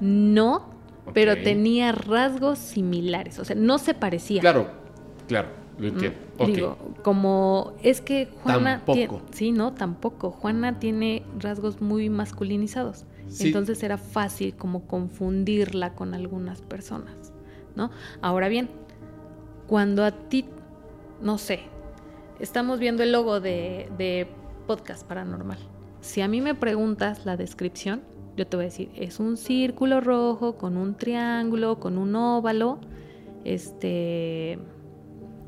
[0.04, 0.66] No,
[1.14, 3.40] pero tenía rasgos similares.
[3.40, 4.42] O sea, no se parecía.
[4.42, 4.70] Claro,
[5.28, 5.48] claro,
[5.78, 6.18] lo Mm, entiendo.
[6.46, 9.22] Digo, como es que Juana Tampoco.
[9.32, 10.32] sí, no, tampoco.
[10.32, 13.06] Juana tiene rasgos muy masculinizados.
[13.30, 13.48] Sí.
[13.48, 17.32] Entonces era fácil como confundirla con algunas personas,
[17.76, 17.90] ¿no?
[18.22, 18.70] Ahora bien,
[19.68, 20.46] cuando a ti,
[21.22, 21.62] no sé,
[22.40, 24.28] estamos viendo el logo de, de
[24.68, 25.58] Podcast Paranormal.
[26.02, 28.02] Si a mí me preguntas la descripción,
[28.36, 32.80] yo te voy a decir, es un círculo rojo con un triángulo, con un óvalo,
[33.46, 34.58] este,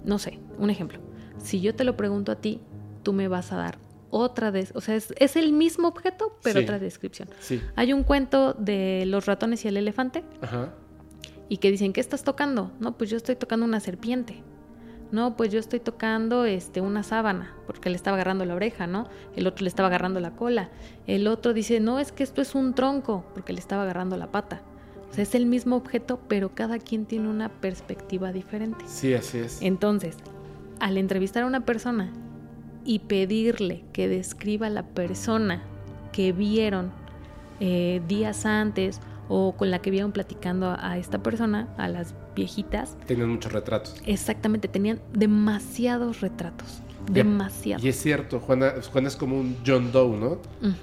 [0.04, 1.00] no sé, un ejemplo.
[1.38, 2.62] Si yo te lo pregunto a ti,
[3.04, 3.78] tú me vas a dar
[4.12, 6.64] otra, des o sea, es, es el mismo objeto, pero Sí.
[6.64, 7.28] otra descripción.
[7.40, 7.62] Sí.
[7.76, 10.74] Hay un cuento de los ratones y el elefante Ajá.
[11.50, 12.72] y que dicen, ¿qué estás tocando?
[12.80, 14.42] No, pues yo estoy tocando una serpiente.
[15.16, 19.08] No, pues yo estoy tocando este una sábana, porque le estaba agarrando la oreja, ¿no?
[19.34, 20.72] El otro le estaba agarrando la cola.
[21.08, 24.30] El otro dice, no, es que esto es un tronco, porque le estaba agarrando la
[24.30, 24.62] pata.
[25.10, 28.84] O sea, es el mismo objeto, pero cada quien tiene una perspectiva diferente.
[28.90, 29.62] Sí, así es.
[29.62, 30.18] Entonces,
[30.82, 32.12] al entrevistar a una persona
[32.84, 35.64] y pedirle que describa la persona
[36.12, 36.92] que vieron
[37.62, 42.14] eh, días antes o con la que vieron platicando a, a esta persona, a las
[42.36, 43.96] viejitas, Tenían muchos retratos.
[44.06, 46.82] exactamente, tenían demasiados retratos.
[47.08, 47.14] Ya.
[47.24, 47.84] Demasiados.
[47.86, 50.40] Y es cierto, Juana, Juana es como un John Doe, ¿no?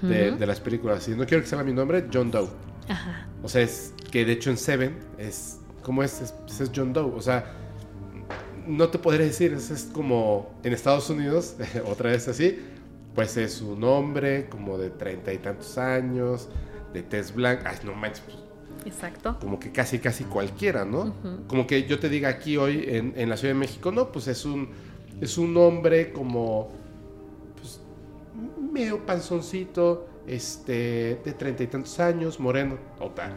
[0.09, 1.13] De, de las películas así.
[1.17, 2.49] No quiero que sea mi nombre, John Doe.
[2.89, 3.27] Ajá.
[3.43, 5.59] O sea, es que de hecho en Seven es.
[5.83, 6.21] ¿Cómo es?
[6.21, 7.11] Es, pues es John Doe.
[7.17, 7.53] O sea,
[8.69, 9.53] no te podré decir.
[9.53, 11.57] Es, es como en Estados Unidos,
[11.91, 12.59] otra vez así.
[13.17, 16.49] Pues es un hombre como de treinta y tantos años,
[16.93, 17.71] de tez blanca.
[17.71, 18.37] Ay, no manches, pues,
[18.85, 19.37] Exacto.
[19.41, 21.15] como que casi, casi cualquiera, ¿no?
[21.47, 24.29] Como que yo te diga aquí hoy en, en la Ciudad de México, no, pues
[24.29, 24.69] es un,
[25.21, 26.71] es un hombre como,
[27.61, 27.81] pues,
[28.73, 33.33] medio panzoncito, este, de treinta y tantos años, moreno, total,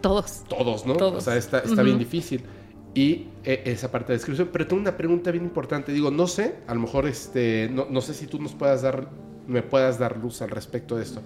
[0.00, 0.44] Todos.
[0.48, 0.94] todos, ¿no?
[0.94, 1.14] Todos.
[1.18, 2.44] O sea, está, está bien difícil.
[2.94, 5.92] Y eh, esa parte de descripción, pero tengo una pregunta bien importante.
[5.92, 9.08] Digo, no sé, a lo mejor, este, no, no sé si tú nos puedas dar,
[9.46, 11.22] me puedas dar luz al respecto de esto.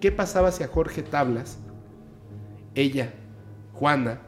[0.00, 1.58] ¿Qué pasaba si a Jorge Tablas,
[2.74, 3.12] ella,
[3.72, 4.20] Juana,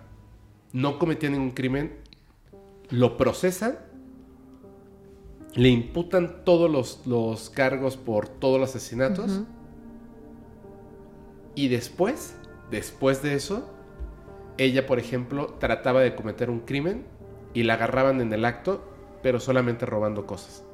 [0.72, 1.96] no cometía ningún crimen,
[2.90, 3.78] lo procesan,
[5.54, 9.42] le imputan todos los, los cargos por todos los asesinatos
[11.54, 12.36] y después,
[12.70, 13.68] después de eso,
[14.58, 17.04] ella, por ejemplo, trataba de cometer un crimen
[17.54, 18.82] y la agarraban en el acto,
[19.22, 20.64] pero solamente robando cosas.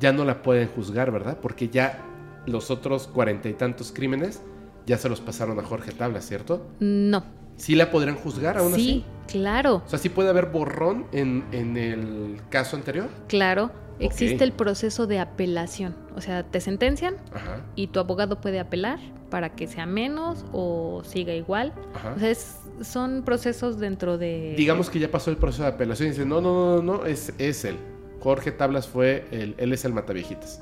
[0.00, 1.38] Ya no la pueden juzgar, ¿verdad?
[1.40, 2.02] Porque ya
[2.46, 4.42] los otros cuarenta y tantos crímenes
[4.86, 6.66] ya se los pasaron a Jorge Tablas, ¿cierto?
[6.80, 7.24] No.
[7.56, 9.38] ¿Sí la podrían juzgar aún Sí, así?
[9.38, 9.82] claro.
[9.86, 13.08] O sea, ¿sí puede haber borrón en, en el caso anterior?
[13.28, 13.70] Claro.
[14.00, 15.94] Existe el proceso de apelación.
[16.16, 18.98] O sea, te sentencian Ajá, y tu abogado puede apelar
[19.30, 21.72] para que sea menos o siga igual.
[21.94, 22.14] ajá.
[22.16, 24.54] O sea, es- son procesos dentro de...
[24.56, 27.04] Digamos que ya pasó el proceso de apelación y dice, no, no, no, no, no,
[27.06, 27.76] es, es él.
[28.18, 30.60] Jorge Tablas fue, el, él es el mataviejitas.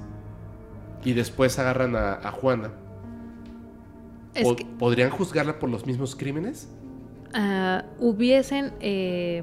[1.05, 2.71] Y después agarran a, a Juana.
[4.35, 6.69] Es ¿po- que- ¿podrían juzgarla por los mismos crímenes?
[7.33, 8.73] Ah, hubiesen...
[8.81, 9.43] eh,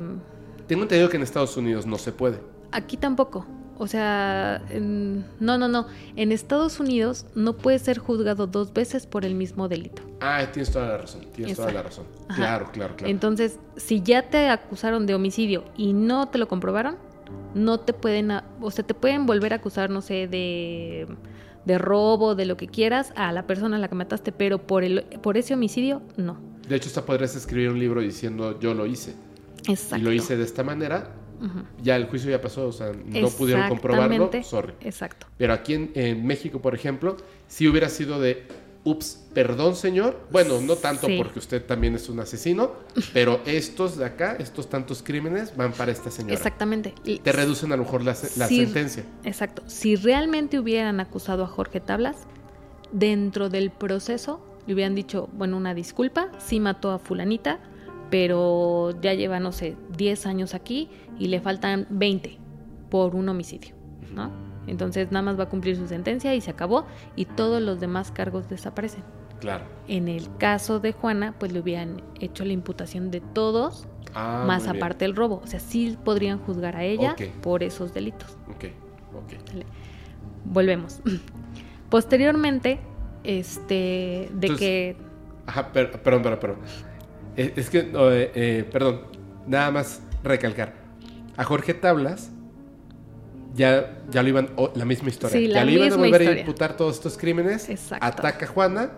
[0.67, 2.39] Tengo entendido que en Estados Unidos no se puede.
[2.71, 3.45] aquí tampoco.
[3.79, 5.85] O sea, en- no, no, no.
[6.15, 10.01] En Estados Unidos no puede ser juzgado dos veces por el mismo delito.
[10.19, 12.05] Ah, tienes toda la razón, tienes toda la razón.
[12.27, 12.35] Ajá.
[12.37, 13.11] Claro, claro, claro.
[13.11, 16.95] Entonces, si ya te acusaron de homicidio y no te lo comprobaron,
[17.53, 18.31] no te pueden,
[18.61, 21.07] o sea, te pueden volver a acusar, no sé, de,
[21.67, 24.83] de robo, de lo que quieras, a la persona a la que mataste, pero por,
[24.83, 26.39] el, por ese homicidio, no.
[26.67, 29.13] De hecho, hasta podrías escribir un libro diciendo yo lo hice.
[29.67, 29.97] Exacto.
[29.97, 31.13] Y lo hice de esta manera.
[31.83, 34.31] Ya el juicio ya pasó, o sea, no pudieron comprobarlo.
[34.41, 34.73] Sorry.
[34.81, 35.27] Exacto.
[35.37, 37.15] Pero aquí en, en México, por ejemplo,
[37.47, 38.47] si hubiera sido de,
[38.83, 40.19] ups, perdón, señor.
[40.31, 41.17] Bueno, no tanto Sí.
[41.17, 42.71] porque usted también es un asesino,
[43.13, 46.33] pero estos de acá, estos tantos crímenes, van para esta señora.
[46.35, 46.93] Exactamente.
[47.03, 49.03] Y- Te reducen a lo mejor la, sentencia.
[49.23, 49.63] Exacto.
[49.67, 52.15] Si realmente hubieran acusado a Jorge Tablas,
[52.91, 57.59] dentro del proceso le hubieran dicho, bueno, una disculpa, sí mató a fulanita,
[58.09, 60.89] pero ya lleva, no sé, 10 años aquí
[61.19, 62.37] y le faltan 20
[62.89, 63.75] por un homicidio,
[64.13, 64.46] ¿no?
[64.67, 66.85] Entonces nada más va a cumplir su sentencia y se acabó
[67.15, 69.03] y todos los demás cargos desaparecen.
[69.39, 69.63] Claro.
[69.87, 74.63] En el caso de Juana, pues le hubieran hecho la imputación de todos, Ah, más
[74.63, 74.77] bien.
[74.77, 75.41] aparte el robo.
[75.43, 78.35] O sea, sí podrían juzgar a ella por esos delitos.
[78.49, 78.65] Ok,
[79.15, 79.63] ok.
[80.45, 81.01] Volvemos.
[81.89, 82.79] Posteriormente,
[83.23, 84.97] este, de Entonces- que...
[85.45, 86.59] Ajá, per- perdón, perdón, perdón.
[87.37, 89.01] Eh, Es que, eh, eh, perdón,
[89.45, 90.73] nada más recalcar.
[91.37, 92.31] A Jorge Tablas
[93.57, 95.37] ya, ya lo iban, la misma historia.
[95.37, 97.67] Sí, la ya le iban a volver a imputar todos estos crímenes.
[97.69, 98.05] Exacto.
[98.05, 98.91] Ataca a Juana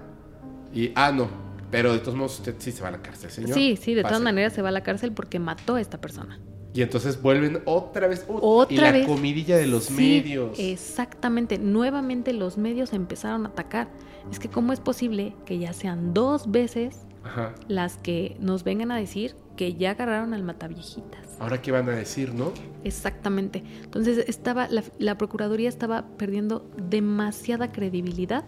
[0.74, 1.28] y, ah, no,
[1.72, 3.54] pero de todos modos usted sí se va a la cárcel, señor.
[3.54, 6.40] Sí, sí, de todas maneras se va a la cárcel porque mató a esta persona.
[6.72, 8.28] Y entonces vuelven otra vez.
[8.28, 9.08] ot- Otra y la vez.
[9.08, 10.60] comidilla de los Sí, medios.
[10.60, 11.58] Exactamente.
[11.58, 13.88] Nuevamente los medios empezaron a atacar.
[14.32, 17.56] Es que cómo es posible que ya sean dos veces Ajá.
[17.68, 21.29] las que nos vengan a decir que ya agarraron al mataviejitas.
[21.40, 22.52] Ahora qué van a decir, ¿no?
[22.84, 23.64] Exactamente.
[23.84, 28.44] Entonces estaba la, la procuraduría estaba perdiendo demasiada credibilidad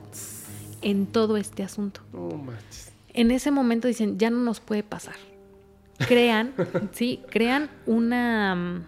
[0.81, 2.01] en todo este asunto.
[2.11, 2.91] No manches.
[3.13, 5.15] En ese momento dicen, ya no nos puede pasar.
[6.07, 6.53] Crean,
[6.91, 8.83] sí, crean una mm,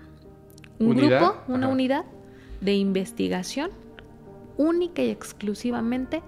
[0.79, 1.19] un ¿Unidad?
[1.21, 1.73] grupo, una Ajá.
[1.73, 2.05] unidad
[2.61, 3.71] de investigación
[4.57, 6.21] única y exclusivamente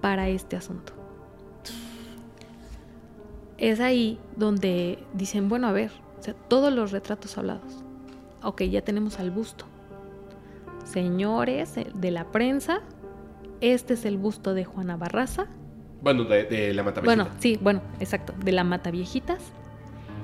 [0.00, 0.92] para este asunto.
[3.58, 5.90] Es ahí donde dicen, bueno, a ver,
[6.20, 7.82] o sea, todos los retratos hablados.
[8.42, 9.64] Ok, ya tenemos al busto.
[10.84, 12.82] Señores eh, de la prensa,
[13.60, 15.46] este es el busto de Juana Barraza.
[16.02, 17.24] Bueno, de, de la matabellita.
[17.24, 19.42] Bueno, sí, bueno, exacto, de la mata viejitas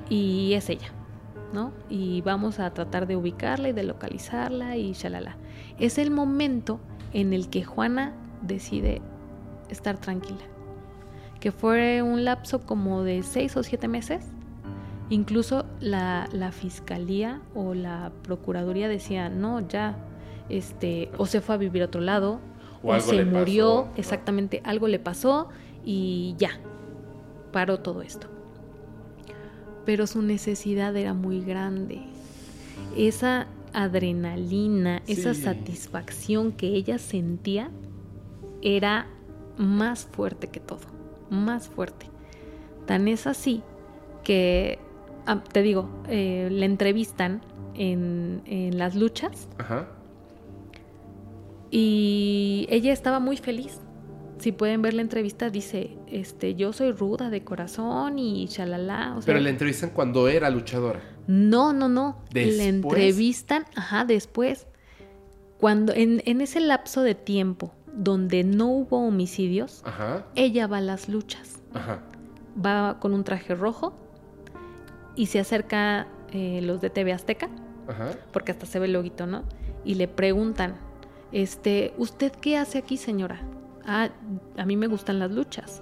[0.09, 0.89] y es ella,
[1.51, 1.71] ¿no?
[1.89, 5.37] Y vamos a tratar de ubicarla y de localizarla y shalala.
[5.79, 6.79] Es el momento
[7.13, 9.01] en el que Juana decide
[9.69, 10.45] estar tranquila,
[11.39, 14.25] que fue un lapso como de seis o siete meses.
[15.09, 19.97] Incluso la, la fiscalía o la procuraduría decía, no, ya,
[20.49, 22.39] este, o se fue a vivir a otro lado,
[22.83, 25.49] O se murió, exactamente, algo le pasó
[25.83, 26.51] y ya,
[27.51, 28.27] paró todo esto.
[29.85, 32.01] Pero su necesidad era muy grande.
[32.95, 37.71] Esa adrenalina, esa satisfacción que ella sentía
[38.61, 39.07] era
[39.57, 40.81] más fuerte que todo,
[41.29, 42.07] más fuerte.
[42.85, 43.63] Tan es así
[44.23, 44.79] que,
[45.27, 47.41] ah, te digo, eh, la entrevistan
[47.75, 49.87] en, en las luchas Ajá.
[51.69, 53.79] y ella estaba muy feliz.
[54.39, 58.45] Si pueden ver la entrevista, dice, este, yo soy ruda de corazón y.
[58.45, 58.65] O sea,
[59.25, 61.01] Pero la entrevistan cuando era luchadora.
[61.27, 62.19] no, no, no.
[62.31, 62.57] ¿Después?
[62.57, 64.67] La entrevistan, ajá, después.
[65.59, 70.27] Cuando, en, en ese lapso de tiempo donde no hubo homicidios, Ajá.
[70.35, 71.59] ella va a las luchas.
[71.73, 72.03] Ajá.
[72.63, 73.93] Va con un traje rojo
[75.17, 77.49] y se acerca eh, los de TV Azteca,
[77.87, 78.11] Ajá.
[78.31, 79.43] porque hasta se ve el loguito, ¿no?
[79.83, 80.75] Y le preguntan,
[81.31, 83.41] este, ¿usted qué hace aquí, señora?
[83.85, 84.09] Ah,
[84.57, 85.81] a mí me gustan las luchas.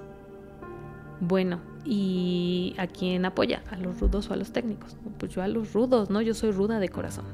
[1.20, 3.62] Bueno, ¿y a quién apoya?
[3.72, 4.96] ¿A los rudos o a los técnicos?
[5.18, 6.22] Pues yo a los rudos, ¿no?
[6.22, 7.26] Yo soy ruda de corazón.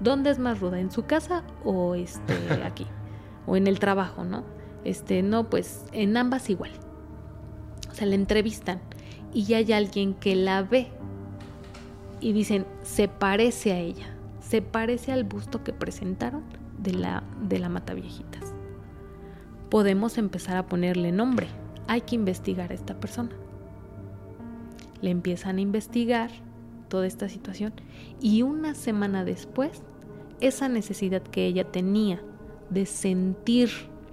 [0.00, 0.80] ¿Dónde es más ruda?
[0.80, 2.86] ¿En su casa o este aquí?
[3.46, 4.44] O en el trabajo, ¿no?
[4.84, 6.72] Este, no, pues en ambas igual.
[7.90, 8.80] O sea, la entrevistan
[9.32, 10.88] y ya hay alguien que la ve
[12.20, 14.06] y dicen, se parece a ella,
[14.40, 16.42] se parece al busto que presentaron
[16.78, 18.54] de la, de la Mataviejitas.
[19.70, 21.48] Podemos empezar a ponerle nombre,
[21.88, 23.30] hay que investigar a esta persona.
[25.00, 26.30] Le empiezan a investigar
[26.88, 27.72] toda esta situación
[28.20, 29.82] y una semana después,
[30.40, 32.22] esa necesidad que ella tenía
[32.70, 33.70] de sentir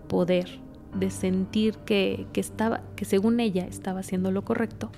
[0.08, 0.60] poder,
[0.98, 4.92] de sentir que, que estaba, que según ella estaba haciendo lo correcto,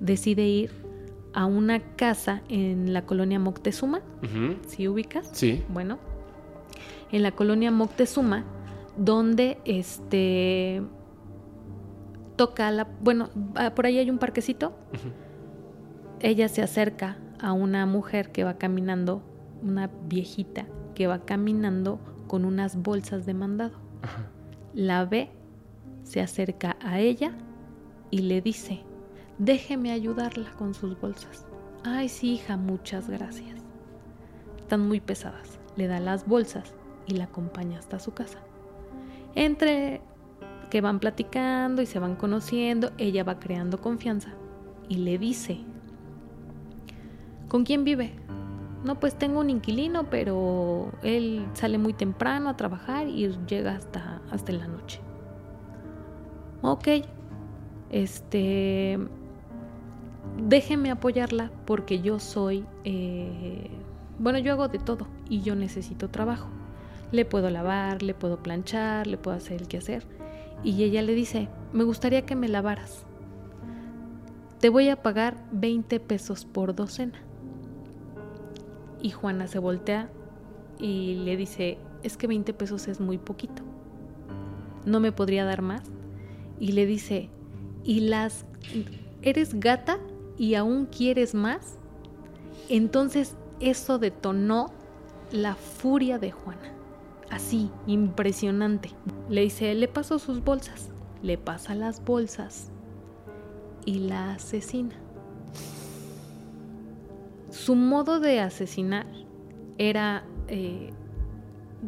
[0.00, 0.87] decide ir
[1.32, 4.56] a una casa en la colonia Moctezuma, Ujú.
[4.66, 5.28] ¿sí ubicas?
[5.32, 5.64] Sí.
[5.68, 5.98] Bueno,
[7.12, 8.44] en la colonia Moctezuma,
[8.96, 10.82] donde este
[12.36, 14.72] toca la, bueno, ah, por ahí hay un parquecito.
[16.20, 19.22] Ella se acerca a una mujer que va caminando,
[19.62, 23.78] una viejita que va caminando con unas bolsas de mandado.
[24.02, 24.30] Ajá.
[24.74, 25.30] La ve,
[26.02, 27.32] se acerca a ella
[28.10, 28.82] y le dice,
[29.38, 31.46] déjeme ayudarla con sus bolsas.
[31.84, 33.60] Ay, sí, hija, muchas gracias.
[34.58, 35.58] Están muy pesadas.
[35.76, 36.74] Le da las bolsas
[37.06, 38.38] y la acompaña hasta su casa.
[39.34, 40.00] Entre
[40.70, 44.30] que van platicando y se van conociendo, ella va creando confianza
[44.88, 45.60] y le dice,
[47.48, 48.12] ¿con quién vive?
[48.84, 54.22] No, pues tengo un inquilino, pero él sale muy temprano a trabajar y llega hasta,
[54.30, 55.00] hasta la noche.
[56.62, 56.88] Ok,
[57.90, 58.98] este,
[60.36, 63.70] déjeme apoyarla porque yo soy, eh,
[64.18, 66.48] bueno, yo hago de todo y yo necesito trabajo.
[67.10, 70.04] Le puedo lavar, le puedo planchar, le puedo hacer el quehacer.
[70.62, 73.04] Y ella le dice, me gustaría que me lavaras.
[74.60, 77.18] Te voy a pagar 20 pesos por docena.
[79.00, 80.10] Y Juana se voltea
[80.78, 83.62] y le dice, es que 20 pesos es muy poquito.
[84.84, 85.82] ¿No me podría dar más?
[86.58, 87.30] Y le dice,
[87.84, 88.44] ¿y las...
[89.22, 89.98] ¿Eres gata
[90.36, 91.78] y aún quieres más?
[92.68, 94.72] Entonces eso detonó
[95.32, 96.72] la furia de Juana.
[97.30, 98.90] Así, impresionante.
[99.28, 100.90] Le dice, le paso sus bolsas.
[101.22, 102.70] Le pasa las bolsas
[103.84, 104.94] y la asesina.
[107.50, 109.06] Su modo de asesinar
[109.78, 110.90] era eh,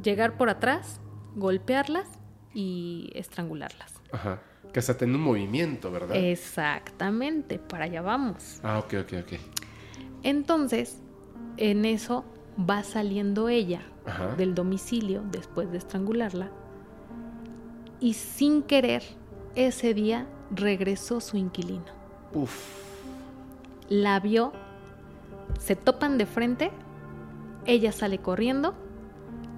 [0.02, 1.00] llegar por atrás,
[1.36, 2.08] golpearlas
[2.52, 3.94] y estrangularlas.
[4.12, 4.42] Ajá.
[4.72, 6.16] Que hasta tiene un movimiento, ¿verdad?
[6.16, 8.60] Exactamente, para allá vamos.
[8.62, 9.38] Ah, ok, ok, ok.
[10.22, 10.98] Entonces,
[11.56, 12.24] en eso
[12.58, 14.34] va saliendo ella Ajá.
[14.36, 16.50] del domicilio después de estrangularla
[18.00, 19.02] y sin querer
[19.54, 21.84] ese día regresó su inquilino.
[22.32, 22.52] Uf.
[23.88, 24.52] La vio,
[25.58, 26.70] se topan de frente,
[27.66, 28.74] ella sale corriendo,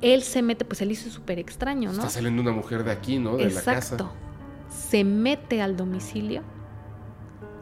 [0.01, 1.99] él se mete, pues él hizo súper extraño, ¿no?
[1.99, 3.37] Está saliendo una mujer de aquí, ¿no?
[3.37, 3.97] De la Exacto.
[4.09, 4.13] casa.
[4.73, 6.43] Se mete al domicilio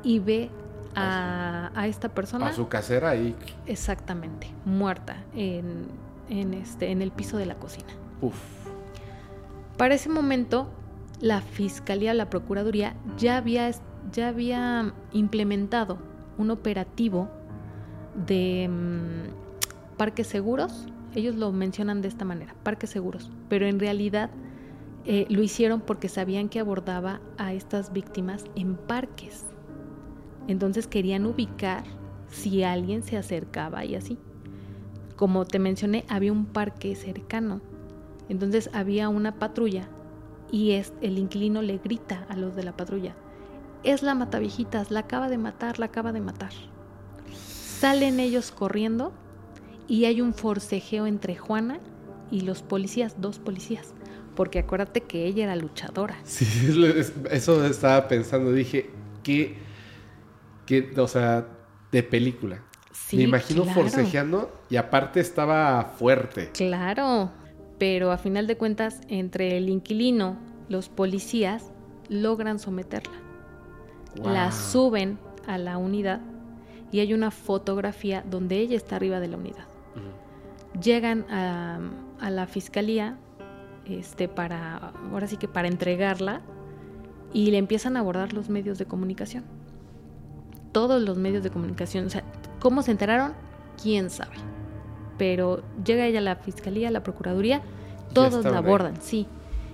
[0.03, 0.51] y ve
[0.95, 3.37] a, a esta persona A su casera ahí.
[3.67, 5.87] exactamente muerta en,
[6.29, 7.89] en este, en el piso de la cocina.
[8.21, 8.37] Uf.
[9.77, 10.69] Para ese momento,
[11.21, 13.71] la fiscalía, la procuraduría ya había,
[14.13, 15.99] ya había implementado
[16.39, 17.29] un operativo
[18.27, 20.87] de mm, parques seguros.
[21.15, 24.31] Ellos lo mencionan de esta manera, parques seguros, pero en realidad
[25.05, 29.47] eh, lo hicieron porque sabían que abordaba a estas víctimas en parques.
[30.47, 31.85] Entonces querían ubicar
[32.29, 34.19] si alguien se acercaba y así.
[35.17, 37.61] Como te mencioné, había un parque cercano.
[38.29, 39.89] Entonces había una patrulla
[40.51, 43.15] y es, el inquilino le grita a los de la patrulla,
[43.83, 46.51] es la mataviejitas, la acaba de matar, la acaba de matar.
[47.33, 49.13] Salen ellos corriendo
[49.89, 51.81] y hay un forcejeo entre Juana
[52.31, 53.95] y los policías, dos policías,
[54.35, 56.17] porque acuérdate que ella era luchadora.
[56.25, 56.47] Sí,
[57.31, 58.53] eso estaba pensando.
[58.53, 58.91] Dije,
[59.23, 59.57] ¿qué,
[60.67, 61.47] qué, o sea,
[61.93, 62.63] de película?
[62.93, 63.81] Sí, Me imagino claro.
[63.83, 66.51] forcejeando y aparte estaba fuerte.
[66.53, 67.31] Claro,
[67.79, 70.37] pero a final de cuentas, entre el inquilino,
[70.69, 71.73] los policías
[72.09, 73.13] logran someterla.
[74.23, 74.53] La Wow.
[74.53, 76.21] suben a la unidad
[76.93, 79.67] y hay una fotografía donde ella está arriba de la unidad.
[80.83, 81.81] Llegan a,
[82.21, 83.19] a la fiscalía
[83.87, 86.41] este, para, ahora sí que para entregarla
[87.33, 89.45] y le empiezan a abordar los medios de comunicación.
[90.73, 92.25] Todos los medios de comunicación, o sea,
[92.61, 93.33] ¿cómo se enteraron?
[93.83, 94.37] ¿Quién sabe?
[95.19, 97.63] Pero llega ella a la fiscalía, a la procuraduría,
[98.13, 98.57] todos la ahí.
[98.57, 99.27] abordan, sí.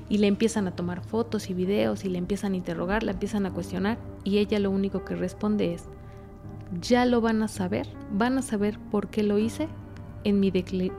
[0.09, 3.47] Y le empiezan a tomar fotos y videos y le empiezan a interrogar, la empiezan
[3.47, 5.85] a cuestionar y ella lo único que responde es,
[6.81, 9.69] ya lo van a saber, van a saber por qué lo hice
[10.24, 10.53] en mi,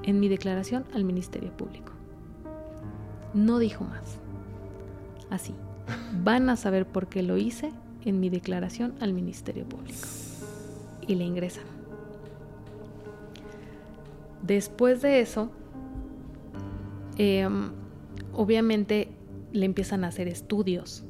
[0.04, 1.87] en mi declaración al Ministerio Público.
[3.38, 4.18] No dijo más.
[5.30, 5.54] Así,
[6.24, 7.72] van a saber por qué lo hice
[8.04, 10.08] en mi declaración al Ministerio Público.
[11.06, 11.64] Y le ingresan.
[14.42, 15.52] Después de eso,
[17.18, 17.70] em,
[18.34, 19.10] obviamente
[19.54, 21.04] le empiezan a hacer estudios,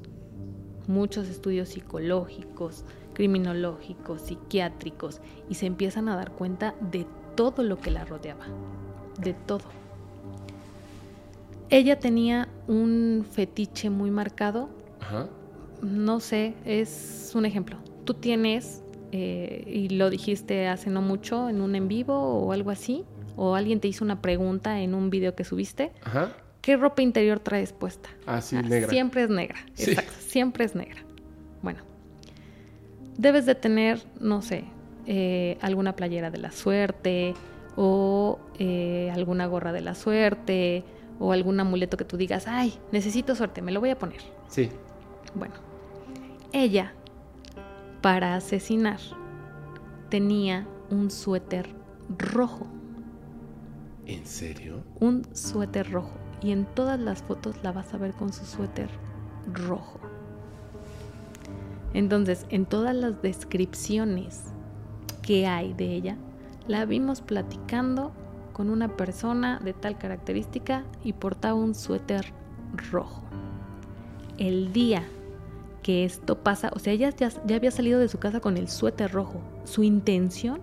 [0.86, 2.84] muchos estudios psicológicos,
[3.14, 8.48] criminológicos, psiquiátricos, y se empiezan a dar cuenta de todo lo que la rodeaba,
[9.18, 9.77] de todo.
[11.70, 14.70] Ella tenía un fetiche muy marcado.
[15.00, 15.28] Ajá.
[15.82, 17.78] No sé, es un ejemplo.
[18.06, 22.72] Tú tienes, eh, y lo dijiste hace no mucho en un en vivo o algo
[22.72, 25.92] así, o alguien te hizo una pregunta en un video que subiste.
[26.04, 26.32] Ajá.
[26.62, 28.10] ¿Qué ropa interior traes puesta?
[28.26, 28.90] Ah, sí, Ah, negra.
[28.90, 29.60] Siempre es negra.
[29.74, 29.92] Sí.
[29.92, 31.02] Exacto, siempre es negra.
[31.62, 31.80] Bueno,
[33.18, 34.66] debes de tener, no sé,
[35.06, 37.34] eh, alguna playera de la suerte
[37.78, 40.84] o eh, alguna gorra de la suerte
[41.20, 44.22] o algún amuleto que tú digas, ay, necesito suerte, me lo voy a poner.
[44.48, 44.70] Sí.
[45.36, 45.56] Bueno,
[46.54, 46.94] ella,
[48.02, 49.00] para asesinar,
[50.10, 51.68] tenía un suéter
[52.18, 52.68] rojo,
[54.06, 54.84] ¿En serio?
[55.00, 56.14] un suéter rojo.
[56.42, 58.90] Y en todas las fotos la vas a ver con su suéter
[59.54, 60.00] rojo.
[61.94, 64.44] Entonces, en todas las descripciones
[65.24, 66.18] que hay de ella,
[66.68, 68.12] la vimos platicando
[68.58, 72.34] con una persona de tal característica y portaba un suéter
[72.92, 73.22] rojo.
[74.40, 75.04] El día
[75.84, 78.68] que esto pasa, o sea, ella ya, ya había salido de su casa con el
[78.68, 79.40] suéter rojo.
[79.64, 80.60] Su intención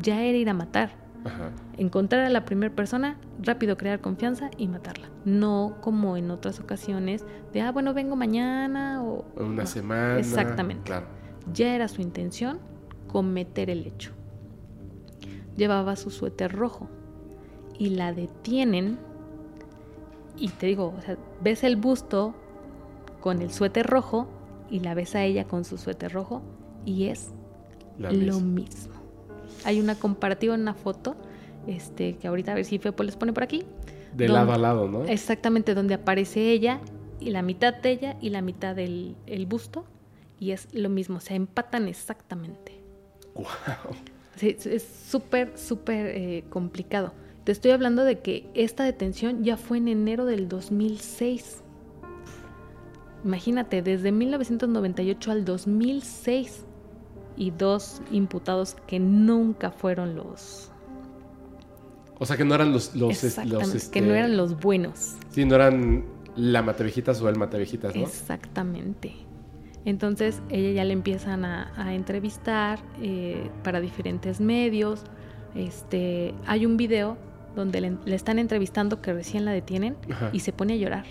[0.00, 0.92] ya era ir a matar
[1.26, 1.50] Ajá.
[1.76, 5.10] encontrar a la primera persona, rápido crear confianza y matarla.
[5.26, 9.26] No como en otras ocasiones de, ah, bueno, vengo mañana o...
[9.36, 10.18] Una No, semana.
[10.18, 10.84] Exactamente.
[10.84, 11.06] Claro.
[11.52, 12.58] Ya era su intención
[13.06, 14.12] cometer el hecho.
[15.56, 16.88] Llevaba su suéter rojo
[17.78, 18.98] y la detienen
[20.36, 22.34] y te digo, o sea, ves el busto
[23.20, 24.26] con el suéter rojo
[24.70, 26.42] y la ves a ella con su suéter rojo
[26.84, 27.30] y es
[27.98, 28.94] La lo mismo.
[29.64, 31.14] Hay una comparativa en una foto,
[31.66, 33.64] este, que ahorita a ver si Fepo les pone por aquí.
[34.14, 35.04] De donde- lado a lado, ¿no?
[35.04, 36.80] Exactamente, donde aparece ella
[37.20, 39.84] y la mitad de ella y la mitad del el busto.
[40.40, 42.80] Y es lo mismo, se empatan exactamente.
[44.36, 47.12] Sí, es- es súper, súper eh, complicado.
[47.44, 51.62] Te estoy hablando de que esta detención ya fue en enero del 2006.
[53.22, 56.64] Imagínate, desde 1998 al 2006
[57.36, 60.70] y dos imputados que nunca fueron los...
[62.18, 62.94] O sea que no eran los.
[62.94, 63.10] los,
[63.44, 65.16] los, que este, no eran los buenos.
[65.30, 66.04] Sí, no eran
[66.36, 68.02] la matavejitas o el matavejitas, ¿no?
[68.02, 69.12] Exactamente.
[69.84, 75.02] Entonces ella ya le empiezan a, a entrevistar eh, para diferentes medios.
[75.56, 77.18] Este, hay un video
[77.54, 80.30] donde le, le están entrevistando que recién la detienen Ajá.
[80.32, 81.04] y se pone a llorar.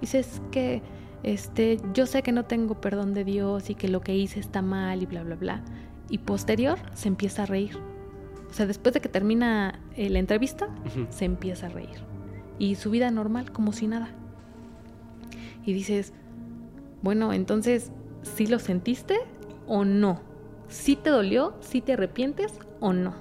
[0.00, 0.82] Dice es que
[1.22, 4.62] este, yo sé que no tengo perdón de Dios y que lo que hice está
[4.62, 5.62] mal y bla bla bla.
[6.08, 7.76] Y posterior se empieza a reír.
[8.48, 10.68] O sea, después de que termina eh, la entrevista,
[11.10, 11.98] se empieza a reír.
[12.58, 14.08] Y su vida normal, como si nada.
[15.66, 16.14] Y dices,
[17.02, 17.92] bueno, entonces,
[18.22, 19.18] ¿sí lo sentiste
[19.66, 20.22] o no?
[20.68, 21.54] ¿Sí te dolió?
[21.60, 23.14] ¿Sí te arrepientes o no?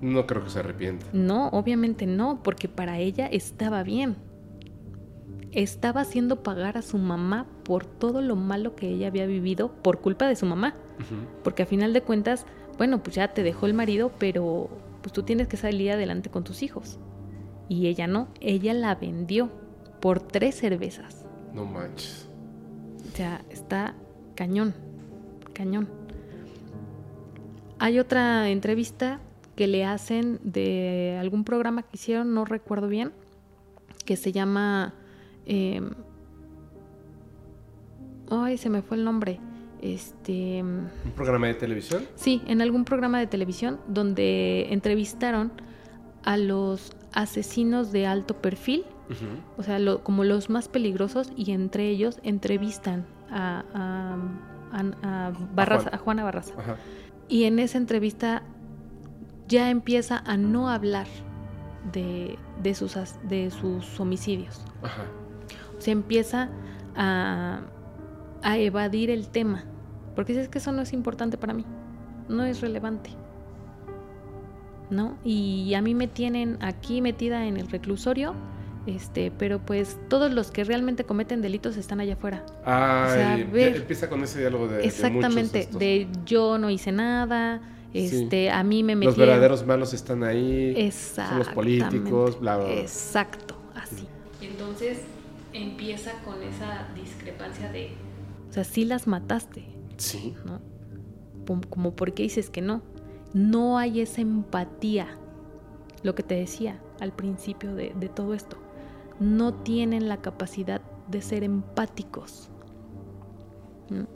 [0.00, 1.06] No creo que se arrepienta.
[1.12, 4.16] No, obviamente no, porque para ella estaba bien.
[5.52, 10.00] Estaba haciendo pagar a su mamá por todo lo malo que ella había vivido por
[10.00, 10.74] culpa de su mamá.
[11.42, 12.46] Porque a final de cuentas,
[12.76, 14.68] bueno, pues ya te dejó el marido, pero
[15.00, 16.98] pues tú tienes que salir adelante con tus hijos.
[17.68, 19.50] Y ella no, ella la vendió
[20.00, 21.26] por tres cervezas.
[21.54, 22.28] No manches.
[23.12, 23.94] O sea, está
[24.34, 24.74] cañón,
[25.54, 25.88] cañón.
[27.78, 29.20] Hay otra entrevista
[29.56, 33.12] que le hacen de algún programa que hicieron, no recuerdo bien,
[34.04, 34.94] que se llama...
[35.46, 35.80] eh,
[38.30, 39.40] ay, se me fue el nombre.
[39.80, 40.62] Este...
[40.62, 42.04] ¿Un programa de televisión?
[42.16, 45.52] Sí, en algún programa de televisión donde entrevistaron
[46.24, 48.84] a los asesinos de alto perfil,
[49.56, 55.32] o sea, lo- como los más peligrosos, y entre ellos entrevistan a, a, a- a
[55.54, 55.94] Barraza- Juan.
[55.94, 56.54] a Juana Barraza.
[56.58, 56.76] Ajá.
[57.28, 58.42] Y en esa entrevista
[59.48, 61.06] ya empieza a no hablar
[61.92, 62.96] de, de sus,
[63.28, 64.64] de sus homicidios.
[64.82, 65.04] Ajá.
[65.78, 66.48] Se empieza
[66.96, 67.60] a,
[68.42, 69.64] a evadir el tema.
[70.14, 71.64] Porque dices que eso no es importante para mí.
[72.28, 73.10] No es relevante.
[74.88, 75.18] ¿No?
[75.24, 78.34] Y a mí me tienen aquí metida en el reclusorio.
[78.86, 82.46] Este, pero pues todos los que realmente cometen delitos están allá afuera.
[82.64, 84.84] Ay, sea, ver- empieza con ese diálogo de.
[84.84, 87.60] Exactamente, de, yo no hice nada,
[88.04, 89.18] este, a mí me metieron.
[89.18, 90.90] Los verdaderos malos están ahí.
[90.92, 92.74] Son los políticos, bla, bla, bla.
[92.74, 94.06] Exacto, así.
[94.40, 94.98] Entonces
[95.52, 97.92] empieza con esa discrepancia de,
[98.50, 99.64] o sea, sí las mataste,
[99.96, 100.34] Sí.
[100.44, 100.60] ¿no?
[101.46, 102.82] Como, como por qué dices que no.
[103.32, 105.18] No hay esa empatía,
[106.02, 108.56] lo que te decía al principio de, de todo esto.
[109.20, 112.50] No tienen la capacidad de ser empáticos.
[113.88, 114.06] ¿no?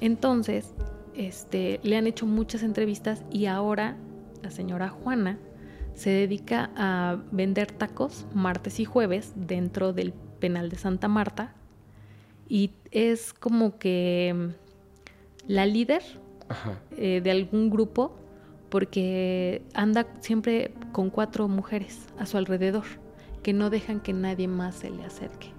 [0.00, 0.74] Entonces,
[1.16, 3.96] este, le han hecho muchas entrevistas y ahora
[4.42, 5.38] la señora Juana
[5.94, 11.54] se dedica a vender tacos martes y jueves dentro del penal de Santa Marta
[12.48, 16.02] y es como que mm, la líder
[16.96, 18.16] eh, de algún grupo
[18.68, 22.84] porque anda siempre con cuatro mujeres a su alrededor
[23.42, 25.52] que no dejan que nadie más se le acerque.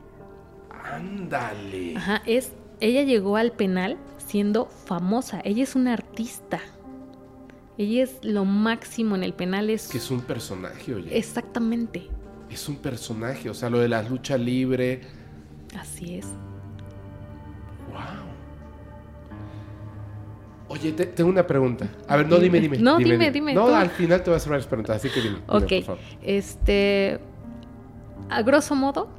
[0.83, 1.95] Ándale.
[1.95, 6.59] Ajá, es ella llegó al penal siendo famosa, ella es una artista.
[7.77, 9.69] Ella es lo máximo en el penal.
[9.69, 9.87] Es...
[9.89, 11.17] Que es un personaje, oye.
[11.17, 12.07] Exactamente.
[12.49, 15.01] Es un personaje, o sea, lo de la lucha libre.
[15.77, 16.25] Así es.
[17.91, 18.25] Wow.
[20.69, 21.87] Oye, tengo una pregunta.
[22.07, 22.77] A ver, no, dime, dime.
[22.77, 23.53] No, dime, dime.
[23.53, 25.39] no, al final te voy a hacer varias preguntas, así que dime.
[25.47, 25.71] Ok.
[26.21, 27.19] Este.
[28.29, 29.09] A grosso modo,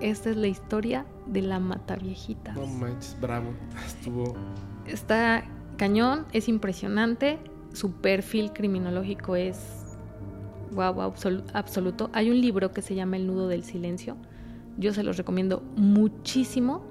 [0.00, 2.52] esta es la historia de la mata viejita.
[2.52, 3.52] No manches, bravo.
[3.86, 4.34] Estuvo.
[4.86, 5.44] Está
[5.76, 7.38] cañón, es impresionante
[7.72, 9.58] su perfil criminológico es
[10.72, 11.12] wow,
[11.52, 12.10] absoluto.
[12.12, 14.16] Hay un libro que se llama El nudo del silencio.
[14.76, 16.84] Yo se los recomiendo muchísimo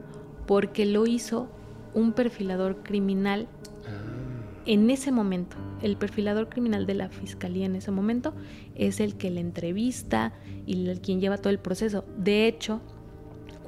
[0.48, 1.50] porque lo hizo
[1.94, 3.48] un perfilador criminal
[3.88, 4.62] ah.
[4.66, 5.58] en ese momento.
[5.82, 8.34] El perfilador criminal de la fiscalía en ese momento
[8.76, 10.34] es el que le entrevista
[10.66, 12.06] y el quien lleva todo el proceso.
[12.18, 12.82] De hecho,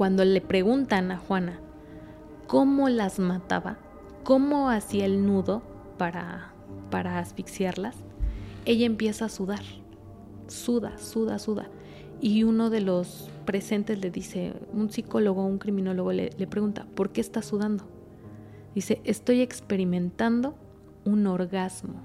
[0.02, 1.60] cuando le preguntan a Juana
[2.48, 3.78] cómo las mataba,
[4.24, 5.62] cómo hacía el nudo
[6.00, 6.56] para
[6.90, 7.96] para asfixiarlas,
[8.66, 9.62] ella empieza a sudar.
[10.48, 11.68] Suda, suda, suda.
[12.20, 17.22] Y uno de los presentes le dice, un psicólogo, un criminólogo le, pregunta, ¿por qué
[17.22, 17.84] está sudando?
[18.74, 20.56] Dice, estoy experimentando
[21.06, 22.02] un orgasmo.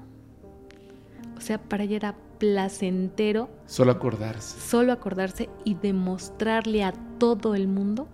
[1.34, 3.48] O sea, para ella era placentero.
[3.66, 4.60] Solo acordarse.
[4.60, 8.08] Solo acordarse y demostrarle a todo el mundo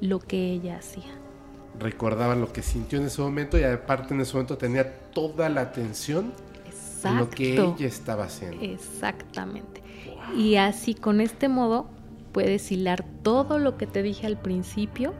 [0.00, 1.18] lo que ella hacía
[1.78, 5.62] recordaba lo que sintió en ese momento y aparte en ese momento tenía toda la
[5.62, 6.32] atención
[7.04, 8.60] en lo que ella estaba haciendo.
[8.62, 9.82] Exactamente.
[10.36, 11.88] Y así con este modo
[12.32, 15.14] puedes hilar todo lo que te dije al principio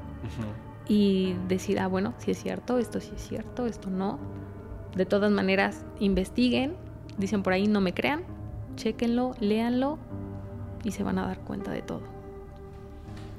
[0.89, 4.19] y decir, ah, bueno, si es cierto, esto sí es cierto, esto no.
[4.97, 6.75] De todas maneras, investiguen,
[7.19, 8.23] dicen por ahí, no me crean,
[8.77, 9.99] chequenlo, léanlo
[10.85, 12.03] y se van a dar cuenta de todo.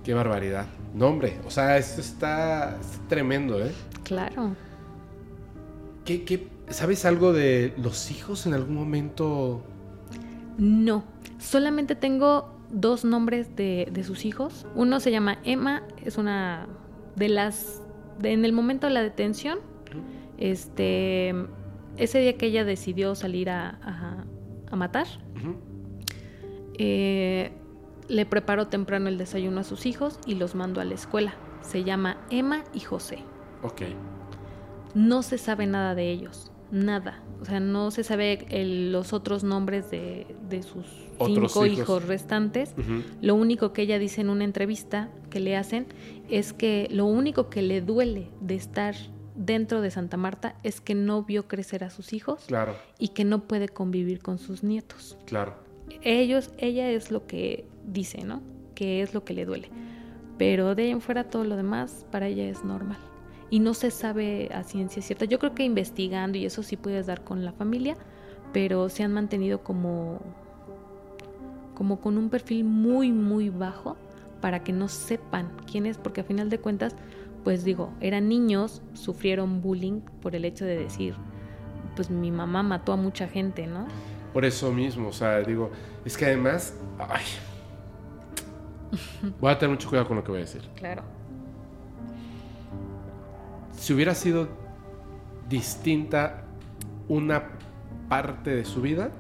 [0.04, 0.66] Qué barbaridad.
[0.94, 2.78] No, hombre, o sea, esto está,
[3.08, 3.72] tremendo, ¿eh?
[4.04, 4.56] Claro.
[6.06, 9.62] ¿Qué, sabes algo de los hijos en algún momento?
[10.58, 11.04] No,
[11.38, 14.66] solamente tengo dos nombres de, sus hijos.
[14.76, 16.68] Uno se llama Emma, es una
[17.16, 17.82] de las...
[18.24, 19.60] en el momento de la detención,
[20.38, 21.36] este,
[22.00, 24.26] ese día que ella decidió salir a,
[24.72, 25.08] a, matar,
[26.78, 27.52] eh,
[28.08, 31.36] le preparó temprano el desayuno a sus hijos y los mandó a la escuela.
[31.62, 33.20] Se llama Emma y José.
[33.64, 33.82] Ok.
[34.96, 37.22] No se sabe nada de ellos, nada.
[37.42, 38.46] O sea, no se sabe
[38.92, 40.26] los otros nombres de,
[40.64, 40.86] sus
[41.26, 42.74] cinco hijos, restantes.
[43.22, 45.88] Lo único que ella dice en una entrevista que le hacen
[46.30, 48.96] es que lo único que le duele de estar
[49.40, 52.76] dentro de Santa Marta es que no vio crecer a sus hijos claro.
[53.00, 55.18] y que no puede convivir con sus nietos.
[55.26, 55.56] Claro.
[56.02, 58.44] Ellos, ella es lo que dice, ¿no?
[58.76, 59.70] Que es lo que le duele.
[60.38, 63.00] Pero de ahí en fuera todo lo demás para ella es normal.
[63.50, 65.26] Y no se sabe a ciencia cierta.
[65.26, 67.96] Yo creo que investigando y eso sí puedes dar con la familia,
[68.52, 70.20] pero se han mantenido como,
[71.76, 73.96] como con un perfil muy, muy bajo
[74.42, 76.96] para que no sepan quién es, porque a final de cuentas,
[77.44, 81.16] pues digo, eran niños, sufrieron bullying por el hecho de decir,
[81.96, 83.88] pues mi mamá mató a mucha gente, ¿no?
[84.34, 85.72] Por eso mismo, o sea, digo,
[86.06, 87.24] es que además, ay,
[89.40, 90.68] Voy a tener mucho cuidado con lo que voy a decir.
[90.76, 91.04] Claro.
[93.78, 94.48] Si hubiera sido
[95.48, 96.44] distinta
[97.08, 97.44] una
[98.10, 99.12] parte de su vida,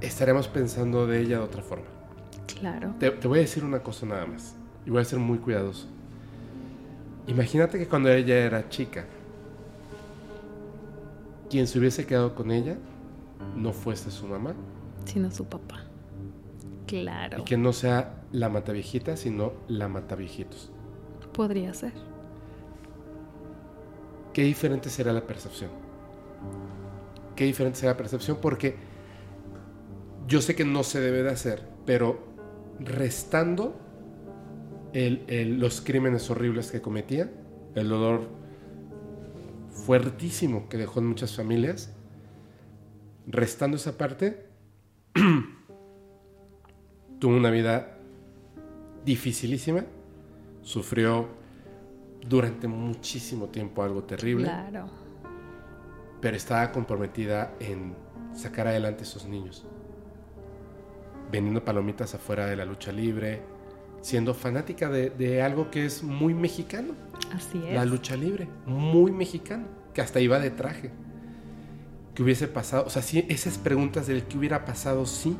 [0.00, 1.91] estaremos pensando de ella de otra forma.
[2.46, 2.94] Claro.
[2.98, 4.54] Te, te, voy a decir una cosa nada más.
[4.86, 5.86] Y voy a ser muy cuidadoso.
[7.26, 9.04] Imagínate que cuando ella era chica,
[11.48, 12.76] quien se hubiese quedado con ella
[13.56, 14.54] no fuese su mamá,
[15.04, 15.84] Sino su papá.
[16.86, 17.40] Claro.
[17.40, 20.70] Y que no sea la mata viejita, sino la mata viejitos.
[21.32, 21.92] Podría ser.
[24.32, 25.70] Qué diferente será la percepción.
[27.36, 28.76] Qué diferente será la percepción porque
[30.26, 32.31] yo sé que no se debe de hacer, pero
[32.84, 33.76] restando
[34.92, 37.30] los crímenes horribles que cometía,
[37.74, 38.28] el dolor
[39.70, 41.94] fuertísimo que dejó en muchas familias,
[43.26, 44.46] restando esa parte,
[47.18, 47.96] tuvo una vida
[49.04, 49.84] dificilísima,
[50.62, 51.28] sufrió
[52.28, 54.44] durante muchísimo tiempo algo terrible.
[54.44, 54.88] Claro.
[56.20, 57.96] pero estaba comprometida en
[58.32, 59.66] sacar adelante a esos niños.
[61.32, 63.42] Vendiendo palomitas afuera de la lucha libre,
[64.00, 66.94] siendo fanática de, de algo que es muy mexicano.
[67.34, 67.74] Así es.
[67.74, 69.64] La lucha libre, muy mexicano,
[69.94, 70.92] que hasta iba de traje.
[72.14, 72.84] ¿Qué hubiese pasado?
[72.86, 75.36] O sea, sí, esas preguntas del qué hubiera pasado si,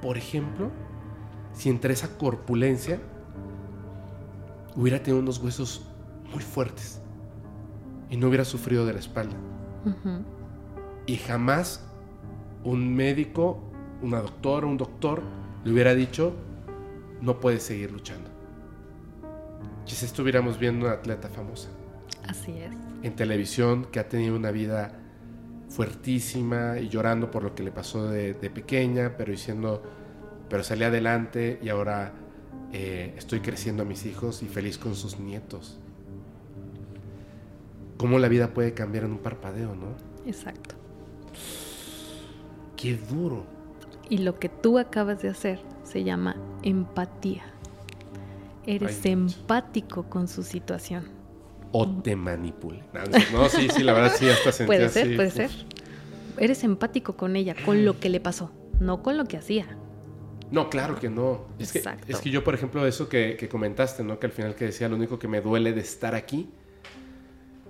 [0.00, 0.70] por ejemplo,
[1.52, 3.00] si entre esa corpulencia
[4.76, 5.84] hubiera tenido unos huesos
[6.32, 7.00] muy fuertes
[8.10, 9.36] y no hubiera sufrido de la espalda.
[11.06, 11.84] Y jamás
[12.62, 13.67] un médico,
[14.02, 15.22] una doctora, un doctor
[15.64, 16.34] le hubiera dicho,
[17.20, 18.30] no puedes seguir luchando.
[19.84, 21.68] Quizás estuviéramos viendo una atleta famosa
[22.26, 22.72] Así es.
[23.02, 24.92] en televisión que ha tenido una vida
[25.70, 29.82] fuertísima y llorando por lo que le pasó de, de pequeña, pero diciendo,
[30.48, 32.12] pero salí adelante y ahora
[32.72, 35.78] eh, estoy creciendo a mis hijos y feliz con sus nietos.
[37.96, 39.96] Cómo la vida puede cambiar en un parpadeo, ¿no?
[40.26, 40.74] Exacto.
[42.76, 43.44] Qué duro.
[44.08, 47.42] Y lo que tú acabas de hacer se llama empatía.
[48.66, 51.08] Eres Ay, empático con su situación.
[51.72, 52.82] O te manipule.
[53.32, 55.34] No, sí, sí, la verdad sí, hasta sentía Puede ser, así, puede uf.
[55.34, 55.50] ser.
[56.38, 59.66] Eres empático con ella, con lo que le pasó, no con lo que hacía.
[60.50, 61.46] No, claro que no.
[61.58, 62.06] Es que, Exacto.
[62.08, 64.18] es que yo, por ejemplo, eso que, que comentaste, ¿no?
[64.18, 66.48] Que al final que decía, lo único que me duele de estar aquí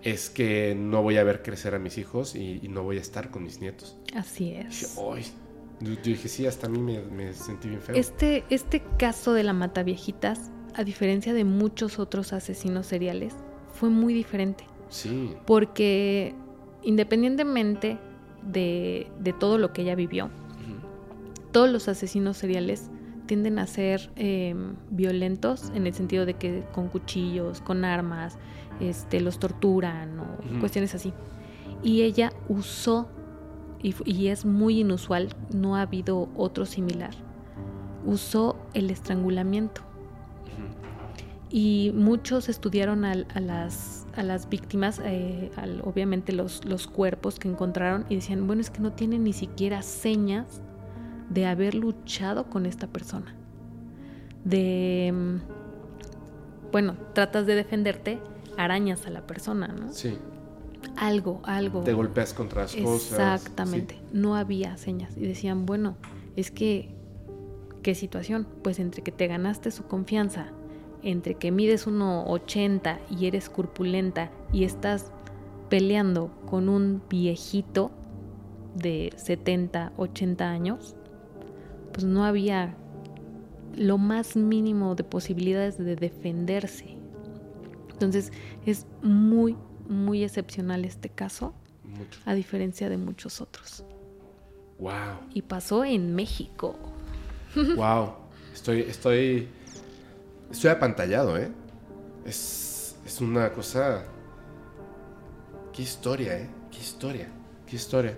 [0.03, 3.01] es que no voy a ver crecer a mis hijos y, y no voy a
[3.01, 3.97] estar con mis nietos.
[4.15, 4.97] Así es.
[4.99, 5.25] "Ay".
[5.81, 7.95] Yo, yo dije, sí, hasta a mí me, me sentí bien feo.
[7.97, 13.35] Este, este caso de la Mataviejitas, a diferencia de muchos otros asesinos seriales,
[13.73, 14.65] fue muy diferente.
[14.89, 16.35] Sí, Porque
[16.83, 17.99] independientemente
[18.43, 20.31] de, de todo lo que ella vivió,
[21.53, 22.91] todos los asesinos seriales
[23.27, 24.55] tienden a ser eh,
[24.91, 28.39] violentos en el sentido de que con cuchillos, con armas,
[28.81, 30.61] este, los torturan o Ujú.
[30.61, 31.13] cuestiones así.
[31.83, 33.09] Y ella usó,
[33.83, 37.11] y, y es muy inusual, no ha habido otro similar,
[38.05, 39.83] usó el estrangulamiento.
[41.51, 47.39] Y muchos estudiaron al- a, las, a las víctimas, eh, al- obviamente los, los cuerpos
[47.39, 50.61] que encontraron, y decían, bueno, es que no tienen ni siquiera señas
[51.31, 53.35] de haber luchado con esta persona.
[54.45, 55.37] De, mm,
[56.71, 58.19] bueno, tratas de defenderte,
[58.59, 59.91] arañas a la persona, ¿no?
[59.93, 60.19] sí.
[61.01, 61.83] Algo, algo.
[61.83, 63.13] Te golpeas contra las cosas.
[63.13, 63.99] Exactamente.
[64.13, 65.17] No había señas.
[65.17, 65.97] Y decían, bueno,
[66.37, 66.95] es que,
[67.83, 68.47] ¿qué situación?
[68.63, 70.49] Pues entre que te ganaste su confianza,
[71.03, 75.13] entre que mides 1,80 y eres corpulenta y estás
[75.69, 77.91] peleando con un viejito
[78.75, 80.97] de 70, 80 años,
[81.93, 82.77] pues no había
[83.77, 86.97] lo más mínimo de posibilidades de defenderse.
[87.93, 88.33] Entonces
[88.67, 89.57] es muy,
[89.89, 92.21] muy excepcional este caso, Sí, mucho.
[92.27, 93.85] a diferencia de muchos otros.
[94.79, 94.93] Wow.
[95.35, 96.77] Y pasó en México.
[97.57, 98.15] Wow.
[98.53, 99.49] Estoy, estoy,
[100.51, 101.51] estoy apantallado, ¿eh?
[102.25, 104.05] Es, es una cosa...
[105.73, 106.49] Qué historia, ¿eh?
[106.71, 107.29] Qué historia.
[107.67, 108.17] Qué historia.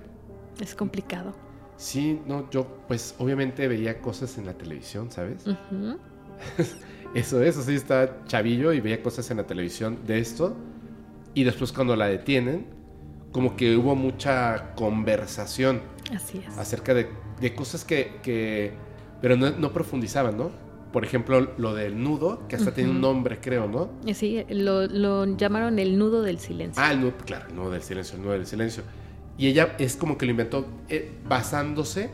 [0.61, 1.35] Es complicado.
[1.77, 5.45] Sí, no, yo pues obviamente veía cosas en la televisión, ¿sabes?
[7.15, 10.57] Eso es, así estaba chavillo y veía cosas en la televisión de esto.
[11.35, 12.67] Y después cuando la detienen,
[13.33, 15.81] como que hubo mucha conversación
[16.15, 16.59] Así es.
[16.59, 17.09] acerca de,
[17.41, 18.73] de cosas que, que-
[19.21, 20.51] pero no, no profundizaban, ¿no?
[20.93, 23.91] Por ejemplo, lo del nudo, que hasta tiene un nombre, creo, ¿no?
[24.05, 26.83] Y Sí, lo, lo llamaron el nudo del silencio.
[26.85, 28.83] Ah, el nudo, claro, el nudo del silencio, el nudo del silencio.
[29.39, 32.11] Y ella es como que lo inventó eh, basándose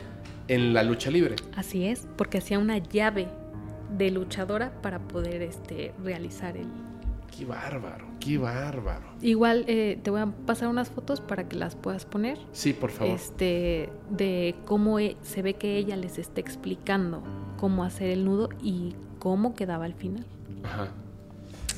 [0.47, 1.35] en la lucha libre.
[1.55, 3.27] Así es, porque hacía una llave
[3.97, 6.67] de luchadora para poder este, realizar el...
[7.37, 9.05] Qué bárbaro, qué bárbaro.
[9.21, 12.39] Igual eh, te voy a pasar unas fotos para que las puedas poner.
[12.51, 13.13] Sí, por favor.
[13.13, 17.21] Este, de cómo e- se ve que ella les está explicando
[17.57, 20.25] cómo hacer el nudo y cómo quedaba al final.
[20.63, 20.87] Ajá.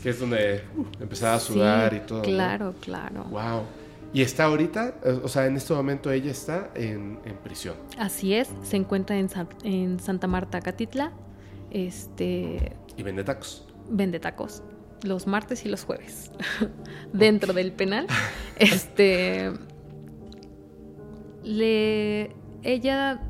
[0.02, 2.20] Que es donde uh, empezaba a sudar Sí, y todo.
[2.20, 2.24] ¿no?
[2.24, 3.24] Claro, claro.
[3.26, 3.64] Wow.
[4.14, 7.76] Y está ahorita, eh, o sea, en este momento ella está en, en prisión.
[7.98, 9.30] Así es, se encuentra en,
[9.64, 11.12] en Santa Marta, Catitla.
[11.70, 13.68] Este, Y vende tacos.
[13.90, 14.64] vende tacos
[15.04, 16.32] los martes y los jueves
[17.14, 18.08] dentro del penal.
[18.60, 19.52] Este
[21.44, 23.22] le ella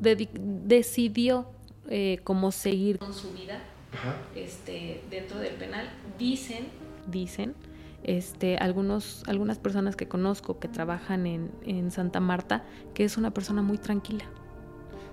[0.00, 1.50] decidió
[1.88, 3.62] eh, cómo seguir con su vida
[3.94, 4.16] Ajá.
[4.34, 5.88] este dentro del penal.
[6.18, 6.66] Dicen,
[7.06, 7.54] dicen
[8.02, 12.64] este, algunos, algunas personas que conozco que trabajan en, en Santa Marta,
[12.94, 14.24] que es una persona muy tranquila.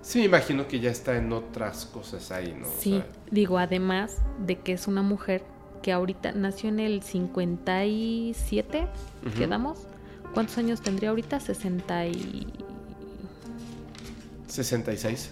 [0.02, 2.68] Sí, me imagino que ya está en otras cosas ahí, ¿no?
[2.68, 5.44] O Sí, sea, digo, además de que es una mujer
[5.84, 8.88] que ahorita nació en el 57,
[9.28, 9.38] Ujú.
[9.38, 9.86] quedamos,
[10.34, 11.40] ¿Cuántos años tendría ahorita?
[11.40, 12.48] 60 y...
[14.48, 15.32] 66.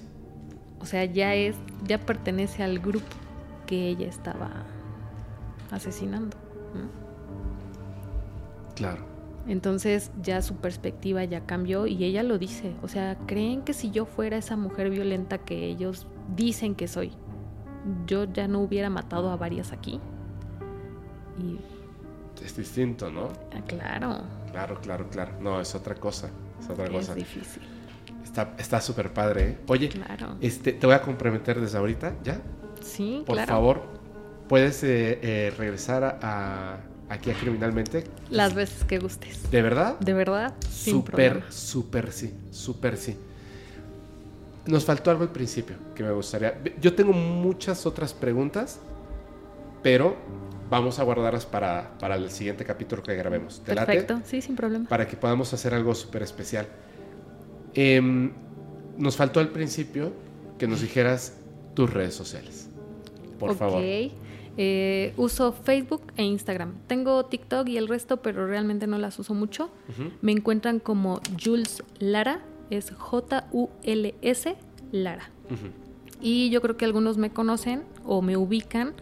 [0.79, 1.55] O sea, ya es,
[1.85, 3.07] ya pertenece al grupo
[3.65, 4.49] que ella estaba
[5.71, 6.37] asesinando.
[8.75, 9.03] Claro.
[9.47, 12.75] Entonces ya su perspectiva ya cambió y ella lo dice.
[12.83, 17.11] O sea, creen que si yo fuera esa mujer violenta que ellos dicen que soy,
[18.05, 19.99] yo ya no hubiera matado a varias aquí.
[21.39, 21.59] Y...
[22.43, 23.29] Es distinto, ¿no?
[23.53, 24.21] Ah, claro.
[24.51, 25.31] Claro, claro, claro.
[25.39, 26.29] No, es otra cosa.
[26.59, 27.11] Es otra cosa.
[27.11, 27.61] Es difícil.
[28.57, 29.49] Está súper padre.
[29.49, 29.57] ¿eh?
[29.67, 29.89] Oye,
[30.39, 32.41] este, te voy a comprometer desde ahorita, ¿ya?
[32.81, 33.83] Sí, Por favor,
[34.47, 36.79] puedes eh, eh, regresar a,
[37.09, 38.05] aquí a Criminalmente.
[38.29, 39.51] Las veces que gustes.
[39.51, 39.99] ¿De verdad?
[39.99, 40.53] De verdad.
[40.69, 42.33] Súper, súper sí.
[42.51, 43.17] Súper sí.
[44.65, 46.61] Nos faltó algo al principio que me gustaría.
[46.79, 48.79] Yo tengo muchas otras preguntas,
[49.81, 50.15] pero
[50.69, 53.59] vamos a guardarlas para, para el siguiente capítulo que grabemos.
[53.59, 54.87] Perfecto, sí, sin problema.
[54.87, 56.67] Para que podamos hacer algo súper especial.
[57.73, 58.31] Em,
[58.97, 60.13] nos faltó al principio
[60.57, 61.37] que nos dijeras
[61.73, 62.69] tus redes sociales.
[63.39, 63.81] Por favor.
[64.57, 66.75] Eh, uso Facebook e Instagram.
[66.87, 69.71] Tengo TikTok y el resto, pero realmente no las uso mucho.
[70.21, 74.55] Me encuentran como Jules Lara, es J-U-L-S
[74.91, 75.29] Lara.
[76.21, 78.93] Y yo creo que algunos me conocen o me ubican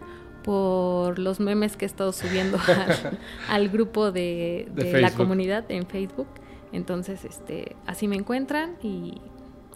[0.49, 2.57] por los memes que he estado subiendo
[3.49, 4.67] al, grupo de,
[4.99, 6.25] la comunidad en Facebook.
[6.71, 9.21] Entonces, este, así me encuentran y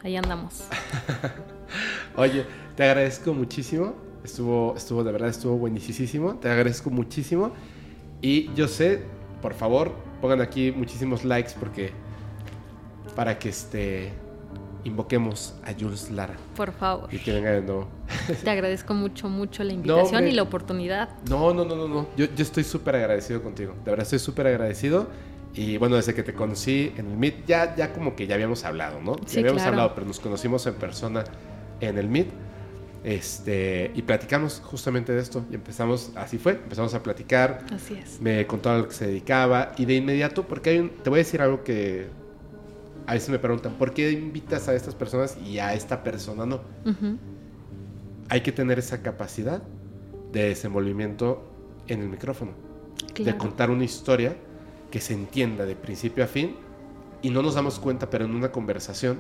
[0.02, 0.64] ahí andamos.
[2.16, 3.94] Oye, te agradezco muchísimo.
[4.24, 6.40] Estuvo, estuvo, de verdad, estuvo buenísimo.
[6.40, 7.52] Te agradezco muchísimo.
[8.20, 9.04] Y yo sé,
[9.44, 9.92] por favor,
[10.22, 11.92] pongan aquí muchísimos likes porque
[13.16, 14.12] para que este
[14.84, 16.36] invoquemos a Jules Lara.
[16.56, 17.14] Por favor.
[17.14, 17.88] Y que venga de nuevo.
[18.44, 21.10] Te agradezco mucho, mucho la invitación y la oportunidad.
[21.30, 22.08] No, no, no, no, no.
[22.18, 23.74] Yo, yo estoy súper agradecido contigo.
[23.84, 25.08] De verdad, estoy súper agradecido.
[25.56, 28.66] Y bueno, desde que te conocí en el Meet, ya, ya como que ya habíamos
[28.66, 29.16] hablado, ¿no?
[29.26, 31.24] Sí, ya habíamos hablado, pero nos conocimos en persona
[31.80, 32.28] en el Meet.
[33.04, 35.46] Este, y platicamos justamente de esto.
[35.52, 37.66] Y empezamos, así fue, empezamos a platicar.
[37.72, 38.20] Así es.
[38.20, 39.74] Me contó a lo que se dedicaba.
[39.78, 42.08] Y de inmediato, porque hay un, te voy a decir algo que
[43.06, 46.62] a veces me preguntan, ¿por qué invitas a estas personas y a esta persona no?
[48.30, 49.62] Hay que tener esa capacidad
[50.32, 51.44] de desenvolvimiento
[51.88, 52.52] en el micrófono.
[53.18, 54.36] De contar una historia
[54.90, 56.56] que se entienda de principio a fin
[57.22, 59.20] y no nos damos cuenta, pero en una conversación,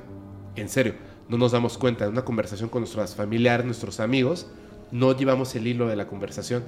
[0.55, 0.95] en serio,
[1.29, 4.47] no nos damos cuenta, en una conversación con nuestros familiares, nuestros amigos,
[4.91, 6.63] no llevamos el hilo de la conversación.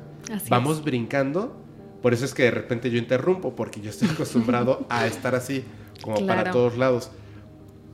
[0.49, 1.55] Vamos brincando,
[2.01, 5.63] por eso es que de repente yo interrumpo, porque yo estoy acostumbrado a estar así,
[6.01, 7.11] como para todos lados.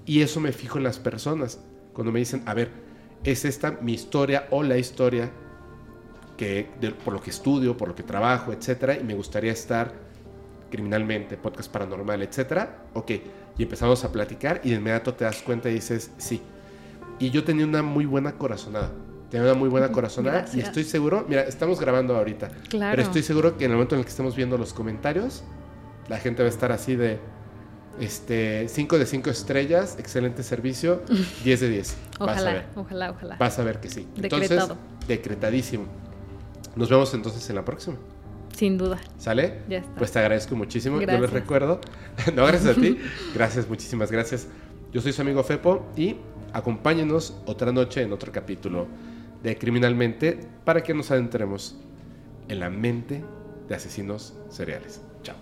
[0.05, 1.59] Y eso me fijo en las personas,
[1.93, 2.71] cuando me dicen, a ver,
[3.23, 5.31] es esta mi historia o la historia
[6.37, 6.67] que,
[7.05, 9.93] por lo que estudio, por lo que trabajo, etcétera, y me gustaría estar
[10.71, 12.85] criminalmente, podcast paranormal, etcétera.
[12.93, 13.11] Ok,
[13.57, 16.41] y empezamos a platicar y de inmediato te das cuenta y dices, sí.
[17.19, 18.91] Y yo tenía una muy buena corazonada.
[19.29, 22.91] Tenía una muy buena corazonada y estoy seguro, mira, estamos grabando ahorita, claro.
[22.91, 25.43] pero estoy seguro que en el momento en el que estemos viendo los comentarios,
[26.09, 27.19] la gente va a estar así de,
[27.99, 31.01] este, 5 de 5 estrellas, excelente servicio,
[31.43, 31.97] 10 de 10.
[32.19, 32.65] Ojalá, Vas a ver.
[32.75, 33.35] ojalá, ojalá.
[33.37, 34.07] Vas a ver que sí.
[34.15, 34.43] Decretado.
[34.43, 34.77] Entonces,
[35.07, 35.85] decretadísimo.
[36.75, 37.97] Nos vemos entonces en la próxima.
[38.55, 38.99] Sin duda.
[39.17, 39.61] ¿Sale?
[39.67, 39.95] Ya está.
[39.95, 41.01] Pues te agradezco muchísimo.
[41.01, 41.81] Yo les recuerdo.
[42.35, 42.97] no, gracias a ti.
[43.33, 44.47] Gracias, muchísimas gracias.
[44.91, 46.17] Yo soy su amigo Fepo y
[46.53, 48.87] acompáñenos otra noche en otro capítulo
[49.41, 51.77] de Criminalmente para que nos adentremos
[52.49, 53.23] en la mente
[53.67, 55.01] de asesinos seriales.
[55.23, 55.35] Chao.